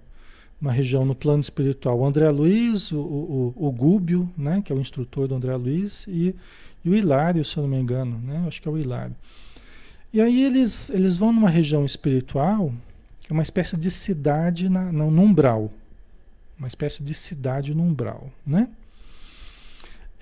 uma 0.58 0.72
região 0.72 1.04
no 1.04 1.14
plano 1.14 1.40
espiritual. 1.40 1.98
O 1.98 2.06
André 2.06 2.30
Luiz, 2.30 2.90
o, 2.92 2.98
o, 2.98 3.54
o 3.54 3.70
Gúbio, 3.70 4.30
né, 4.38 4.62
que 4.64 4.72
é 4.72 4.74
o 4.74 4.80
instrutor 4.80 5.28
do 5.28 5.34
André 5.34 5.54
Luiz, 5.56 6.06
e, 6.08 6.34
e, 6.82 6.88
o 6.88 6.94
Hilário, 6.94 7.44
se 7.44 7.58
eu 7.58 7.62
não 7.62 7.68
me 7.70 7.78
engano, 7.78 8.18
né, 8.24 8.44
acho 8.46 8.60
que 8.62 8.68
é 8.68 8.70
o 8.70 8.78
Hilário. 8.78 9.14
E 10.14 10.20
aí 10.20 10.42
eles, 10.44 10.88
eles 10.88 11.14
vão 11.16 11.30
numa 11.30 11.50
região 11.50 11.84
espiritual, 11.84 12.72
que 13.20 13.30
é 13.30 13.34
uma 13.34 13.42
espécie 13.42 13.76
de 13.76 13.90
cidade 13.90 14.70
na, 14.70 14.90
no 14.90 15.22
umbral. 15.22 15.70
Uma 16.58 16.68
espécie 16.68 17.02
de 17.02 17.12
cidade 17.12 17.74
no 17.74 17.82
umbral, 17.82 18.30
né? 18.46 18.68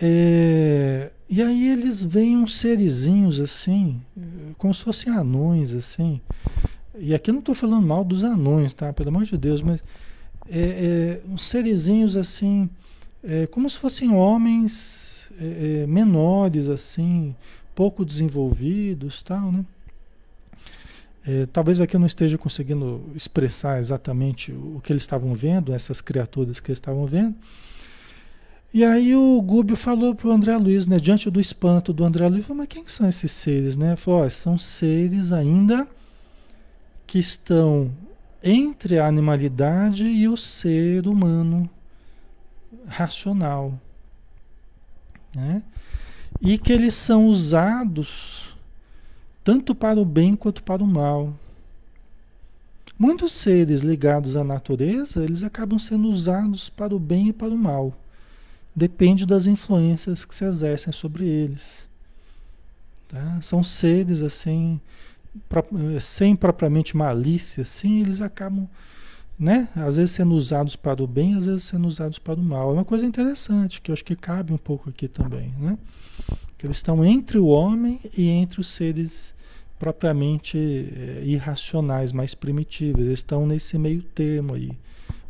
É, 0.01 1.11
e 1.29 1.43
aí 1.43 1.69
eles 1.69 2.05
veem 2.05 2.37
uns 2.37 2.57
serizinhos 2.57 3.41
assim, 3.41 4.01
como 4.57 4.73
se 4.73 4.85
fossem 4.85 5.13
anões 5.13 5.73
assim. 5.73 6.21
E 6.99 7.15
aqui 7.15 7.31
eu 7.31 7.35
não 7.35 7.41
estou 7.41 7.55
falando 7.55 7.87
mal 7.87 8.05
dos 8.05 8.25
anões, 8.25 8.73
tá? 8.73 8.93
Pelo 8.93 9.09
amor 9.11 9.25
de 9.25 9.37
Deus, 9.37 9.63
mas 9.63 9.83
é, 10.49 10.61
é, 10.61 11.23
uns 11.29 11.43
serizinhos 11.43 12.17
assim, 12.17 12.69
é, 13.23 13.47
como 13.47 13.69
se 13.69 13.79
fossem 13.79 14.11
homens 14.15 15.29
é, 15.41 15.83
é, 15.83 15.87
menores, 15.87 16.69
assim, 16.69 17.35
pouco 17.75 18.05
desenvolvidos, 18.05 19.23
tal, 19.23 19.53
né? 19.53 19.65
É, 21.27 21.47
talvez 21.47 21.81
aqui 21.81 21.95
eu 21.95 22.01
não 22.01 22.07
esteja 22.07 22.39
conseguindo 22.39 23.03
expressar 23.15 23.79
exatamente 23.79 24.51
o 24.51 24.81
que 24.83 24.91
eles 24.91 25.03
estavam 25.03 25.35
vendo, 25.35 25.75
essas 25.75 26.01
criaturas 26.01 26.59
que 26.59 26.71
eles 26.71 26.79
estavam 26.79 27.05
vendo. 27.05 27.37
E 28.73 28.85
aí 28.85 29.17
o 29.17 29.41
Gúbio 29.41 29.77
falou 29.77 30.15
para 30.15 30.29
o 30.29 30.31
André 30.31 30.57
Luiz, 30.57 30.87
né, 30.87 30.99
diante 30.99 31.31
do 31.31 31.41
espanto 31.41 31.93
do 31.93 32.05
André 32.05 32.29
Luiz, 32.29 32.45
falou, 32.45 32.59
mas 32.59 32.69
quem 32.69 32.85
são 32.87 33.09
esses 33.09 33.33
seres? 33.33 33.77
Né? 33.77 33.97
Falou, 33.97 34.29
são 34.29 34.59
seres 34.59 35.33
ainda 35.33 35.89
que 37.07 37.19
estão 37.19 37.91
entre 38.45 38.99
a 38.99 39.07
animalidade 39.07 40.05
e 40.05 40.29
o 40.29 40.37
ser 40.37 41.07
humano 41.07 41.69
racional. 42.87 43.73
Né? 45.35 45.63
E 46.41 46.59
que 46.59 46.73
eles 46.73 46.93
são 46.93 47.27
usados 47.27 48.55
tanto 49.43 49.75
para 49.75 49.99
o 49.99 50.05
bem 50.05 50.37
quanto 50.37 50.63
para 50.63 50.85
o 50.85 50.87
mal. 50.87 51.33
Muitos 52.99 53.33
seres 53.33 53.81
ligados 53.81 54.37
à 54.37 54.45
natureza, 54.45 55.25
eles 55.25 55.43
acabam 55.43 55.79
sendo 55.79 56.09
usados 56.09 56.69
para 56.69 56.95
o 56.95 56.99
bem 56.99 57.29
e 57.29 57.33
para 57.33 57.49
o 57.49 57.57
mal. 57.57 57.95
Depende 58.79 59.27
das 59.27 59.47
influências 59.47 60.25
que 60.25 60.33
se 60.33 60.45
exercem 60.45 60.93
sobre 60.93 61.27
eles. 61.27 61.89
Tá? 63.09 63.41
São 63.41 63.61
seres 63.61 64.23
assim 64.23 64.81
sem 66.01 66.37
propriamente 66.37 66.97
malícia, 66.97 67.63
assim, 67.63 68.01
eles 68.01 68.21
acabam, 68.21 68.69
né? 69.39 69.69
Às 69.75 69.97
vezes 69.97 70.13
sendo 70.13 70.35
usados 70.35 70.77
para 70.77 71.03
o 71.03 71.07
bem, 71.07 71.35
às 71.35 71.45
vezes 71.45 71.65
sendo 71.65 71.89
usados 71.89 72.21
para 72.21 72.39
o 72.39 72.43
mal. 72.43 72.71
É 72.71 72.75
uma 72.75 72.85
coisa 72.85 73.05
interessante 73.05 73.81
que 73.81 73.91
eu 73.91 73.95
acho 73.95 74.05
que 74.05 74.15
cabe 74.15 74.53
um 74.53 74.59
pouco 74.59 74.91
aqui 74.91 75.09
também, 75.09 75.53
né? 75.59 75.77
Que 76.57 76.67
eles 76.67 76.77
estão 76.77 77.05
entre 77.05 77.37
o 77.39 77.47
homem 77.47 78.01
e 78.17 78.29
entre 78.29 78.61
os 78.61 78.69
seres 78.69 79.35
propriamente 79.77 80.57
é, 80.57 81.23
irracionais, 81.25 82.13
mais 82.13 82.33
primitivos. 82.35 83.01
Eles 83.01 83.19
estão 83.19 83.45
nesse 83.45 83.77
meio 83.77 84.03
termo 84.03 84.55
aí. 84.55 84.71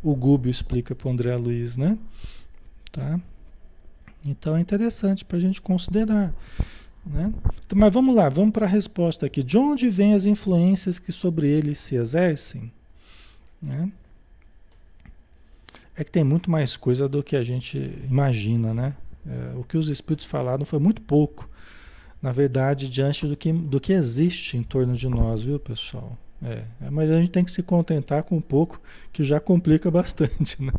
O 0.03 0.15
Gúbio 0.15 0.51
explica 0.51 0.93
para 0.93 1.07
o 1.07 1.11
André 1.11 1.35
Luiz, 1.35 1.77
né? 1.77 1.97
Tá? 2.91 3.19
Então 4.29 4.55
é 4.55 4.59
interessante 4.59 5.25
para 5.25 5.37
a 5.37 5.41
gente 5.41 5.61
considerar. 5.61 6.33
Né? 7.05 7.33
Então, 7.65 7.77
mas 7.77 7.93
vamos 7.93 8.15
lá, 8.15 8.29
vamos 8.29 8.51
para 8.51 8.65
a 8.65 8.69
resposta 8.69 9.25
aqui. 9.25 9.41
De 9.41 9.57
onde 9.57 9.89
vêm 9.89 10.13
as 10.13 10.25
influências 10.25 10.99
que 10.99 11.11
sobre 11.11 11.47
ele 11.47 11.73
se 11.73 11.95
exercem? 11.95 12.71
Né? 13.61 13.91
É 15.95 16.03
que 16.03 16.11
tem 16.11 16.23
muito 16.23 16.49
mais 16.49 16.77
coisa 16.77 17.09
do 17.09 17.21
que 17.23 17.35
a 17.35 17.43
gente 17.43 17.77
imagina, 18.09 18.73
né? 18.73 18.95
É, 19.27 19.57
o 19.57 19.63
que 19.63 19.77
os 19.77 19.89
espíritos 19.89 20.25
falaram 20.25 20.65
foi 20.65 20.79
muito 20.79 21.01
pouco, 21.01 21.49
na 22.21 22.31
verdade, 22.31 22.89
diante 22.89 23.27
do 23.27 23.35
que, 23.35 23.51
do 23.51 23.81
que 23.81 23.91
existe 23.91 24.55
em 24.55 24.63
torno 24.63 24.95
de 24.95 25.09
nós, 25.09 25.43
viu, 25.43 25.59
pessoal? 25.59 26.17
É, 26.41 26.63
mas 26.89 27.11
a 27.11 27.17
gente 27.17 27.31
tem 27.31 27.43
que 27.43 27.51
se 27.51 27.61
contentar 27.61 28.23
com 28.23 28.37
um 28.37 28.41
pouco, 28.41 28.79
que 29.11 29.25
já 29.25 29.41
complica 29.41 29.91
bastante, 29.91 30.61
né? 30.63 30.71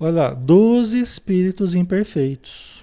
Olha 0.00 0.12
lá, 0.12 0.34
12 0.34 0.98
espíritos 0.98 1.74
imperfeitos 1.76 2.80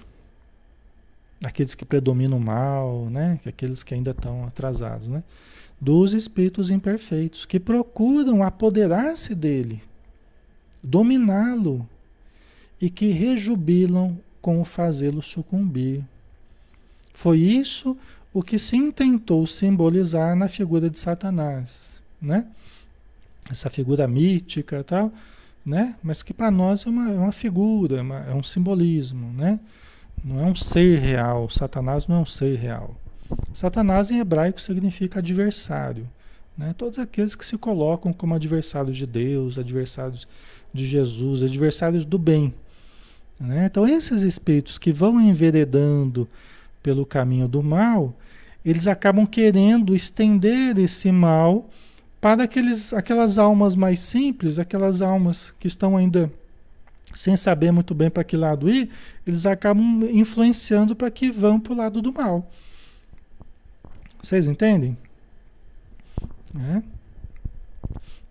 aqueles 1.43 1.76
que 1.76 1.86
predominam 1.86 2.38
o 2.38 2.41
mal, 2.41 3.09
né? 3.09 3.39
aqueles 3.45 3.84
que 3.84 3.93
ainda 3.93 4.11
estão 4.11 4.45
atrasados, 4.45 5.07
né? 5.09 5.24
dos 5.80 6.13
espíritos 6.13 6.72
imperfeitos, 6.72 7.45
que 7.45 7.59
procuram 7.59 8.41
apoderar-se 8.41 9.36
dele, 9.36 9.82
dominá-lo 10.82 11.88
e 12.82 12.89
que 12.89 13.09
rejubilam 13.09 14.18
com 14.41 14.59
o 14.59 14.65
fazê-lo 14.65 15.22
sucumbir. 15.22 16.03
Foi 17.13 17.39
isso 17.39 17.95
o 18.34 18.41
que 18.41 18.57
se 18.57 18.76
intentou 18.76 19.45
simbolizar 19.45 20.36
na 20.36 20.47
figura 20.47 20.89
de 20.89 20.97
Satanás, 20.97 22.01
né? 22.22 22.47
Essa 23.49 23.70
figura 23.70 24.07
mítica 24.07 24.84
tal, 24.84 25.11
né? 25.68 25.97
Mas 26.01 26.24
que 26.24 26.34
para 26.34 26.49
nós 26.49 26.88
é 26.88 26.89
uma, 26.89 27.11
é 27.11 27.20
uma 27.20 27.32
figura, 27.34 27.97
é, 27.97 28.01
uma, 28.01 28.20
é 28.20 28.34
um 28.34 28.41
simbolismo, 28.41 29.34
né? 29.34 29.59
Não 30.24 30.39
é 30.39 30.45
um 30.45 30.55
ser 30.55 30.97
real. 30.99 31.49
Satanás 31.49 32.07
não 32.07 32.15
é 32.15 32.20
um 32.20 32.26
ser 32.26 32.57
real. 32.57 32.95
Satanás 33.53 34.09
em 34.09 34.20
hebraico 34.20 34.61
significa 34.61 35.20
adversário. 35.20 36.09
Né? 36.57 36.74
Todos 36.78 36.97
aqueles 36.97 37.36
que 37.36 37.45
se 37.45 37.57
colocam 37.57 38.13
como 38.13 38.34
adversários 38.34 38.95
de 38.95 39.05
Deus, 39.05 39.59
adversários 39.59 40.26
de 40.74 40.88
Jesus, 40.88 41.43
adversários 41.43 42.05
do 42.05 42.18
bem. 42.18 42.53
Né? 43.38 43.65
Então, 43.65 43.86
esses 43.86 44.22
espíritos 44.22 44.78
que 44.78 44.93
vão 44.93 45.20
enveredando 45.20 46.28
pelo 46.82 47.05
caminho 47.05 47.47
do 47.47 47.61
mal, 47.61 48.15
eles 48.63 48.88
acabam 48.88 49.28
querendo 49.28 49.93
estender 49.93 50.80
esse 50.80 51.11
mal 51.11 51.70
para 52.28 52.43
aqueles, 52.43 52.91
aquelas 52.91 53.38
almas 53.38 53.73
mais 53.73 54.01
simples, 54.01 54.59
aquelas 54.59 55.01
almas 55.01 55.53
que 55.57 55.65
estão 55.65 55.95
ainda 55.95 56.30
sem 57.13 57.38
saber 57.38 57.71
muito 57.71 57.95
bem 57.95 58.09
para 58.09 58.21
que 58.21 58.36
lado 58.36 58.69
ir, 58.69 58.89
eles 59.25 59.45
acabam 59.45 60.03
influenciando 60.11 60.93
para 60.93 61.09
que 61.09 61.32
vão 61.32 61.57
para 61.57 61.71
o 61.71 61.78
lado 61.78 62.01
do 62.01 62.11
mal. 62.11 62.45
Vocês 64.21 64.45
entendem? 64.45 64.97
É. 66.53 66.84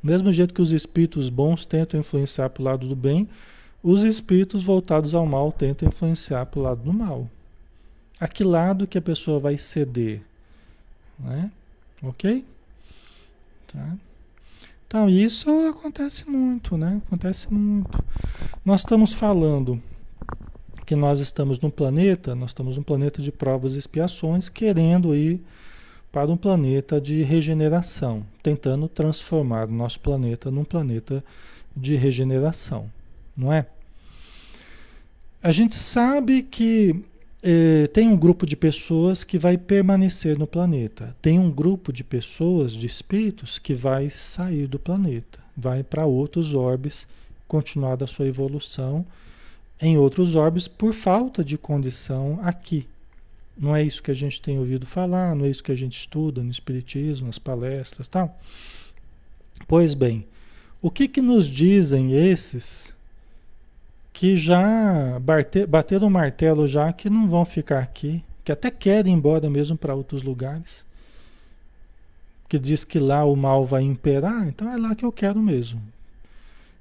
Mesmo 0.03 0.30
jeito 0.30 0.53
que 0.53 0.61
os 0.61 0.72
espíritos 0.72 1.30
bons 1.30 1.64
tentam 1.64 1.99
influenciar 1.99 2.51
para 2.51 2.61
o 2.61 2.64
lado 2.66 2.86
do 2.86 2.94
bem, 2.94 3.26
os 3.82 4.05
espíritos 4.05 4.62
voltados 4.62 5.14
ao 5.14 5.24
mal 5.24 5.51
tentam 5.51 5.88
influenciar 5.88 6.44
para 6.44 6.61
o 6.61 6.62
lado 6.62 6.82
do 6.82 6.92
mal. 6.92 7.26
A 8.20 8.28
que 8.28 8.44
lado 8.44 8.86
que 8.86 8.99
a 8.99 9.03
pessoa 9.03 9.40
vai 9.40 9.57
ceder? 9.57 10.20
Né? 11.18 11.51
Ok? 12.03 12.44
Tá? 13.67 13.97
Então, 14.87 15.09
isso 15.09 15.51
acontece 15.69 16.29
muito, 16.29 16.77
né? 16.77 17.01
Acontece 17.07 17.53
muito. 17.53 18.03
Nós 18.64 18.81
estamos 18.81 19.12
falando 19.12 19.83
que 20.85 20.95
nós 20.95 21.19
estamos 21.19 21.59
num 21.59 21.71
planeta, 21.71 22.35
nós 22.35 22.51
estamos 22.51 22.77
num 22.77 22.83
planeta 22.83 23.21
de 23.21 23.33
provas 23.33 23.75
e 23.75 23.79
expiações, 23.79 24.49
querendo 24.49 25.14
ir 25.14 25.41
para 26.12 26.31
um 26.31 26.37
planeta 26.37 27.01
de 27.01 27.23
regeneração, 27.23 28.25
tentando 28.43 28.89
transformar 28.89 29.69
o 29.69 29.73
nosso 29.73 29.99
planeta 30.01 30.51
num 30.51 30.64
planeta 30.64 31.23
de 31.77 31.97
regeneração, 31.97 32.91
não 33.37 33.53
é? 33.53 33.67
A 35.43 35.53
gente 35.53 35.75
sabe 35.75 36.43
que 36.43 37.05
é, 37.49 37.86
tem 37.86 38.09
um 38.09 38.16
grupo 38.16 38.44
de 38.44 38.57
pessoas 38.57 39.22
que 39.22 39.38
vai 39.38 39.57
permanecer 39.57 40.36
no 40.36 40.49
planeta. 40.49 41.16
Tem 41.22 41.38
um 41.38 41.49
grupo 41.49 41.92
de 41.92 42.03
pessoas, 42.03 42.72
de 42.72 42.86
espíritos, 42.86 43.57
que 43.57 43.72
vai 43.72 44.11
sair 44.11 44.66
do 44.66 44.80
planeta, 44.80 45.38
vai 45.57 45.84
para 45.84 46.05
outros 46.05 46.55
orbes, 46.55 47.07
continuar 47.47 47.94
da 47.94 48.07
sua 48.09 48.26
evolução 48.26 49.07
em 49.80 49.97
outros 49.97 50.34
orbes 50.34 50.66
por 50.66 50.92
falta 50.92 51.44
de 51.44 51.57
condição 51.57 52.40
aqui. 52.42 52.84
Não 53.57 53.76
é 53.76 53.82
isso 53.84 54.03
que 54.03 54.11
a 54.11 54.14
gente 54.14 54.42
tem 54.42 54.59
ouvido 54.59 54.84
falar, 54.84 55.36
não 55.36 55.44
é 55.44 55.49
isso 55.49 55.62
que 55.62 55.70
a 55.70 55.76
gente 55.76 55.97
estuda 55.97 56.42
no 56.42 56.51
Espiritismo, 56.51 57.28
nas 57.28 57.38
palestras 57.38 58.09
tal. 58.09 58.36
Pois 59.68 59.94
bem, 59.94 60.26
o 60.82 60.90
que, 60.90 61.07
que 61.07 61.22
nos 61.22 61.47
dizem 61.47 62.12
esses 62.12 62.92
que 64.17 64.39
já 64.39 65.19
bater, 65.21 65.67
bateram 65.67 66.07
o 66.07 66.11
martelo 66.11 66.67
já 66.67 66.91
que 66.91 67.11
não 67.11 67.29
vão 67.29 67.45
ficar 67.45 67.81
aqui, 67.81 68.25
que 68.43 68.51
até 68.51 68.71
querem 68.71 69.12
ir 69.12 69.14
embora 69.14 69.51
mesmo 69.51 69.77
para 69.77 69.95
outros 69.95 70.23
lugares. 70.23 70.87
Que 72.49 72.59
diz 72.59 72.83
que 72.83 72.99
lá 72.99 73.27
o 73.27 73.37
mal 73.37 73.67
vai 73.67 73.83
imperar, 73.83 74.49
então 74.49 74.73
é 74.73 74.79
lá 74.79 74.95
que 74.95 75.05
eu 75.05 75.12
quero 75.12 75.39
mesmo. 75.39 75.83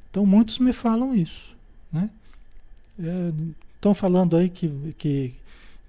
Então 0.10 0.26
muitos 0.26 0.60
me 0.60 0.72
falam 0.72 1.14
isso, 1.14 1.54
né? 1.92 2.10
Estão 3.76 3.92
é, 3.92 3.96
falando 3.96 4.38
aí 4.38 4.48
que, 4.48 4.96
que, 4.98 5.36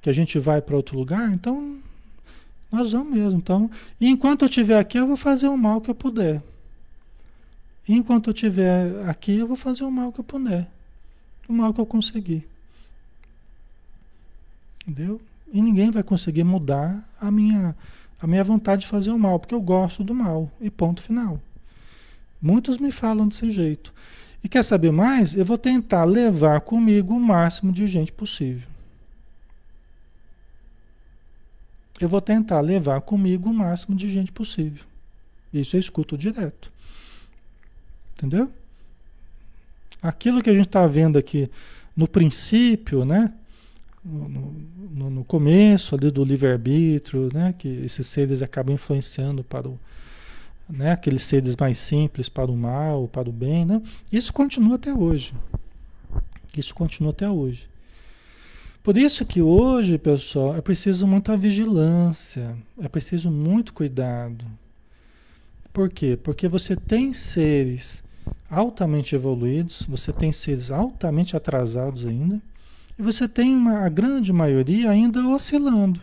que 0.03 0.11
a 0.11 0.13
gente 0.13 0.41
vai 0.41 0.61
para 0.61 0.75
outro 0.75 0.99
lugar, 0.99 1.33
então 1.33 1.79
nós 2.73 2.91
vamos 2.91 3.17
mesmo. 3.17 3.39
Então, 3.39 3.71
enquanto 4.01 4.43
eu 4.43 4.49
estiver 4.49 4.81
aqui, 4.81 4.99
eu 4.99 5.07
vou 5.07 5.17
fazer 5.17 5.47
o 5.47 5.57
mal 5.57 5.81
que 5.81 5.93
eu 5.93 5.95
puder. 5.95 6.43
Enquanto 7.89 8.31
eu 8.31 8.35
estiver 8.35 9.09
aqui, 9.09 9.37
eu 9.39 9.47
vou 9.47 9.57
fazer 9.57 9.85
o 9.85 9.93
mal 9.93 10.11
que 10.11 10.19
eu 10.19 10.25
puder. 10.25 10.75
O 11.49 11.53
mal 11.53 11.73
que 11.73 11.81
eu 11.81 11.87
conseguir. 11.87 12.47
Entendeu? 14.83 15.21
E 15.53 15.61
ninguém 15.63 15.91
vai 15.91 16.03
conseguir 16.03 16.45
mudar 16.45 17.09
a 17.21 17.31
minha, 17.31 17.75
a 18.21 18.27
minha 18.27 18.45
vontade 18.45 18.83
de 18.83 18.89
fazer 18.89 19.11
o 19.11 19.19
mal, 19.19 19.39
porque 19.39 19.55
eu 19.55 19.61
gosto 19.61 20.05
do 20.05 20.15
mal. 20.15 20.51
E 20.61 20.71
ponto 20.71 21.03
final. 21.03 21.41
Muitos 22.41 22.79
me 22.79 22.93
falam 22.93 23.27
desse 23.27 23.51
jeito. 23.51 23.93
E 24.43 24.49
quer 24.49 24.63
saber 24.63 24.93
mais? 24.93 25.37
Eu 25.37 25.45
vou 25.45 25.59
tentar 25.59 26.05
levar 26.05 26.61
comigo 26.61 27.15
o 27.15 27.21
máximo 27.21 27.73
de 27.73 27.87
gente 27.89 28.13
possível. 28.13 28.69
Eu 31.99 32.09
vou 32.09 32.21
tentar 32.21 32.61
levar 32.61 33.01
comigo 33.01 33.51
o 33.51 33.55
máximo 33.55 33.97
de 33.97 34.09
gente 34.11 34.31
possível. 34.31 34.85
Isso 35.53 35.77
eu 35.77 35.81
escuto 35.81 36.17
direto. 36.17 36.71
Entendeu? 38.13 38.53
Aquilo 40.03 40.43
que 40.43 40.51
a 40.51 40.55
gente 40.55 40.67
está 40.67 40.87
vendo 40.87 41.19
aqui 41.19 41.51
no 41.97 42.07
princípio, 42.07 43.05
né? 43.05 43.33
No, 44.05 44.55
no, 44.93 45.11
no 45.11 45.25
começo 45.25 45.95
ali 45.95 46.11
do 46.11 46.23
livre-arbítrio, 46.23 47.29
né? 47.33 47.55
Que 47.59 47.69
esses 47.69 48.07
seres 48.07 48.43
acabam 48.43 48.75
influenciando 48.75 49.43
para 49.43 49.69
o, 49.69 49.79
né? 50.69 50.93
Aqueles 50.93 51.23
seres 51.23 51.57
mais 51.57 51.79
simples 51.79 52.29
para 52.29 52.51
o 52.51 52.57
mal, 52.57 53.09
para 53.09 53.29
o 53.29 53.33
bem, 53.33 53.65
né? 53.65 53.83
Isso 54.13 54.33
continua 54.33 54.77
até 54.77 54.93
hoje. 54.93 55.35
Isso 56.57 56.75
continua 56.75 57.11
até 57.11 57.29
hoje. 57.29 57.69
Por 58.83 58.97
isso 58.97 59.27
que 59.27 59.43
hoje, 59.43 59.99
pessoal, 59.99 60.57
é 60.57 60.61
preciso 60.61 61.09
muita 61.09 61.37
vigilância, 61.37 62.57
é 62.81 62.89
preciso 62.89 63.31
muito 63.33 63.73
cuidado. 63.73 64.45
Por 65.73 65.91
quê? 65.91 66.17
Porque 66.17 66.47
você 66.47 66.77
tem 66.77 67.13
seres 67.13 68.05
altamente 68.51 69.15
evoluídos, 69.15 69.83
você 69.89 70.13
tem 70.13 70.33
seres 70.33 70.71
altamente 70.71 71.37
atrasados 71.37 72.07
ainda, 72.07 72.41
e 72.99 73.03
você 73.03 73.29
tem 73.29 73.55
uma, 73.55 73.81
a 73.81 73.89
grande 73.89 74.33
maioria 74.33 74.91
ainda 74.91 75.27
oscilando. 75.29 76.01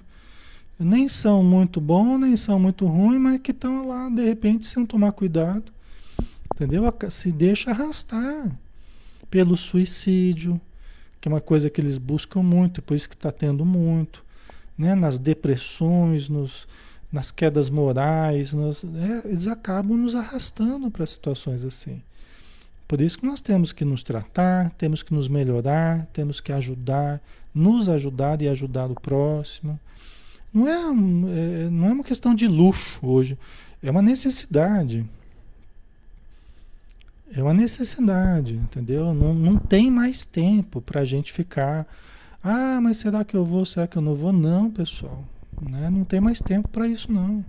Nem 0.77 1.07
são 1.07 1.43
muito 1.43 1.79
bons, 1.79 2.19
nem 2.19 2.35
são 2.35 2.59
muito 2.59 2.85
ruins, 2.85 3.19
mas 3.19 3.39
que 3.39 3.51
estão 3.51 3.87
lá, 3.87 4.09
de 4.09 4.23
repente, 4.23 4.65
sem 4.65 4.85
tomar 4.85 5.11
cuidado, 5.11 5.71
entendeu? 6.53 6.83
Se 7.09 7.31
deixa 7.31 7.71
arrastar 7.71 8.51
pelo 9.29 9.55
suicídio, 9.55 10.59
que 11.19 11.27
é 11.27 11.31
uma 11.31 11.41
coisa 11.41 11.69
que 11.69 11.79
eles 11.79 11.97
buscam 11.97 12.43
muito, 12.43 12.81
por 12.81 12.95
isso 12.95 13.07
que 13.07 13.15
está 13.15 13.31
tendo 13.31 13.63
muito, 13.63 14.23
né? 14.77 14.93
nas 14.93 15.17
depressões, 15.17 16.27
nos, 16.27 16.67
nas 17.11 17.31
quedas 17.31 17.69
morais, 17.69 18.53
nos, 18.53 18.83
é, 18.83 19.29
eles 19.29 19.47
acabam 19.47 19.97
nos 19.97 20.13
arrastando 20.13 20.91
para 20.91 21.05
situações 21.05 21.63
assim. 21.63 22.01
Por 22.93 23.01
isso 23.01 23.17
que 23.17 23.25
nós 23.25 23.41
temos 23.41 23.73
que 23.73 23.83
nos 23.83 24.03
tratar, 24.03 24.69
temos 24.77 25.01
que 25.01 25.15
nos 25.15 25.27
melhorar, 25.27 26.05
temos 26.13 26.39
que 26.39 26.51
ajudar, 26.51 27.19
nos 27.51 27.89
ajudar 27.89 28.39
e 28.39 28.47
ajudar 28.47 28.91
o 28.91 28.93
próximo. 28.93 29.79
Não 30.53 30.67
é, 30.67 30.75
é, 30.75 31.69
não 31.71 31.87
é 31.87 31.91
uma 31.91 32.03
questão 32.03 32.35
de 32.35 32.47
luxo 32.47 32.99
hoje, 33.01 33.35
é 33.81 33.89
uma 33.89 34.03
necessidade. 34.03 35.03
É 37.35 37.41
uma 37.41 37.51
necessidade, 37.51 38.53
entendeu? 38.57 39.11
Não, 39.11 39.33
não 39.33 39.57
tem 39.57 39.89
mais 39.89 40.23
tempo 40.23 40.79
para 40.79 41.01
a 41.01 41.05
gente 41.05 41.33
ficar. 41.33 41.87
Ah, 42.43 42.79
mas 42.79 42.97
será 42.97 43.25
que 43.25 43.35
eu 43.35 43.43
vou? 43.43 43.65
Será 43.65 43.87
que 43.87 43.97
eu 43.97 44.03
não 44.03 44.13
vou? 44.13 44.31
Não, 44.31 44.69
pessoal. 44.69 45.23
Né? 45.59 45.89
Não 45.89 46.03
tem 46.03 46.21
mais 46.21 46.39
tempo 46.39 46.67
para 46.67 46.87
isso, 46.87 47.11
não. 47.11 47.43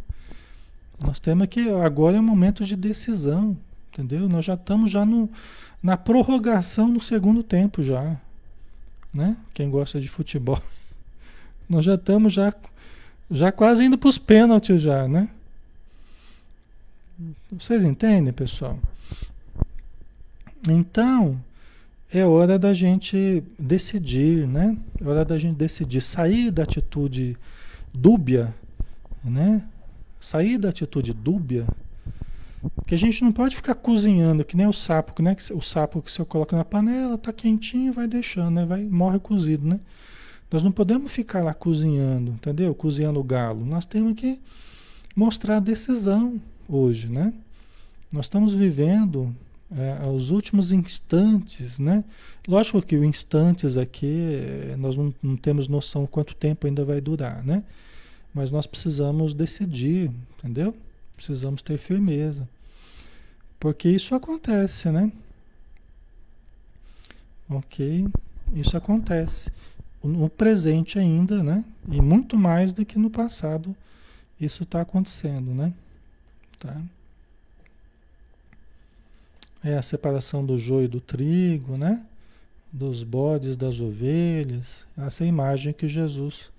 Nós 1.05 1.21
temos 1.21 1.47
que. 1.49 1.69
Agora 1.69 2.17
é 2.17 2.21
o 2.21 2.23
momento 2.23 2.65
de 2.65 2.77
decisão. 2.77 3.55
Entendeu? 3.95 4.29
Nós 4.29 4.45
já 4.45 4.55
estamos 4.55 4.91
já 4.91 5.07
no, 5.07 5.31
na 5.81 5.97
prorrogação 5.97 6.93
do 6.93 7.01
segundo 7.01 7.45
tempo 7.45 7.81
já. 7.81 8.17
Né? 9.13 9.37
Quem 9.55 9.71
gosta 9.71 10.01
de 10.01 10.09
futebol. 10.09 10.61
Nós 11.71 11.85
já 11.85 11.95
estamos 11.95 12.33
já, 12.33 12.53
já 13.31 13.53
quase 13.53 13.85
indo 13.85 13.97
para 13.97 14.09
os 14.09 14.19
pênaltis 14.19 14.83
já, 14.83 15.07
né? 15.07 15.29
Vocês 17.53 17.85
entendem, 17.85 18.33
pessoal? 18.33 18.81
Então, 20.69 21.41
é 22.13 22.27
hora 22.27 22.59
da 22.59 22.75
gente 22.75 23.45
decidir, 23.57 24.49
né? 24.49 24.77
É 25.01 25.09
hora 25.09 25.25
da 25.25 25.39
gente 25.39 25.57
decidir 25.57 26.01
sair 26.01 26.51
da 26.51 26.65
atitude 26.65 27.39
dúbia, 27.95 28.53
né? 29.23 29.65
Sair 30.19 30.59
da 30.59 30.71
atitude 30.71 31.13
dúbia 31.13 31.65
porque 32.75 32.95
a 32.95 32.99
gente 32.99 33.23
não 33.23 33.33
pode 33.33 33.57
ficar 33.57 33.75
cozinhando, 33.75 34.45
que 34.45 34.57
nem 34.57 34.67
o 34.67 34.73
sapo, 34.73 35.23
né? 35.23 35.37
O 35.53 35.61
sapo 35.61 36.03
que 36.03 36.11
você 36.11 36.25
coloca 36.25 36.57
na 36.57 36.65
panela, 36.65 37.19
tá 37.19 37.33
quentinho 37.33 37.93
vai 37.93 38.07
deixando, 38.07 38.51
né? 38.51 38.67
Vai, 38.67 38.85
morre 38.85 39.19
cozido, 39.19 39.67
né? 39.67 39.81
Nós 40.51 40.63
não 40.63 40.71
podemos 40.71 41.11
ficar 41.13 41.43
lá 41.43 41.53
cozinhando, 41.53 42.33
entendeu? 42.33 42.75
Cozinhando 42.75 43.19
o 43.19 43.25
galo. 43.25 43.65
Nós 43.65 43.85
temos 43.85 44.15
que 44.15 44.41
mostrar 45.15 45.57
a 45.57 45.61
decisão 45.61 46.41
hoje, 46.69 47.09
né? 47.09 47.33
Nós 48.13 48.27
estamos 48.27 48.55
vivendo 48.55 49.35
é, 49.77 50.07
os 50.07 50.31
últimos 50.31 50.73
instantes, 50.73 51.79
né? 51.79 52.05
Lógico 52.47 52.81
que 52.81 52.97
o 52.97 53.05
instantes 53.05 53.77
aqui, 53.77 54.07
é, 54.07 54.77
nós 54.79 54.97
não, 54.97 55.13
não 55.23 55.37
temos 55.37 55.67
noção 55.67 56.07
quanto 56.07 56.35
tempo 56.35 56.67
ainda 56.67 56.85
vai 56.85 57.01
durar, 57.01 57.43
né? 57.45 57.65
Mas 58.33 58.51
nós 58.51 58.67
precisamos 58.67 59.35
decidir, 59.35 60.11
entendeu? 60.39 60.75
Precisamos 61.17 61.63
ter 61.63 61.79
firmeza. 61.79 62.49
Porque 63.59 63.89
isso 63.89 64.15
acontece, 64.15 64.91
né? 64.91 65.11
Ok? 67.49 68.07
Isso 68.55 68.77
acontece. 68.77 69.51
No 70.03 70.29
presente 70.29 70.99
ainda, 70.99 71.43
né? 71.43 71.65
E 71.91 72.01
muito 72.03 72.37
mais 72.37 72.73
do 72.73 72.85
que 72.85 72.99
no 72.99 73.11
passado 73.11 73.75
isso 74.41 74.65
está 74.65 74.81
acontecendo, 74.81 75.55
né? 75.55 75.73
Tá? 76.59 76.81
É 79.63 79.77
a 79.77 79.83
separação 79.83 80.45
do 80.45 80.59
joio 80.59 80.89
do 80.89 81.01
trigo, 81.01 81.77
né? 81.77 82.05
Dos 82.71 83.03
bodes, 83.03 83.57
das 83.57 83.81
ovelhas. 83.81 84.87
Essa 84.97 85.25
é 85.25 85.27
imagem 85.27 85.73
que 85.73 85.89
Jesus 85.89 86.53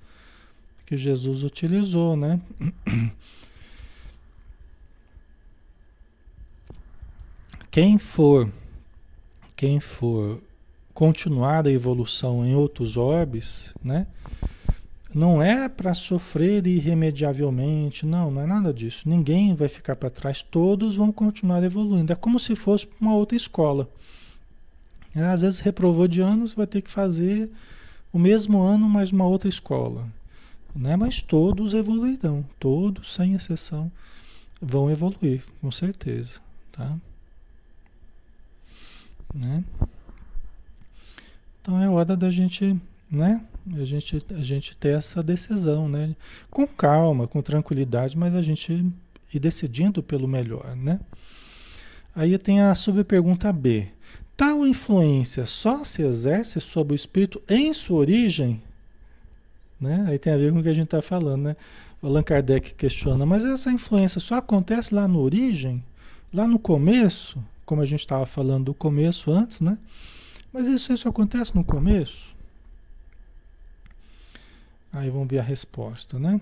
que 0.86 0.96
Jesus 0.96 1.44
utilizou, 1.44 2.16
né? 2.16 2.40
Quem 7.76 8.00
for, 8.00 8.50
quem 9.54 9.82
for 9.82 10.42
continuar 10.94 11.68
a 11.68 11.70
evolução 11.70 12.46
em 12.46 12.56
outros 12.56 12.96
orbes, 12.96 13.74
né? 13.84 14.08
Não 15.14 15.42
é 15.42 15.68
para 15.68 15.94
sofrer 15.94 16.66
irremediavelmente, 16.66 18.06
não, 18.06 18.32
não 18.32 18.42
é 18.42 18.46
nada 18.46 18.74
disso. 18.74 19.10
Ninguém 19.10 19.54
vai 19.54 19.68
ficar 19.68 19.98
para 19.98 20.10
trás, 20.10 20.42
todos 20.42 20.96
vão 20.96 21.12
continuar 21.12 21.62
evoluindo. 21.64 22.14
É 22.14 22.16
como 22.16 22.40
se 22.40 22.56
fosse 22.56 22.88
uma 22.98 23.14
outra 23.14 23.36
escola. 23.36 23.90
Às 25.14 25.42
vezes 25.42 25.60
reprovou 25.60 26.08
de 26.08 26.22
anos, 26.22 26.54
vai 26.54 26.68
ter 26.68 26.82
que 26.82 26.90
fazer 26.90 27.52
o 28.14 28.18
mesmo 28.18 28.62
ano, 28.62 28.88
mas 28.88 29.12
uma 29.12 29.28
outra 29.28 29.50
escola. 29.50 30.08
Né? 30.74 30.96
Mas 30.96 31.22
todos 31.22 31.74
evoluirão, 31.74 32.46
todos, 32.58 33.14
sem 33.14 33.34
exceção, 33.34 33.92
vão 34.62 34.90
evoluir, 34.90 35.44
com 35.60 35.70
certeza. 35.70 36.40
Tá? 36.72 36.96
Né? 39.34 39.64
Então 41.62 41.82
é 41.82 41.90
hora 41.90 42.16
da 42.16 42.30
gente, 42.30 42.80
né? 43.10 43.42
A 43.74 43.84
gente, 43.84 44.24
a 44.30 44.44
gente 44.44 44.78
ter 44.78 44.98
essa 44.98 45.24
decisão, 45.24 45.90
né? 45.90 46.16
Com 46.52 46.68
calma, 46.68 47.28
com 47.28 47.42
tranquilidade, 47.42 48.16
mas 48.16 48.36
a 48.36 48.42
gente 48.42 48.86
ir 49.34 49.40
decidindo 49.40 50.04
pelo 50.04 50.28
melhor, 50.28 50.76
né? 50.76 51.00
Aí 52.16 52.38
tem 52.38 52.62
a 52.62 52.74
subpergunta 52.76 53.52
B. 53.52 53.90
Tal 54.38 54.68
influência 54.68 55.46
só 55.46 55.84
se 55.84 56.02
exerce 56.02 56.62
sobre 56.62 56.94
o 56.94 56.96
espírito 56.96 57.42
em 57.50 57.74
sua 57.74 57.98
origem? 57.98 58.62
Né? 59.80 60.06
Aí 60.08 60.20
tem 60.20 60.34
a 60.34 60.38
ver 60.38 60.54
com 60.54 60.60
o 60.60 60.64
que 60.64 60.70
a 60.70 60.74
gente 60.74 60.86
está 60.86 61.02
falando, 61.02 61.44
né? 61.44 61.56
Allan 62.02 62.24
Kardec 62.24 62.76
questiona, 62.76 63.26
mas 63.26 63.44
essa 63.44 63.72
influência 63.72 64.22
só 64.22 64.36
acontece 64.36 64.94
lá 64.94 65.08
na 65.08 65.18
origem? 65.18 65.84
Lá 66.34 66.48
no 66.48 66.60
começo? 66.60 67.44
Como 67.66 67.82
a 67.82 67.86
gente 67.86 68.02
estava 68.02 68.26
falando 68.26 68.66
do 68.66 68.74
começo 68.74 69.32
antes, 69.32 69.62
né? 69.62 69.78
Mas 70.54 70.68
isso, 70.68 70.94
isso 70.94 71.10
acontece 71.10 71.56
no 71.56 71.64
começo? 71.64 72.34
Aí 74.94 75.10
vamos 75.10 75.28
ver 75.28 75.40
a 75.40 75.44
resposta, 75.44 76.18
né? 76.18 76.40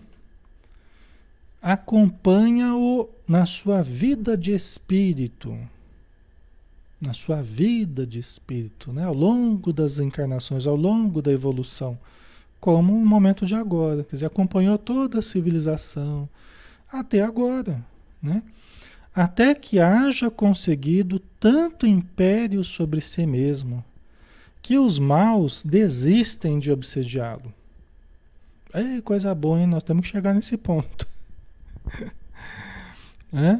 Acompanha-o 1.61 3.09
na 3.27 3.45
sua 3.45 3.81
vida 3.81 4.37
de 4.37 4.51
espírito. 4.51 5.57
Na 7.01 7.13
sua 7.13 7.41
vida 7.41 8.05
de 8.05 8.19
espírito, 8.19 8.93
né? 8.93 9.05
Ao 9.05 9.13
longo 9.13 9.73
das 9.73 9.97
encarnações, 9.97 10.67
ao 10.67 10.75
longo 10.75 11.21
da 11.21 11.31
evolução, 11.31 11.97
como 12.59 12.95
o 12.95 13.05
momento 13.05 13.45
de 13.45 13.55
agora. 13.55 14.03
Quer 14.03 14.17
dizer, 14.17 14.25
acompanhou 14.25 14.77
toda 14.77 15.19
a 15.19 15.21
civilização 15.21 16.29
até 16.91 17.21
agora, 17.21 17.83
né? 18.21 18.43
Até 19.15 19.53
que 19.53 19.79
haja 19.79 20.31
conseguido 20.31 21.19
tanto 21.39 21.85
império 21.85 22.63
sobre 22.63 22.99
si 22.99 23.25
mesmo, 23.25 23.83
que 24.61 24.77
os 24.77 24.97
maus 24.97 25.61
desistem 25.63 26.57
de 26.57 26.71
obsediá-lo. 26.71 27.53
É 28.73 29.01
coisa 29.01 29.35
boa, 29.35 29.59
hein? 29.59 29.67
Nós 29.67 29.83
temos 29.83 30.07
que 30.07 30.11
chegar 30.11 30.33
nesse 30.33 30.57
ponto. 30.57 31.07
é? 33.31 33.59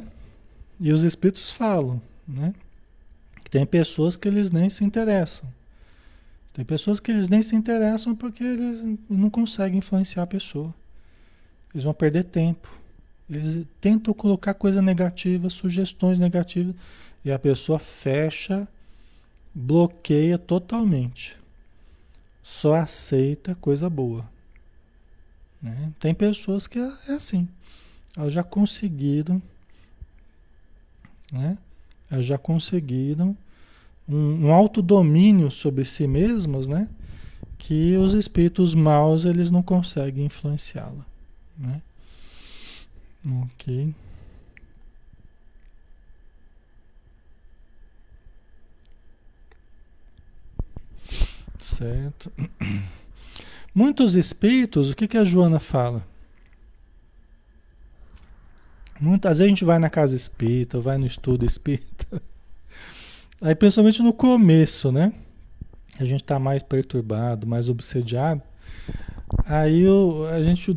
E 0.80 0.92
os 0.92 1.04
espíritos 1.04 1.52
falam, 1.52 2.02
né? 2.26 2.52
Que 3.44 3.50
tem 3.50 3.64
pessoas 3.64 4.16
que 4.16 4.26
eles 4.26 4.50
nem 4.50 4.68
se 4.68 4.82
interessam. 4.82 5.48
Tem 6.52 6.64
pessoas 6.64 6.98
que 6.98 7.12
eles 7.12 7.28
nem 7.28 7.42
se 7.42 7.54
interessam 7.54 8.14
porque 8.14 8.42
eles 8.42 8.98
não 9.08 9.30
conseguem 9.30 9.78
influenciar 9.78 10.24
a 10.24 10.26
pessoa. 10.26 10.74
Eles 11.72 11.84
vão 11.84 11.94
perder 11.94 12.24
tempo. 12.24 12.68
Eles 13.28 13.66
tentam 13.80 14.12
colocar 14.12 14.54
coisa 14.54 14.82
negativa, 14.82 15.48
sugestões 15.48 16.18
negativas, 16.18 16.74
e 17.24 17.32
a 17.32 17.38
pessoa 17.38 17.78
fecha, 17.78 18.68
bloqueia 19.54 20.36
totalmente. 20.36 21.36
Só 22.42 22.74
aceita 22.74 23.54
coisa 23.54 23.88
boa. 23.88 24.28
Né? 25.62 25.90
Tem 25.98 26.12
pessoas 26.12 26.66
que 26.66 26.78
é, 26.78 26.92
é 27.08 27.12
assim, 27.12 27.48
elas 28.14 28.32
já 28.32 28.42
conseguiram, 28.42 29.40
né? 31.32 31.56
Elas 32.10 32.26
já 32.26 32.36
conseguiram 32.36 33.34
um, 34.06 34.46
um 34.46 34.52
autodomínio 34.52 35.50
sobre 35.50 35.86
si 35.86 36.06
mesmas, 36.06 36.68
né? 36.68 36.88
Que 37.56 37.96
os 37.96 38.12
espíritos 38.12 38.74
maus 38.74 39.24
eles 39.24 39.50
não 39.50 39.62
conseguem 39.62 40.26
influenciá-la, 40.26 41.06
né? 41.56 41.80
Ok. 43.26 43.94
Certo. 51.58 52.30
Muitos 53.74 54.14
espíritos, 54.14 54.90
o 54.90 54.94
que, 54.94 55.08
que 55.08 55.16
a 55.16 55.24
Joana 55.24 55.58
fala? 55.58 56.06
Muitas 59.00 59.38
vezes 59.38 59.46
a 59.46 59.48
gente 59.48 59.64
vai 59.64 59.78
na 59.78 59.90
casa 59.90 60.14
espírita, 60.14 60.80
vai 60.80 60.98
no 60.98 61.06
estudo 61.06 61.44
espírita. 61.44 62.22
Aí, 63.40 63.54
principalmente 63.54 64.02
no 64.02 64.12
começo, 64.12 64.92
né? 64.92 65.12
A 65.98 66.04
gente 66.04 66.24
tá 66.24 66.38
mais 66.38 66.62
perturbado, 66.62 67.46
mais 67.46 67.68
obsediado. 67.68 68.42
Aí 69.46 69.86
o, 69.88 70.26
a 70.26 70.42
gente. 70.42 70.72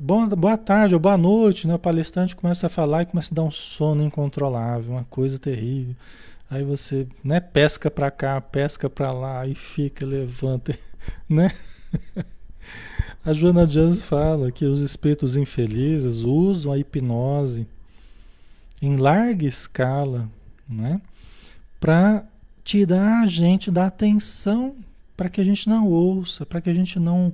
Bom, 0.00 0.26
boa 0.28 0.56
tarde 0.56 0.94
ou 0.94 1.00
boa 1.00 1.16
noite, 1.16 1.66
né? 1.66 1.74
O 1.74 1.78
palestrante 1.78 2.34
começa 2.34 2.66
a 2.66 2.70
falar 2.70 3.02
e 3.02 3.06
começa 3.06 3.32
a 3.32 3.36
dar 3.36 3.42
um 3.42 3.50
sono 3.50 4.02
incontrolável, 4.02 4.92
uma 4.92 5.04
coisa 5.04 5.38
terrível. 5.38 5.94
Aí 6.50 6.62
você, 6.62 7.06
né, 7.22 7.40
pesca 7.40 7.90
para 7.90 8.10
cá, 8.10 8.40
pesca 8.40 8.88
para 8.88 9.12
lá 9.12 9.46
e 9.46 9.54
fica, 9.54 10.04
levanta, 10.04 10.76
né? 11.28 11.52
A 13.24 13.32
Joana 13.32 13.66
Jans 13.66 14.02
fala 14.02 14.52
que 14.52 14.66
os 14.66 14.80
espíritos 14.80 15.34
infelizes 15.34 16.20
usam 16.20 16.72
a 16.72 16.78
hipnose 16.78 17.66
em 18.82 18.96
larga 18.96 19.46
escala, 19.46 20.28
né? 20.68 21.00
Para 21.80 22.24
tirar 22.62 23.22
a 23.22 23.26
gente 23.26 23.70
da 23.70 23.86
atenção, 23.86 24.76
para 25.16 25.30
que 25.30 25.40
a 25.40 25.44
gente 25.44 25.68
não 25.68 25.88
ouça, 25.88 26.44
para 26.44 26.60
que 26.60 26.68
a 26.68 26.74
gente 26.74 26.98
não 26.98 27.32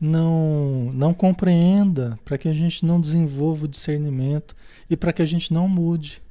não 0.00 0.90
não 0.92 1.14
compreenda, 1.14 2.18
para 2.24 2.38
que 2.38 2.48
a 2.48 2.52
gente 2.52 2.84
não 2.84 3.00
desenvolva 3.00 3.64
o 3.64 3.68
discernimento 3.68 4.54
e 4.88 4.96
para 4.96 5.12
que 5.12 5.22
a 5.22 5.26
gente 5.26 5.52
não 5.52 5.68
mude. 5.68 6.22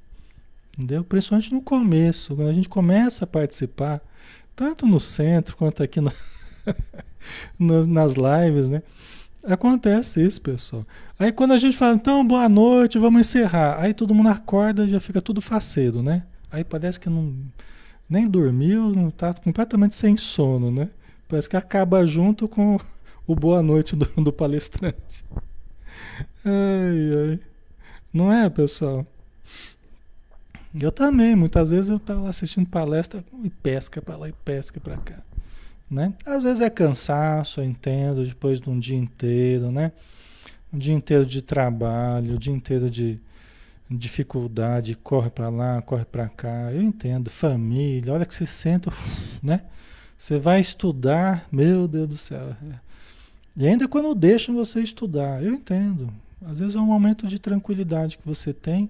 Entendeu? 0.74 1.04
Principalmente 1.04 1.54
no 1.54 1.62
começo, 1.62 2.36
quando 2.36 2.50
a 2.50 2.54
gente 2.54 2.70
começa 2.70 3.26
a 3.26 3.28
participar, 3.28 4.02
tanto 4.56 4.86
no 4.86 5.00
centro 5.00 5.56
quanto 5.56 5.84
aqui 5.84 6.00
nas 7.60 8.14
lives, 8.16 8.70
né? 8.70 8.82
Acontece 9.44 10.26
isso, 10.26 10.42
pessoal. 10.42 10.86
Aí 11.20 11.32
quando 11.32 11.52
a 11.52 11.58
gente 11.58 11.76
fala, 11.76 11.96
então, 11.96 12.26
boa 12.26 12.48
noite, 12.48 12.98
vamos 12.98 13.22
encerrar. 13.22 13.80
Aí 13.80 13.94
todo 13.94 14.16
mundo 14.16 14.30
acorda 14.30 14.86
e 14.86 14.90
já 14.90 15.00
fica 15.00 15.22
tudo 15.22 15.42
faceiro, 15.42 16.02
né? 16.02 16.24
Aí 16.52 16.64
parece 16.64 17.00
que 17.00 17.10
não 17.10 17.36
nem 18.10 18.28
dormiu, 18.28 18.90
não 18.90 19.10
tá 19.10 19.34
completamente 19.34 19.96
sem 19.96 20.16
sono, 20.18 20.72
né? 20.72 20.90
Parece 21.28 21.50
que 21.50 21.58
acaba 21.58 22.06
junto 22.06 22.48
com 22.48 22.80
o 23.28 23.36
boa 23.36 23.62
noite 23.62 23.96
do, 23.96 24.06
do 24.22 24.34
palestrante. 24.34 25.26
Ai, 26.46 27.32
ai. 27.32 27.40
Não 28.12 28.32
é, 28.32 28.50
pessoal? 28.50 29.06
Eu 30.80 30.92
também, 30.92 31.36
muitas 31.36 31.72
vezes 31.72 31.90
eu 31.90 32.00
tava 32.00 32.30
assistindo 32.30 32.68
palestra 32.68 33.24
e 33.44 33.50
pesca 33.50 34.02
para 34.02 34.18
lá 34.18 34.30
e 34.30 34.34
pesca 34.34 34.80
para 34.80 34.98
cá 34.98 35.22
né? 35.94 36.14
Às 36.26 36.44
vezes 36.44 36.62
é 36.62 36.70
cansaço, 36.70 37.62
eu 37.62 37.66
entendo, 37.66 38.26
depois 38.26 38.60
de 38.60 38.70
um 38.70 38.80
dia 38.80 38.98
inteiro, 38.98 39.72
né? 39.72 39.92
Um 40.74 40.78
dia 40.78 40.94
inteiro 40.94 41.26
de 41.26 41.42
trabalho, 41.42 42.34
um 42.34 42.38
dia 42.38 42.54
inteiro 42.54 42.90
de 42.90 43.20
dificuldade, 43.90 44.96
corre 44.96 45.30
para 45.30 45.50
lá, 45.50 45.82
corre 45.82 46.04
para 46.04 46.28
cá, 46.28 46.72
eu 46.74 46.82
entendo, 46.82 47.30
família, 47.30 48.12
olha 48.12 48.26
que 48.26 48.34
você 48.34 48.48
senta, 48.48 48.92
né? 49.42 49.62
Você 50.18 50.40
vai 50.40 50.60
estudar, 50.60 51.48
meu 51.52 51.88
Deus 51.88 52.10
do 52.10 52.18
céu. 52.18 52.56
E 53.56 53.68
ainda 53.68 53.88
quando 53.88 54.16
deixam 54.16 54.56
você 54.56 54.82
estudar, 54.82 55.44
eu 55.44 55.54
entendo. 55.54 56.12
Às 56.46 56.60
vezes 56.60 56.76
é 56.76 56.80
um 56.80 56.86
momento 56.86 57.28
de 57.28 57.40
tranquilidade 57.40 58.18
que 58.18 58.26
você 58.26 58.52
tem, 58.54 58.90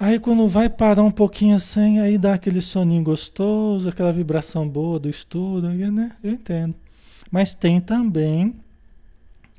Aí 0.00 0.20
quando 0.20 0.48
vai 0.48 0.68
parar 0.68 1.02
um 1.02 1.10
pouquinho 1.10 1.56
assim, 1.56 1.98
aí 1.98 2.16
dá 2.16 2.34
aquele 2.34 2.60
soninho 2.60 3.02
gostoso, 3.02 3.88
aquela 3.88 4.12
vibração 4.12 4.68
boa 4.68 4.96
do 4.96 5.08
estudo, 5.08 5.68
né? 5.70 6.12
Eu 6.22 6.30
entendo. 6.30 6.72
Mas 7.32 7.52
tem 7.52 7.80
também 7.80 8.54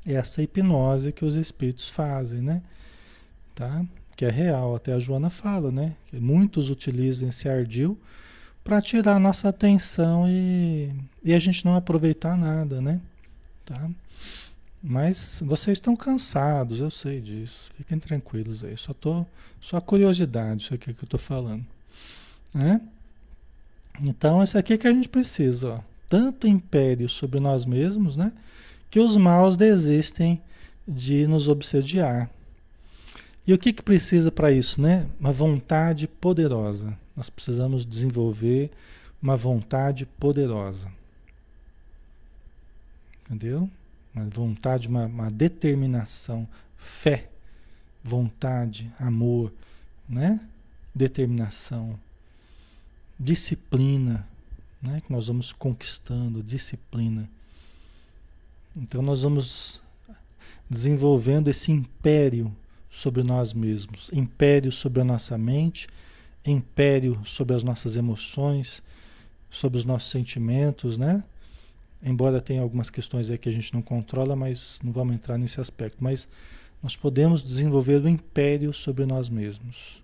essa 0.06 0.42
hipnose 0.42 1.12
que 1.12 1.26
os 1.26 1.34
espíritos 1.34 1.90
fazem, 1.90 2.40
né? 2.40 2.62
Tá? 3.54 3.84
Que 4.16 4.24
é 4.24 4.30
real, 4.30 4.74
até 4.74 4.94
a 4.94 4.98
Joana 4.98 5.28
fala, 5.28 5.70
né? 5.70 5.94
Que 6.06 6.18
muitos 6.18 6.70
utilizam 6.70 7.28
esse 7.28 7.46
ardil 7.46 7.98
para 8.64 8.80
tirar 8.80 9.16
a 9.16 9.20
nossa 9.20 9.50
atenção 9.50 10.24
e, 10.26 10.90
e 11.22 11.34
a 11.34 11.38
gente 11.38 11.66
não 11.66 11.76
aproveitar 11.76 12.34
nada, 12.34 12.80
né? 12.80 12.98
Tá? 13.70 13.88
Mas 14.82 15.40
vocês 15.46 15.76
estão 15.76 15.94
cansados, 15.94 16.80
eu 16.80 16.90
sei 16.90 17.20
disso. 17.20 17.70
Fiquem 17.76 18.00
tranquilos 18.00 18.64
aí. 18.64 18.76
Só 18.76 18.92
tô, 18.92 19.24
só 19.60 19.80
curiosidade 19.80 20.64
isso 20.64 20.74
aqui 20.74 20.92
que 20.92 21.04
eu 21.04 21.06
estou 21.06 21.20
falando, 21.20 21.64
né? 22.52 22.80
Então, 24.00 24.42
isso 24.42 24.58
aqui 24.58 24.76
que 24.76 24.88
a 24.88 24.92
gente 24.92 25.08
precisa, 25.08 25.74
ó. 25.74 25.80
Tanto 26.08 26.48
império 26.48 27.08
sobre 27.08 27.38
nós 27.38 27.64
mesmos, 27.64 28.16
né? 28.16 28.32
Que 28.90 28.98
os 28.98 29.16
maus 29.16 29.56
desistem 29.56 30.42
de 30.88 31.26
nos 31.28 31.46
obsediar. 31.46 32.28
E 33.46 33.54
o 33.54 33.58
que 33.58 33.72
que 33.72 33.82
precisa 33.82 34.32
para 34.32 34.50
isso, 34.50 34.80
né? 34.80 35.06
Uma 35.20 35.30
vontade 35.30 36.08
poderosa. 36.08 36.98
Nós 37.14 37.30
precisamos 37.30 37.86
desenvolver 37.86 38.70
uma 39.22 39.36
vontade 39.36 40.06
poderosa. 40.06 40.90
Entendeu? 43.30 43.70
uma 44.14 44.28
vontade, 44.28 44.88
uma, 44.88 45.06
uma 45.06 45.30
determinação, 45.30 46.46
fé, 46.76 47.28
vontade, 48.02 48.90
amor, 48.98 49.52
né? 50.08 50.40
Determinação, 50.94 51.98
disciplina, 53.18 54.26
né? 54.82 55.00
Que 55.00 55.12
nós 55.12 55.28
vamos 55.28 55.52
conquistando, 55.52 56.42
disciplina. 56.42 57.28
Então 58.76 59.02
nós 59.02 59.22
vamos 59.22 59.80
desenvolvendo 60.68 61.48
esse 61.48 61.70
império 61.70 62.54
sobre 62.90 63.22
nós 63.22 63.52
mesmos, 63.52 64.10
império 64.12 64.72
sobre 64.72 65.00
a 65.00 65.04
nossa 65.04 65.38
mente, 65.38 65.88
império 66.44 67.20
sobre 67.24 67.54
as 67.54 67.62
nossas 67.62 67.94
emoções, 67.94 68.82
sobre 69.48 69.78
os 69.78 69.84
nossos 69.84 70.10
sentimentos, 70.10 70.98
né? 70.98 71.22
Embora 72.02 72.40
tenha 72.40 72.62
algumas 72.62 72.88
questões 72.88 73.30
aí 73.30 73.36
que 73.36 73.48
a 73.48 73.52
gente 73.52 73.74
não 73.74 73.82
controla, 73.82 74.34
mas 74.34 74.78
não 74.82 74.92
vamos 74.92 75.14
entrar 75.14 75.36
nesse 75.36 75.60
aspecto. 75.60 75.98
Mas 76.00 76.28
nós 76.82 76.96
podemos 76.96 77.42
desenvolver 77.42 78.02
o 78.02 78.08
império 78.08 78.72
sobre 78.72 79.04
nós 79.04 79.28
mesmos. 79.28 80.02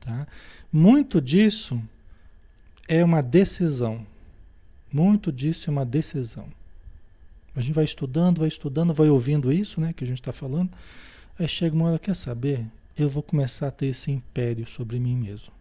Tá? 0.00 0.26
Muito 0.70 1.20
disso 1.20 1.80
é 2.86 3.02
uma 3.02 3.22
decisão. 3.22 4.06
Muito 4.92 5.32
disso 5.32 5.68
é 5.68 5.70
uma 5.70 5.84
decisão. 5.84 6.46
A 7.54 7.60
gente 7.60 7.74
vai 7.74 7.84
estudando, 7.84 8.38
vai 8.40 8.48
estudando, 8.48 8.92
vai 8.92 9.08
ouvindo 9.08 9.50
isso, 9.50 9.80
né, 9.80 9.92
que 9.92 10.04
a 10.04 10.06
gente 10.06 10.20
está 10.20 10.32
falando. 10.32 10.70
Aí 11.38 11.48
chega 11.48 11.74
uma 11.74 11.86
hora, 11.86 11.98
quer 11.98 12.14
saber? 12.14 12.66
Eu 12.96 13.08
vou 13.08 13.22
começar 13.22 13.68
a 13.68 13.70
ter 13.70 13.86
esse 13.86 14.10
império 14.10 14.66
sobre 14.66 14.98
mim 14.98 15.16
mesmo. 15.16 15.52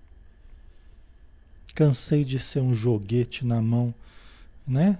Cansei 1.73 2.23
de 2.23 2.39
ser 2.39 2.59
um 2.59 2.73
joguete 2.73 3.45
na 3.45 3.61
mão, 3.61 3.93
né? 4.67 4.99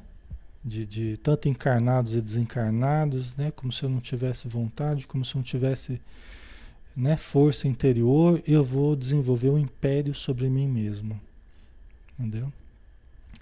De, 0.63 0.86
de 0.86 1.18
tanto 1.18 1.47
encarnados 1.47 2.16
e 2.16 2.22
desencarnados, 2.22 3.36
né? 3.36 3.51
Como 3.51 3.72
se 3.72 3.84
eu 3.84 3.89
não 3.89 3.99
tivesse 3.99 4.47
vontade, 4.47 5.07
como 5.07 5.24
se 5.24 5.36
eu 5.36 5.39
não 5.39 5.43
tivesse 5.43 6.01
né, 6.95 7.18
força 7.18 7.68
interior. 7.68 8.41
Eu 8.47 8.63
vou 8.63 8.95
desenvolver 8.95 9.49
um 9.49 9.59
império 9.59 10.16
sobre 10.16 10.49
mim 10.49 10.68
mesmo. 10.68 11.20
Entendeu? 12.18 12.51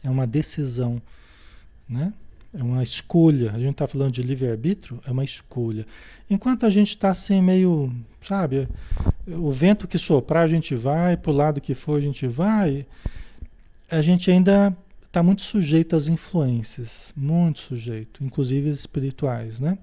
É 0.04 0.10
uma 0.10 0.28
decisão, 0.28 1.02
né? 1.88 2.14
É 2.54 2.62
uma 2.62 2.84
escolha. 2.84 3.52
A 3.52 3.60
gente 3.60 3.72
está 3.72 3.88
falando 3.88 4.12
de 4.12 4.22
livre-arbítrio, 4.22 5.02
é 5.06 5.12
uma 5.12 5.24
escolha. 5.24 5.88
Enquanto 6.30 6.66
a 6.66 6.70
gente 6.70 6.90
está 6.90 7.10
assim, 7.10 7.42
meio, 7.42 7.92
sabe, 8.22 8.68
o 9.26 9.52
vento 9.52 9.88
que 9.88 9.98
soprar, 9.98 10.44
a 10.44 10.48
gente 10.48 10.76
vai, 10.76 11.18
para 11.18 11.32
o 11.32 11.36
lado 11.36 11.62
que 11.62 11.74
for, 11.74 11.98
a 11.98 12.02
gente 12.02 12.28
vai, 12.28 12.86
a 13.90 14.02
gente 14.02 14.30
ainda 14.30 14.76
está 15.14 15.22
muito 15.22 15.44
sujeito 15.44 15.96
às 15.96 16.08
influências, 16.08 17.14
muito 17.16 17.60
sujeito, 17.60 18.24
inclusive 18.24 18.68
as 18.68 18.78
espirituais, 18.78 19.60
né? 19.60 19.78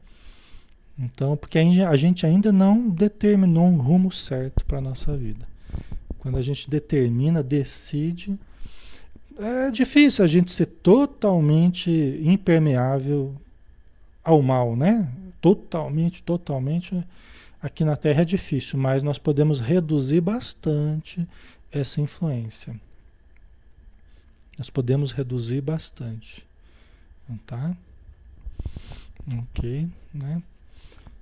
Então, 0.99 1.37
porque 1.37 1.57
a 1.57 1.97
gente 1.97 2.26
ainda 2.26 2.51
não 2.51 2.89
determinou 2.89 3.64
um 3.66 3.76
rumo 3.76 4.11
certo 4.11 4.66
para 4.66 4.78
a 4.78 4.81
nossa 4.81 5.16
vida. 5.16 5.47
Quando 6.18 6.37
a 6.37 6.43
gente 6.43 6.68
determina, 6.68 7.45
decide, 7.45 8.37
é 9.39 9.70
difícil 9.70 10.24
a 10.24 10.26
gente 10.26 10.51
ser 10.51 10.66
totalmente 10.66 11.89
impermeável 12.24 13.33
ao 14.24 14.43
mal, 14.43 14.74
né? 14.74 15.09
Totalmente, 15.41 16.24
totalmente. 16.24 17.07
Aqui 17.62 17.85
na 17.85 17.95
Terra 17.95 18.22
é 18.22 18.24
difícil, 18.24 18.81
mas 18.81 19.01
nós 19.01 19.16
podemos 19.16 19.61
reduzir 19.61 20.20
bastante 20.20 21.24
essa 21.70 22.01
influência. 22.01 22.74
Nós 24.61 24.68
podemos 24.68 25.11
reduzir 25.12 25.62
bastante, 25.62 26.46
tá? 27.46 27.74
Ok, 29.38 29.88
né? 30.12 30.42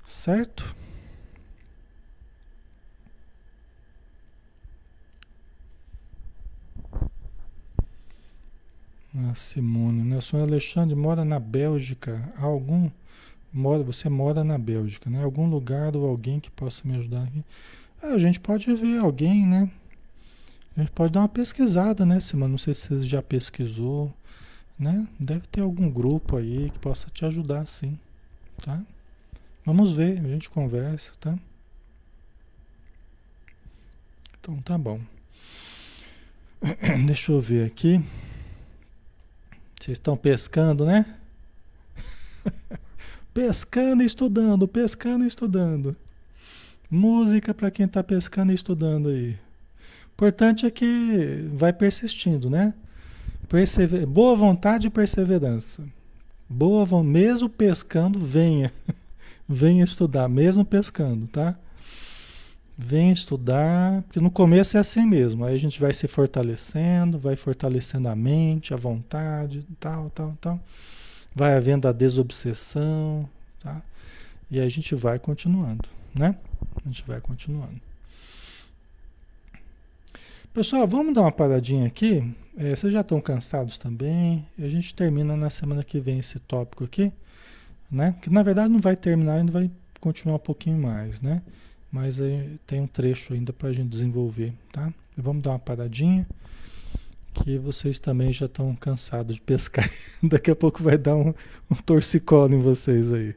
Certo? 0.05 0.74
A 9.14 9.34
Simone, 9.36 10.03
né? 10.03 10.16
O 10.16 10.20
senhor 10.20 10.43
Alexandre 10.43 10.97
mora 10.97 11.24
na 11.24 11.39
Bélgica. 11.39 12.32
Há 12.39 12.43
algum 12.43 12.91
mora, 13.53 13.84
você 13.84 14.09
mora 14.09 14.43
na 14.43 14.59
Bélgica, 14.59 15.09
né? 15.09 15.22
Algum 15.22 15.49
lugar 15.49 15.95
ou 15.95 16.09
alguém 16.09 16.41
que 16.41 16.51
possa 16.51 16.82
me 16.89 16.97
ajudar 16.97 17.22
aqui? 17.22 17.45
Ah, 18.03 18.14
a 18.14 18.18
gente 18.18 18.41
pode 18.41 18.74
ver 18.74 18.99
alguém, 18.99 19.47
né? 19.47 19.70
Gente 20.79 20.93
pode 20.93 21.12
dar 21.12 21.22
uma 21.22 21.29
pesquisada, 21.29 22.07
né, 22.07 22.20
Simone? 22.20 22.53
Não 22.53 22.59
sei 22.59 22.72
se 22.72 22.87
você 22.87 23.05
já 23.05 23.20
pesquisou, 23.20 24.14
né? 24.79 25.09
Deve 25.18 25.45
ter 25.49 25.61
algum 25.61 25.91
grupo 25.91 26.37
aí 26.37 26.70
que 26.70 26.79
possa 26.79 27.11
te 27.11 27.24
ajudar, 27.24 27.66
sim, 27.66 27.99
tá? 28.62 28.81
Vamos 29.66 29.91
ver, 29.91 30.20
a 30.20 30.29
gente 30.29 30.49
conversa, 30.49 31.11
tá? 31.18 31.37
Então 34.39 34.57
tá 34.62 34.79
bom. 34.79 35.01
Deixa 37.09 37.33
eu 37.33 37.41
ver 37.41 37.66
aqui. 37.66 38.01
Vocês 39.81 39.99
estão 39.99 40.16
pescando, 40.16 40.87
né? 40.87 41.18
pescando 43.35 44.05
e 44.05 44.07
estudando, 44.07 44.68
pescando 44.68 45.24
e 45.24 45.26
estudando. 45.26 45.97
Música 46.89 47.53
para 47.53 47.68
quem 47.68 47.87
está 47.87 48.05
pescando 48.05 48.53
e 48.53 48.55
estudando 48.55 49.09
aí. 49.09 49.47
Importante 50.19 50.66
é 50.66 50.71
que 50.73 51.49
vai 51.55 51.73
persistindo, 51.73 52.51
né? 52.51 52.75
Persever... 53.49 54.05
Boa 54.05 54.35
vontade 54.35 54.89
e 54.89 54.91
perseverança. 54.91 55.85
Boa, 56.49 57.05
mesmo 57.05 57.49
pescando, 57.49 58.19
venha. 58.19 58.73
venha 59.49 59.85
estudar, 59.85 60.29
mesmo 60.29 60.64
pescando, 60.64 61.29
tá? 61.29 61.57
Vem 62.77 63.12
estudar, 63.12 64.03
porque 64.03 64.19
no 64.19 64.29
começo 64.29 64.77
é 64.77 64.81
assim 64.81 65.07
mesmo. 65.07 65.45
Aí 65.45 65.55
a 65.55 65.59
gente 65.59 65.79
vai 65.79 65.93
se 65.93 66.09
fortalecendo, 66.09 67.16
vai 67.16 67.37
fortalecendo 67.37 68.09
a 68.09 68.16
mente, 68.16 68.75
a 68.75 68.77
vontade, 68.77 69.64
tal, 69.79 70.11
tal, 70.11 70.37
tal. 70.41 70.61
Vai 71.33 71.55
havendo 71.57 71.87
a 71.87 71.93
desobsessão, 71.93 73.29
tá? 73.61 73.81
E 74.51 74.59
a 74.59 74.69
gente 74.69 74.97
vai 74.97 75.21
continuando, 75.21 75.89
né? 76.12 76.35
A 76.85 76.89
gente 76.89 77.05
vai 77.07 77.21
continuando. 77.21 77.88
Pessoal, 80.59 80.89
vamos 80.89 81.15
dar 81.15 81.21
uma 81.21 81.31
paradinha 81.31 81.87
aqui. 81.87 82.35
É, 82.57 82.75
vocês 82.75 82.93
já 82.93 83.03
estão 83.03 83.21
cansados 83.21 83.79
também. 83.79 84.45
A 84.59 84.69
gente 84.69 84.93
termina 84.93 85.37
na 85.37 85.49
semana 85.51 85.85
que 85.85 86.01
vem 86.01 86.19
esse 86.19 86.41
tópico 86.41 86.83
aqui, 86.83 87.13
né? 87.89 88.17
Que 88.21 88.29
na 88.29 88.43
verdade 88.43 88.69
não 88.69 88.81
vai 88.81 88.97
terminar, 88.97 89.35
ainda 89.35 89.53
vai 89.53 89.71
continuar 90.01 90.35
um 90.35 90.41
pouquinho 90.41 90.77
mais, 90.77 91.23
né? 91.23 91.43
mas 91.93 92.19
tem 92.67 92.81
um 92.81 92.89
trecho 92.89 93.35
ainda 93.35 93.53
para 93.53 93.69
a 93.69 93.73
gente 93.73 93.89
desenvolver, 93.89 94.53
tá? 94.73 94.93
Vamos 95.17 95.45
dar 95.45 95.51
uma 95.51 95.61
paradinha, 95.61 96.27
que 97.35 97.57
vocês 97.57 98.01
também 98.01 98.33
já 98.33 98.47
estão 98.47 98.75
cansados 98.75 99.37
de 99.37 99.41
pescar. 99.41 99.89
Daqui 100.21 100.51
a 100.51 100.57
pouco 100.57 100.83
vai 100.83 100.99
dar 100.99 101.15
um, 101.15 101.33
um 101.71 101.77
torcicolo 101.77 102.53
em 102.53 102.61
vocês 102.61 103.13
aí. 103.13 103.33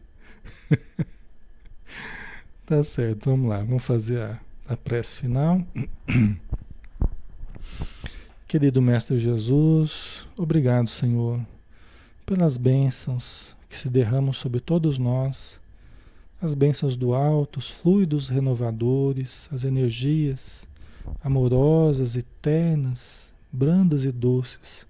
tá 2.66 2.84
certo, 2.84 3.30
vamos 3.30 3.48
lá, 3.48 3.60
vamos 3.60 3.84
fazer 3.84 4.22
a, 4.22 4.40
a 4.68 4.76
prece 4.76 5.18
final. 5.18 5.62
Querido 8.48 8.82
Mestre 8.82 9.18
Jesus, 9.18 10.28
obrigado, 10.38 10.88
Senhor, 10.88 11.40
pelas 12.26 12.58
bênçãos 12.58 13.56
que 13.70 13.78
se 13.78 13.90
derramam 13.90 14.34
sobre 14.34 14.60
todos 14.60 14.98
nós 14.98 15.62
as 16.42 16.56
bênçãos 16.56 16.98
do 16.98 17.14
alto, 17.14 17.60
os 17.60 17.70
fluidos 17.70 18.28
renovadores, 18.28 19.48
as 19.52 19.64
energias 19.64 20.68
amorosas 21.24 22.16
e 22.16 22.24
ternas, 22.24 23.32
brandas 23.52 24.06
e 24.06 24.12
doces 24.12 24.88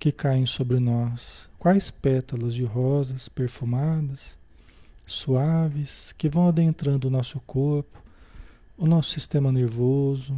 que 0.00 0.10
caem 0.10 0.46
sobre 0.46 0.80
nós. 0.80 1.48
Quais 1.58 1.90
pétalas 1.90 2.54
de 2.54 2.64
rosas 2.64 3.28
perfumadas, 3.28 4.36
suaves, 5.06 6.12
que 6.18 6.28
vão 6.28 6.48
adentrando 6.48 7.06
o 7.06 7.10
nosso 7.10 7.38
corpo, 7.40 8.02
o 8.76 8.86
nosso 8.86 9.10
sistema 9.10 9.52
nervoso, 9.52 10.36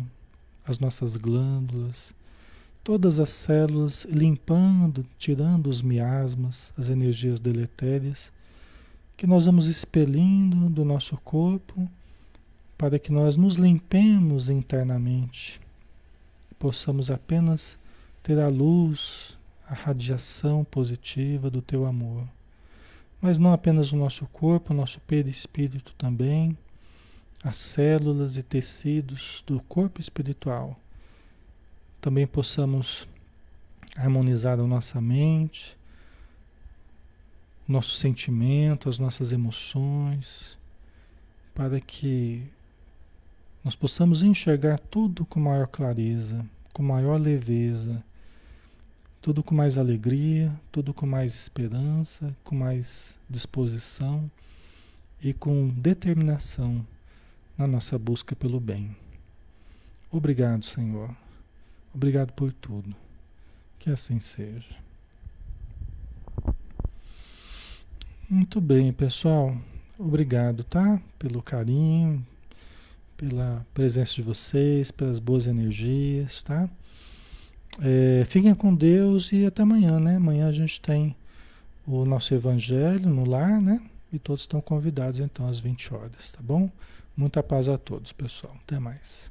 as 0.72 0.80
nossas 0.80 1.16
glândulas, 1.16 2.12
todas 2.82 3.20
as 3.20 3.30
células, 3.30 4.04
limpando, 4.10 5.06
tirando 5.16 5.68
os 5.68 5.80
miasmas, 5.80 6.72
as 6.76 6.88
energias 6.88 7.38
deletérias 7.38 8.32
que 9.16 9.26
nós 9.28 9.46
vamos 9.46 9.68
expelindo 9.68 10.68
do 10.68 10.84
nosso 10.84 11.16
corpo 11.18 11.88
para 12.76 12.98
que 12.98 13.12
nós 13.12 13.36
nos 13.36 13.54
limpemos 13.54 14.50
internamente, 14.50 15.60
possamos 16.58 17.08
apenas 17.08 17.78
ter 18.20 18.40
a 18.40 18.48
luz, 18.48 19.38
a 19.68 19.74
radiação 19.74 20.64
positiva 20.64 21.48
do 21.48 21.62
teu 21.62 21.86
amor. 21.86 22.26
Mas 23.20 23.38
não 23.38 23.52
apenas 23.52 23.92
o 23.92 23.96
nosso 23.96 24.26
corpo, 24.26 24.72
o 24.72 24.76
nosso 24.76 24.98
perispírito 25.02 25.94
também, 25.96 26.58
as 27.42 27.56
células 27.56 28.36
e 28.36 28.42
tecidos 28.42 29.42
do 29.46 29.60
corpo 29.60 30.00
espiritual. 30.00 30.78
Também 32.00 32.26
possamos 32.26 33.08
harmonizar 33.96 34.58
a 34.60 34.66
nossa 34.66 35.00
mente, 35.00 35.76
nosso 37.66 37.94
sentimento, 37.96 38.88
as 38.88 38.98
nossas 38.98 39.32
emoções, 39.32 40.58
para 41.54 41.80
que 41.80 42.42
nós 43.64 43.74
possamos 43.74 44.22
enxergar 44.22 44.78
tudo 44.78 45.24
com 45.24 45.40
maior 45.40 45.66
clareza, 45.66 46.44
com 46.72 46.82
maior 46.82 47.20
leveza, 47.20 48.02
tudo 49.20 49.42
com 49.42 49.54
mais 49.54 49.78
alegria, 49.78 50.52
tudo 50.70 50.92
com 50.92 51.06
mais 51.06 51.34
esperança, 51.34 52.36
com 52.42 52.56
mais 52.56 53.18
disposição 53.30 54.28
e 55.22 55.32
com 55.32 55.68
determinação 55.68 56.84
na 57.56 57.66
nossa 57.66 57.98
busca 57.98 58.34
pelo 58.34 58.60
bem. 58.60 58.96
Obrigado, 60.10 60.64
Senhor. 60.64 61.14
Obrigado 61.94 62.32
por 62.32 62.52
tudo. 62.52 62.94
Que 63.78 63.90
assim 63.90 64.18
seja. 64.18 64.76
Muito 68.28 68.60
bem, 68.60 68.92
pessoal. 68.92 69.56
Obrigado, 69.98 70.64
tá? 70.64 71.00
Pelo 71.18 71.42
carinho, 71.42 72.26
pela 73.16 73.66
presença 73.74 74.14
de 74.14 74.22
vocês, 74.22 74.90
pelas 74.90 75.18
boas 75.18 75.46
energias, 75.46 76.42
tá? 76.42 76.68
É, 77.80 78.24
fiquem 78.26 78.54
com 78.54 78.74
Deus 78.74 79.32
e 79.32 79.46
até 79.46 79.62
amanhã, 79.62 80.00
né? 80.00 80.16
Amanhã 80.16 80.48
a 80.48 80.52
gente 80.52 80.80
tem 80.80 81.16
o 81.86 82.04
nosso 82.04 82.34
evangelho 82.34 83.08
no 83.08 83.24
lar, 83.24 83.60
né? 83.60 83.80
E 84.12 84.18
todos 84.18 84.42
estão 84.42 84.60
convidados 84.60 85.20
então 85.20 85.46
às 85.46 85.58
20 85.58 85.94
horas, 85.94 86.32
tá 86.32 86.40
bom? 86.42 86.70
Muita 87.16 87.42
paz 87.42 87.68
a 87.68 87.76
todos, 87.76 88.12
pessoal. 88.12 88.56
Até 88.62 88.78
mais. 88.78 89.30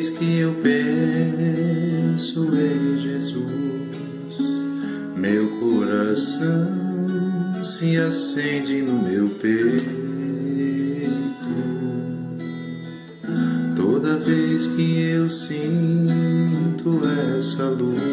Vez 0.00 0.08
que 0.08 0.38
eu 0.38 0.54
penso 0.62 2.48
em 2.56 2.96
Jesus, 2.98 4.38
meu 5.14 5.46
coração 5.60 6.66
se 7.62 7.98
acende 7.98 8.80
no 8.80 8.94
meu 9.02 9.28
peito. 9.28 9.84
Toda 13.76 14.16
vez 14.16 14.68
que 14.68 15.00
eu 15.02 15.28
sinto 15.28 17.02
essa 17.36 17.64
luz 17.64 18.09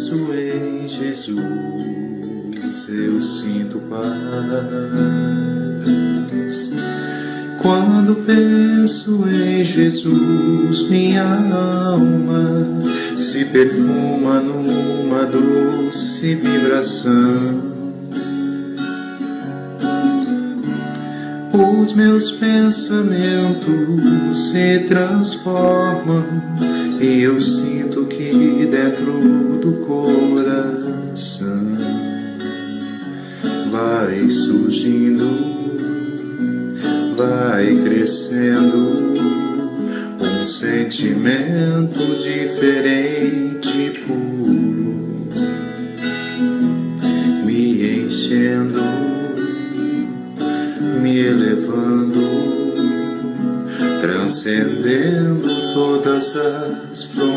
penso 0.00 0.32
em 0.32 0.88
Jesus. 0.88 1.36
Eu 2.88 3.20
sinto 3.20 3.78
paz. 3.90 4.00
Quando 7.60 8.24
penso 8.24 9.28
em 9.28 9.62
Jesus, 9.62 10.88
minha 10.88 11.22
alma 11.22 12.64
se 13.18 13.44
perfuma 13.44 14.40
numa 14.40 15.26
doce 15.26 16.34
vibração 16.34 17.68
os 21.80 21.94
meus 21.94 22.30
pensamentos 22.30 24.50
se 24.50 24.80
transformam 24.86 26.24
e 27.00 27.22
eu 27.22 27.40
sinto 27.40 27.89
que 28.60 28.66
dentro 28.66 29.58
do 29.58 29.72
coração 29.86 31.78
vai 33.70 34.28
surgindo, 34.28 35.26
vai 37.16 37.74
crescendo 37.82 39.14
um 40.20 40.46
sentimento 40.46 42.04
diferente, 42.22 44.02
puro, 44.06 45.30
me 47.46 48.04
enchendo 48.04 48.80
me 51.00 51.18
elevando, 51.18 52.74
transcendendo 54.02 55.48
todas 55.72 56.36
as 56.36 57.04
fronteiras. 57.04 57.29